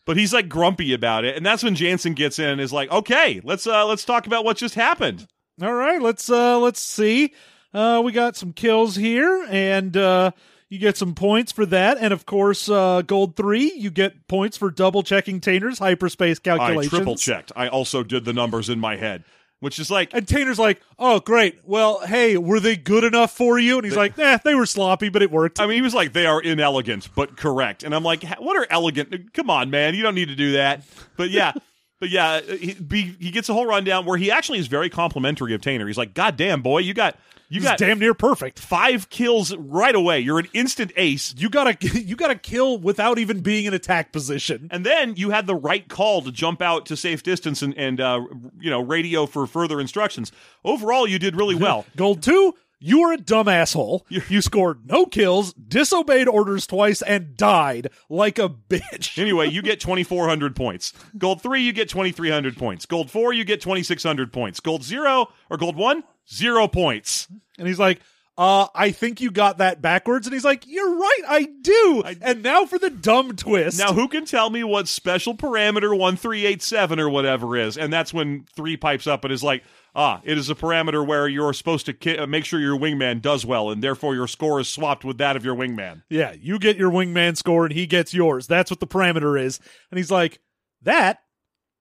But 0.06 0.16
he's 0.16 0.32
like 0.32 0.48
grumpy 0.48 0.94
about 0.94 1.26
it, 1.26 1.36
and 1.36 1.44
that's 1.44 1.62
when 1.62 1.74
Janson 1.74 2.14
gets 2.14 2.38
in 2.38 2.48
and 2.48 2.62
is 2.62 2.72
like, 2.72 2.90
"Okay, 2.90 3.42
let's 3.44 3.66
uh 3.66 3.84
let's 3.84 4.06
talk 4.06 4.26
about 4.26 4.46
what 4.46 4.56
just 4.56 4.74
happened." 4.74 5.26
All 5.62 5.74
right, 5.74 6.00
let's 6.00 6.30
uh 6.30 6.58
let's 6.58 6.80
see. 6.80 7.32
Uh 7.74 8.00
we 8.04 8.12
got 8.12 8.36
some 8.36 8.52
kills 8.52 8.96
here 8.96 9.46
and 9.50 9.96
uh 9.96 10.30
You 10.70 10.78
get 10.78 10.96
some 10.98 11.14
points 11.14 11.50
for 11.50 11.64
that, 11.66 11.96
and 11.98 12.12
of 12.12 12.26
course, 12.26 12.68
uh, 12.68 13.00
gold 13.00 13.36
three, 13.36 13.72
you 13.74 13.90
get 13.90 14.28
points 14.28 14.58
for 14.58 14.70
double 14.70 15.02
checking 15.02 15.40
Tainer's 15.40 15.78
hyperspace 15.78 16.38
calculations. 16.38 16.92
I 16.92 16.96
triple 16.98 17.16
checked. 17.16 17.52
I 17.56 17.68
also 17.68 18.02
did 18.02 18.26
the 18.26 18.34
numbers 18.34 18.68
in 18.68 18.78
my 18.78 18.96
head, 18.96 19.24
which 19.60 19.78
is 19.78 19.90
like 19.90 20.10
And 20.12 20.28
Tainer's 20.28 20.58
like, 20.58 20.82
"Oh, 20.98 21.20
great. 21.20 21.60
Well, 21.64 22.00
hey, 22.06 22.36
were 22.36 22.60
they 22.60 22.76
good 22.76 23.02
enough 23.04 23.34
for 23.34 23.58
you?" 23.58 23.76
And 23.78 23.84
he's 23.86 23.96
like, 23.96 24.18
"Eh, 24.18 24.38
they 24.44 24.54
were 24.54 24.66
sloppy, 24.66 25.08
but 25.08 25.22
it 25.22 25.30
worked." 25.30 25.58
I 25.58 25.66
mean, 25.66 25.76
he 25.76 25.82
was 25.82 25.94
like, 25.94 26.12
they 26.12 26.26
are 26.26 26.40
inelegant, 26.40 27.08
but 27.14 27.38
correct. 27.38 27.82
And 27.82 27.94
I'm 27.94 28.04
like, 28.04 28.22
what 28.38 28.54
are 28.54 28.66
elegant? 28.68 29.32
Come 29.32 29.48
on, 29.48 29.70
man. 29.70 29.94
You 29.94 30.02
don't 30.02 30.14
need 30.14 30.28
to 30.28 30.36
do 30.36 30.52
that. 30.52 30.82
But 31.16 31.30
yeah, 31.30 31.52
but 32.00 32.10
yeah, 32.10 32.40
he, 32.40 32.74
be, 32.74 33.16
he 33.18 33.30
gets 33.30 33.48
a 33.48 33.54
whole 33.54 33.66
rundown 33.66 34.04
where 34.04 34.16
he 34.16 34.30
actually 34.30 34.58
is 34.58 34.66
very 34.66 34.90
complimentary 34.90 35.54
of 35.54 35.60
Tainer. 35.60 35.86
He's 35.86 35.98
like, 35.98 36.14
God 36.14 36.36
damn, 36.36 36.62
boy, 36.62 36.78
you 36.78 36.94
got, 36.94 37.16
you 37.48 37.60
He's 37.60 37.68
got 37.68 37.78
damn 37.78 37.98
near 37.98 38.12
perfect. 38.14 38.58
five 38.58 39.08
kills 39.08 39.56
right 39.56 39.94
away. 39.94 40.20
You're 40.20 40.38
an 40.38 40.48
instant 40.52 40.92
ace. 40.96 41.34
You 41.36 41.48
gotta, 41.48 41.76
you 41.98 42.14
gotta 42.14 42.34
kill 42.34 42.78
without 42.78 43.18
even 43.18 43.40
being 43.40 43.64
in 43.64 43.74
attack 43.74 44.12
position. 44.12 44.68
And 44.70 44.84
then 44.84 45.16
you 45.16 45.30
had 45.30 45.46
the 45.46 45.54
right 45.54 45.88
call 45.88 46.22
to 46.22 46.30
jump 46.30 46.60
out 46.60 46.86
to 46.86 46.96
safe 46.96 47.22
distance 47.22 47.62
and, 47.62 47.76
and 47.78 48.00
uh, 48.00 48.20
you 48.60 48.70
know, 48.70 48.82
radio 48.82 49.26
for 49.26 49.46
further 49.46 49.80
instructions. 49.80 50.30
Overall, 50.64 51.06
you 51.06 51.18
did 51.18 51.36
really 51.36 51.54
well. 51.56 51.86
Gold 51.96 52.22
two, 52.22 52.54
you 52.80 53.00
were 53.00 53.12
a 53.12 53.16
dumb 53.16 53.48
asshole. 53.48 54.06
You 54.08 54.40
scored 54.40 54.86
no 54.86 55.06
kills, 55.06 55.52
disobeyed 55.54 56.28
orders 56.28 56.66
twice, 56.66 57.02
and 57.02 57.36
died 57.36 57.90
like 58.08 58.38
a 58.38 58.48
bitch. 58.48 59.18
Anyway, 59.28 59.48
you 59.48 59.62
get 59.62 59.80
2,400 59.80 60.54
points. 60.54 60.92
Gold 61.16 61.42
3, 61.42 61.60
you 61.60 61.72
get 61.72 61.88
2,300 61.88 62.56
points. 62.56 62.86
Gold 62.86 63.10
4, 63.10 63.32
you 63.32 63.44
get 63.44 63.60
2,600 63.60 64.32
points. 64.32 64.60
Gold 64.60 64.84
0, 64.84 65.26
or 65.50 65.56
Gold 65.56 65.76
1, 65.76 66.04
0 66.32 66.68
points. 66.68 67.26
And 67.58 67.66
he's 67.66 67.78
like, 67.80 68.00
uh, 68.38 68.68
I 68.72 68.92
think 68.92 69.20
you 69.20 69.32
got 69.32 69.58
that 69.58 69.82
backwards. 69.82 70.28
And 70.28 70.32
he's 70.32 70.44
like, 70.44 70.64
You're 70.68 70.94
right, 70.96 71.22
I 71.28 71.48
do. 71.60 72.04
and 72.22 72.42
now 72.44 72.64
for 72.66 72.78
the 72.78 72.90
dumb 72.90 73.34
twist. 73.34 73.78
Now, 73.80 73.92
who 73.92 74.06
can 74.06 74.24
tell 74.24 74.48
me 74.48 74.62
what 74.62 74.86
special 74.86 75.34
parameter 75.36 75.96
1387 75.96 77.00
or 77.00 77.10
whatever 77.10 77.56
is? 77.56 77.76
And 77.76 77.92
that's 77.92 78.14
when 78.14 78.46
3 78.54 78.76
pipes 78.76 79.08
up 79.08 79.24
and 79.24 79.32
is 79.32 79.42
like, 79.42 79.64
ah, 79.94 80.20
it 80.24 80.38
is 80.38 80.48
a 80.50 80.54
parameter 80.54 81.06
where 81.06 81.26
you're 81.28 81.52
supposed 81.52 81.86
to 81.86 81.92
ki- 81.92 82.18
uh, 82.18 82.26
make 82.26 82.44
sure 82.44 82.60
your 82.60 82.78
wingman 82.78 83.20
does 83.22 83.44
well, 83.46 83.70
and 83.70 83.82
therefore 83.82 84.14
your 84.14 84.26
score 84.28 84.60
is 84.60 84.68
swapped 84.68 85.04
with 85.04 85.18
that 85.18 85.36
of 85.36 85.44
your 85.44 85.54
wingman. 85.54 86.02
yeah, 86.08 86.34
you 86.40 86.58
get 86.58 86.76
your 86.76 86.90
wingman 86.90 87.36
score 87.36 87.64
and 87.66 87.74
he 87.74 87.86
gets 87.86 88.12
yours. 88.14 88.46
That's 88.46 88.70
what 88.70 88.80
the 88.80 88.86
parameter 88.86 89.40
is. 89.40 89.60
And 89.90 89.98
he's 89.98 90.10
like, 90.10 90.38
That 90.82 91.20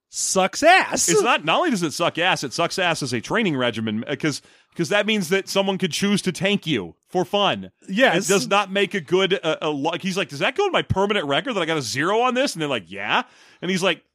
sucks 0.10 0.64
ass. 0.64 1.10
It's 1.10 1.22
not, 1.22 1.43
not 1.43 1.58
only 1.58 1.70
does 1.70 1.84
it 1.84 1.91
suck 1.93 2.18
ass, 2.18 2.43
it 2.43 2.53
sucks 2.53 2.80
ass 2.80 3.03
as 3.03 3.14
a 3.14 3.20
training 3.22 3.58
regimen 3.58 4.03
because 4.08 4.41
because 4.72 4.89
that 4.89 5.05
means 5.08 5.30
that 5.30 5.49
someone 5.49 5.78
could 5.80 5.91
choose 5.91 6.22
to 6.22 6.32
tank 6.32 6.68
you 6.68 6.95
for 7.08 7.26
fun. 7.26 7.72
Yes. 7.89 8.30
It 8.30 8.34
does 8.34 8.47
not 8.47 8.72
make 8.72 8.93
a 8.93 9.01
good 9.01 9.39
uh, 9.43 9.58
a 9.62 9.97
he's 9.99 10.18
like 10.18 10.30
does 10.30 10.39
that 10.39 10.55
go 10.55 10.66
in 10.68 10.72
my 10.72 10.84
permanent 10.84 11.26
record 11.26 11.53
that 11.55 11.62
i 11.62 11.66
got 11.66 11.78
a 11.78 11.82
zero 11.82 12.20
on 12.22 12.36
this 12.36 12.53
and 12.53 12.62
they're 12.62 12.70
like 12.70 12.89
yeah 12.91 13.24
and 13.62 13.72
he's 13.72 13.82
like 13.82 13.97
"W- 13.97 14.05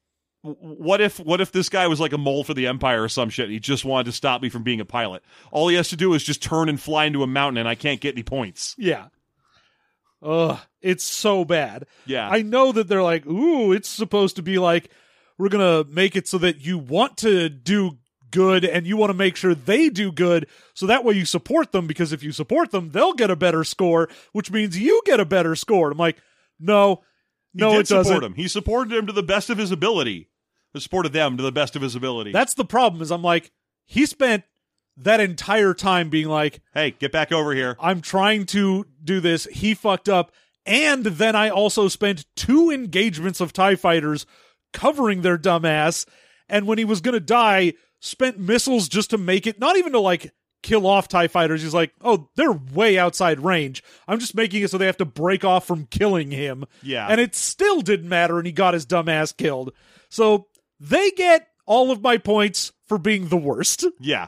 what 0.42 1.00
if 1.00 1.18
what 1.20 1.40
if 1.40 1.52
this 1.52 1.68
guy 1.68 1.86
was 1.86 2.00
like 2.00 2.12
a 2.12 2.18
mole 2.18 2.42
for 2.44 2.52
the 2.54 2.66
empire 2.66 3.02
or 3.04 3.08
some 3.08 3.30
shit 3.30 3.44
and 3.44 3.52
he 3.52 3.60
just 3.60 3.84
wanted 3.84 4.04
to 4.06 4.12
stop 4.12 4.42
me 4.42 4.48
from 4.48 4.64
being 4.64 4.80
a 4.80 4.84
pilot 4.84 5.22
all 5.52 5.68
he 5.68 5.76
has 5.76 5.88
to 5.90 5.96
do 5.96 6.14
is 6.14 6.24
just 6.24 6.42
turn 6.42 6.68
and 6.68 6.80
fly 6.80 7.04
into 7.04 7.22
a 7.22 7.26
mountain 7.28 7.58
and 7.58 7.68
i 7.68 7.76
can't 7.76 8.00
get 8.00 8.14
any 8.14 8.24
points 8.24 8.74
Yeah. 8.76 9.06
Ugh, 10.22 10.58
it's 10.80 11.02
so 11.04 11.44
bad. 11.44 11.86
Yeah. 12.06 12.28
I 12.28 12.42
know 12.42 12.70
that 12.70 12.86
they're 12.86 13.02
like, 13.02 13.26
ooh, 13.26 13.72
it's 13.72 13.88
supposed 13.88 14.36
to 14.36 14.42
be 14.42 14.58
like, 14.58 14.88
we're 15.36 15.48
going 15.48 15.84
to 15.84 15.90
make 15.92 16.14
it 16.14 16.28
so 16.28 16.38
that 16.38 16.64
you 16.64 16.78
want 16.78 17.16
to 17.18 17.48
do 17.48 17.98
good 18.30 18.64
and 18.64 18.86
you 18.86 18.96
want 18.96 19.10
to 19.10 19.14
make 19.14 19.34
sure 19.34 19.52
they 19.54 19.88
do 19.88 20.12
good. 20.12 20.46
So 20.74 20.86
that 20.86 21.04
way 21.04 21.14
you 21.14 21.24
support 21.24 21.72
them 21.72 21.88
because 21.88 22.12
if 22.12 22.22
you 22.22 22.30
support 22.30 22.70
them, 22.70 22.90
they'll 22.90 23.14
get 23.14 23.30
a 23.30 23.36
better 23.36 23.64
score, 23.64 24.08
which 24.32 24.48
means 24.50 24.78
you 24.78 25.02
get 25.04 25.18
a 25.18 25.24
better 25.24 25.56
score. 25.56 25.90
I'm 25.90 25.98
like, 25.98 26.18
no, 26.60 27.02
he 27.52 27.58
no, 27.60 27.78
it 27.80 27.88
doesn't. 27.88 28.22
him 28.22 28.34
he 28.34 28.46
supported 28.46 28.96
him 28.96 29.08
to 29.08 29.12
the 29.12 29.24
best 29.24 29.50
of 29.50 29.58
his 29.58 29.72
ability 29.72 30.28
supported 30.80 31.12
them 31.12 31.36
to 31.36 31.42
the 31.42 31.52
best 31.52 31.76
of 31.76 31.82
his 31.82 31.94
ability 31.94 32.32
That's 32.32 32.54
the 32.54 32.64
problem 32.64 33.02
is 33.02 33.10
I'm 33.10 33.22
like, 33.22 33.50
he 33.84 34.06
spent 34.06 34.44
that 34.96 35.20
entire 35.20 35.74
time 35.74 36.10
being 36.10 36.28
like, 36.28 36.60
hey 36.74 36.92
get 36.92 37.12
back 37.12 37.32
over 37.32 37.54
here 37.54 37.76
I'm 37.80 38.00
trying 38.00 38.46
to 38.46 38.86
do 39.02 39.20
this. 39.20 39.44
He 39.46 39.74
fucked 39.74 40.08
up. 40.08 40.32
And 40.64 41.04
then 41.04 41.34
I 41.34 41.48
also 41.48 41.88
spent 41.88 42.26
two 42.36 42.70
engagements 42.70 43.40
of 43.40 43.52
TIE 43.52 43.74
fighters 43.74 44.26
covering 44.72 45.22
their 45.22 45.38
dumbass. 45.38 46.06
And 46.48 46.66
when 46.66 46.78
he 46.78 46.84
was 46.84 47.00
going 47.00 47.14
to 47.14 47.20
die, 47.20 47.74
spent 48.00 48.38
missiles 48.38 48.88
just 48.88 49.10
to 49.10 49.18
make 49.18 49.46
it, 49.46 49.58
not 49.58 49.76
even 49.76 49.92
to 49.92 50.00
like 50.00 50.32
kill 50.62 50.86
off 50.86 51.08
TIE 51.08 51.28
fighters. 51.28 51.62
He's 51.62 51.74
like, 51.74 51.92
oh, 52.00 52.28
they're 52.36 52.52
way 52.52 52.98
outside 52.98 53.40
range. 53.40 53.82
I'm 54.06 54.20
just 54.20 54.34
making 54.34 54.62
it 54.62 54.70
so 54.70 54.78
they 54.78 54.86
have 54.86 54.96
to 54.98 55.04
break 55.04 55.44
off 55.44 55.66
from 55.66 55.86
killing 55.86 56.30
him. 56.30 56.64
Yeah. 56.82 57.08
And 57.08 57.20
it 57.20 57.34
still 57.34 57.80
didn't 57.80 58.08
matter. 58.08 58.38
And 58.38 58.46
he 58.46 58.52
got 58.52 58.74
his 58.74 58.86
dumbass 58.86 59.36
killed. 59.36 59.72
So 60.08 60.46
they 60.82 61.10
get 61.12 61.48
all 61.66 61.90
of 61.90 62.02
my 62.02 62.18
points 62.18 62.72
for 62.86 62.98
being 62.98 63.28
the 63.28 63.36
worst. 63.36 63.86
Yeah. 64.00 64.26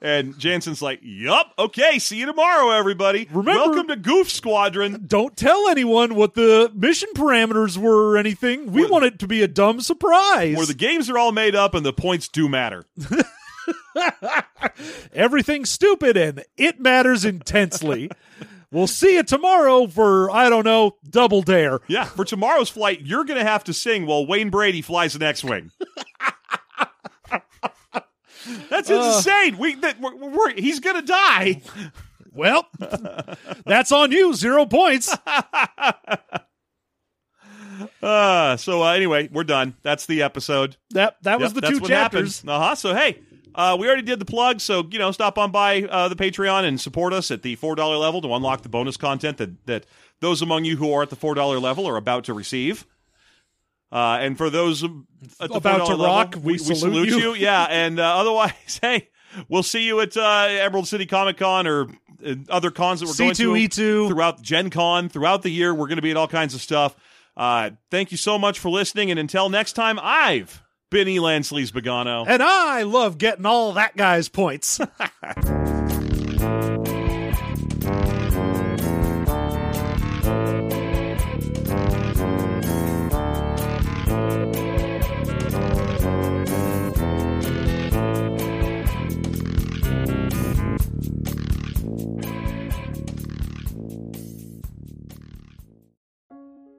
And 0.00 0.34
Janson's 0.34 0.82
like, 0.82 1.00
Yup, 1.02 1.52
okay, 1.58 1.98
see 1.98 2.18
you 2.18 2.26
tomorrow, 2.26 2.70
everybody. 2.70 3.26
Remember- 3.32 3.58
Welcome 3.70 3.88
to 3.88 3.96
Goof 3.96 4.30
Squadron. 4.30 5.04
don't 5.06 5.34
tell 5.34 5.66
anyone 5.68 6.14
what 6.14 6.34
the 6.34 6.70
mission 6.74 7.08
parameters 7.14 7.78
were 7.78 8.10
or 8.10 8.18
anything. 8.18 8.70
We 8.70 8.82
Where- 8.82 8.90
want 8.90 9.04
it 9.06 9.18
to 9.20 9.26
be 9.26 9.42
a 9.42 9.48
dumb 9.48 9.80
surprise. 9.80 10.56
Where 10.58 10.66
the 10.66 10.74
games 10.74 11.08
are 11.08 11.16
all 11.16 11.32
made 11.32 11.54
up 11.54 11.74
and 11.74 11.86
the 11.86 11.92
points 11.94 12.28
do 12.28 12.50
matter. 12.50 12.84
Everything's 15.12 15.70
stupid 15.70 16.16
and 16.16 16.44
it 16.56 16.80
matters 16.80 17.24
intensely. 17.24 18.10
we'll 18.74 18.86
see 18.86 19.14
you 19.14 19.22
tomorrow 19.22 19.86
for, 19.86 20.30
I 20.30 20.50
don't 20.50 20.64
know, 20.64 20.96
Double 21.08 21.40
Dare. 21.42 21.80
Yeah, 21.86 22.04
for 22.04 22.24
tomorrow's 22.24 22.68
flight, 22.68 23.00
you're 23.02 23.24
going 23.24 23.38
to 23.38 23.46
have 23.46 23.64
to 23.64 23.72
sing 23.72 24.04
while 24.06 24.26
Wayne 24.26 24.50
Brady 24.50 24.82
flies 24.82 25.14
the 25.14 25.24
X-wing. 25.24 25.70
That's 28.68 28.90
insane. 28.90 29.56
We 29.56 29.76
that 29.76 29.98
we're, 30.00 30.14
we're, 30.16 30.54
he's 30.54 30.80
going 30.80 30.96
to 30.96 31.06
die. 31.06 31.62
Well, 32.30 32.66
that's 33.64 33.90
on 33.90 34.12
you. 34.12 34.34
Zero 34.34 34.66
points. 34.66 35.16
Uh, 38.00 38.56
so 38.56 38.82
uh, 38.82 38.92
anyway, 38.92 39.28
we're 39.32 39.44
done. 39.44 39.74
That's 39.82 40.06
the 40.06 40.22
episode. 40.22 40.76
That 40.90 41.16
that 41.22 41.40
was 41.40 41.54
the 41.54 41.60
two 41.60 41.80
chapters. 41.80 42.44
Uh 42.46 42.58
huh. 42.58 42.74
So 42.76 42.94
hey, 42.94 43.18
uh, 43.54 43.76
we 43.78 43.86
already 43.86 44.02
did 44.02 44.18
the 44.18 44.24
plug. 44.24 44.60
So 44.60 44.86
you 44.90 44.98
know, 44.98 45.10
stop 45.12 45.38
on 45.38 45.50
by 45.50 45.82
uh, 45.82 46.08
the 46.08 46.16
Patreon 46.16 46.64
and 46.64 46.80
support 46.80 47.12
us 47.12 47.30
at 47.30 47.42
the 47.42 47.56
four 47.56 47.74
dollar 47.74 47.96
level 47.96 48.20
to 48.22 48.34
unlock 48.34 48.62
the 48.62 48.68
bonus 48.68 48.96
content 48.96 49.38
that 49.38 49.66
that 49.66 49.86
those 50.20 50.42
among 50.42 50.64
you 50.64 50.76
who 50.76 50.92
are 50.92 51.02
at 51.02 51.10
the 51.10 51.16
four 51.16 51.34
dollar 51.34 51.58
level 51.58 51.86
are 51.88 51.96
about 51.96 52.24
to 52.24 52.34
receive. 52.34 52.86
Uh, 53.94 54.18
and 54.20 54.36
for 54.36 54.50
those 54.50 54.82
at 54.82 54.90
the 55.38 55.54
About 55.54 55.82
$4 55.82 55.86
to 55.86 55.90
level, 55.94 56.06
rock, 56.06 56.36
we 56.42 56.58
salute 56.58 57.10
you. 57.10 57.34
Yeah, 57.34 57.64
and 57.70 58.00
uh, 58.00 58.16
otherwise, 58.18 58.52
hey, 58.82 59.08
we'll 59.48 59.62
see 59.62 59.84
you 59.84 60.00
at 60.00 60.16
uh, 60.16 60.46
Emerald 60.50 60.88
City 60.88 61.06
Comic 61.06 61.36
Con 61.36 61.68
or 61.68 61.86
uh, 62.26 62.34
other 62.48 62.72
cons 62.72 63.00
that 63.00 63.06
we're 63.06 63.14
going 63.14 63.34
to 63.36 63.52
C2E2. 63.52 64.08
throughout 64.08 64.42
Gen 64.42 64.70
Con 64.70 65.08
throughout 65.08 65.42
the 65.42 65.50
year. 65.50 65.72
We're 65.72 65.86
going 65.86 65.96
to 65.96 66.02
be 66.02 66.10
at 66.10 66.16
all 66.16 66.26
kinds 66.26 66.54
of 66.54 66.60
stuff. 66.60 66.96
Uh, 67.36 67.70
thank 67.88 68.10
you 68.10 68.16
so 68.16 68.36
much 68.36 68.58
for 68.58 68.68
listening, 68.68 69.12
and 69.12 69.20
until 69.20 69.48
next 69.48 69.74
time, 69.74 70.00
I've 70.02 70.63
been 70.94 71.08
Lansley's 71.08 71.72
Sleaze 71.72 71.82
Begano. 71.82 72.24
And 72.24 72.40
I 72.40 72.84
love 72.84 73.18
getting 73.18 73.46
all 73.46 73.72
that 73.72 73.96
guy's 73.96 74.28
points. 74.28 74.78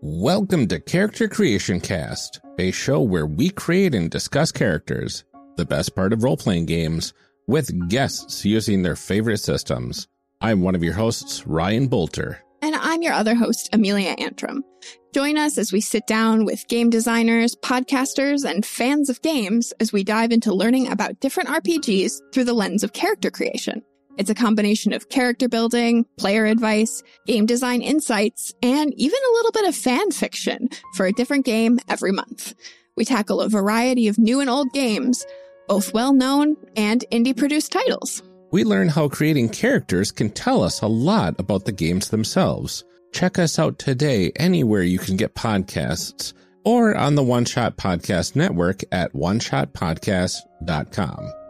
Welcome 0.01 0.68
to 0.70 0.80
Character 0.80 1.28
Creation 1.28 1.82
Cast, 1.82 2.39
a 2.57 2.71
show 2.71 3.01
where 3.01 3.25
we 3.25 3.49
create 3.49 3.93
and 3.95 4.09
discuss 4.09 4.51
characters, 4.51 5.23
the 5.57 5.65
best 5.65 5.95
part 5.95 6.13
of 6.13 6.23
role 6.23 6.37
playing 6.37 6.65
games, 6.65 7.13
with 7.47 7.89
guests 7.89 8.45
using 8.45 8.83
their 8.83 8.95
favorite 8.95 9.39
systems. 9.39 10.07
I'm 10.41 10.61
one 10.61 10.75
of 10.75 10.83
your 10.83 10.93
hosts, 10.93 11.45
Ryan 11.47 11.89
Boelter. 11.89 12.37
And 12.61 12.75
I'm 12.75 13.01
your 13.01 13.13
other 13.13 13.35
host, 13.35 13.69
Amelia 13.73 14.15
Antrim. 14.17 14.63
Join 15.13 15.37
us 15.37 15.57
as 15.57 15.71
we 15.71 15.81
sit 15.81 16.07
down 16.07 16.45
with 16.45 16.67
game 16.67 16.89
designers, 16.89 17.55
podcasters, 17.55 18.43
and 18.43 18.65
fans 18.65 19.09
of 19.09 19.21
games 19.21 19.71
as 19.79 19.93
we 19.93 20.03
dive 20.03 20.31
into 20.31 20.53
learning 20.53 20.91
about 20.91 21.19
different 21.19 21.49
RPGs 21.49 22.33
through 22.33 22.45
the 22.45 22.53
lens 22.53 22.83
of 22.83 22.93
character 22.93 23.31
creation. 23.31 23.81
It's 24.18 24.30
a 24.30 24.36
combination 24.36 24.93
of 24.93 25.09
character 25.09 25.49
building, 25.49 26.05
player 26.18 26.45
advice, 26.45 27.03
game 27.26 27.45
design 27.45 27.82
insights, 27.82 28.53
and 28.63 28.93
even 28.95 29.18
a 29.18 29.34
little 29.34 29.51
bit 29.51 29.68
of 29.68 29.76
fan 29.76 30.11
fiction 30.11 30.70
for 30.95 31.05
a 31.05 31.11
different 31.11 31.45
game 31.45 31.80
every 31.89 32.11
month. 32.11 32.53
We 32.95 33.05
tackle 33.05 33.41
a 33.41 33.49
variety 33.49 34.07
of 34.07 34.18
new 34.18 34.39
and 34.39 34.49
old 34.49 34.72
games, 34.72 35.26
both 35.68 35.93
well 35.93 36.13
known 36.13 36.55
and 36.78 37.03
indie 37.11 37.36
produced 37.36 37.74
titles. 37.74 38.24
We 38.51 38.63
learn 38.63 38.88
how 38.88 39.09
creating 39.09 39.49
characters 39.49 40.11
can 40.11 40.30
tell 40.30 40.63
us 40.63 40.82
a 40.82 40.88
lot 40.88 41.36
about 41.39 41.66
the 41.66 41.74
games 41.74 42.09
themselves. 42.09 42.86
Check 43.11 43.38
us 43.38 43.59
out 43.59 43.78
today 43.80 44.32
anywhere 44.38 44.84
you 44.84 44.99
can 44.99 45.18
get 45.18 45.36
podcasts 45.36 46.32
or 46.63 46.95
on 46.95 47.16
the 47.16 47.24
One 47.24 47.43
Shot 47.45 47.76
Podcast 47.78 48.36
Network 48.36 48.82
at 48.91 49.13
oneshotpodcast.com. 49.13 51.44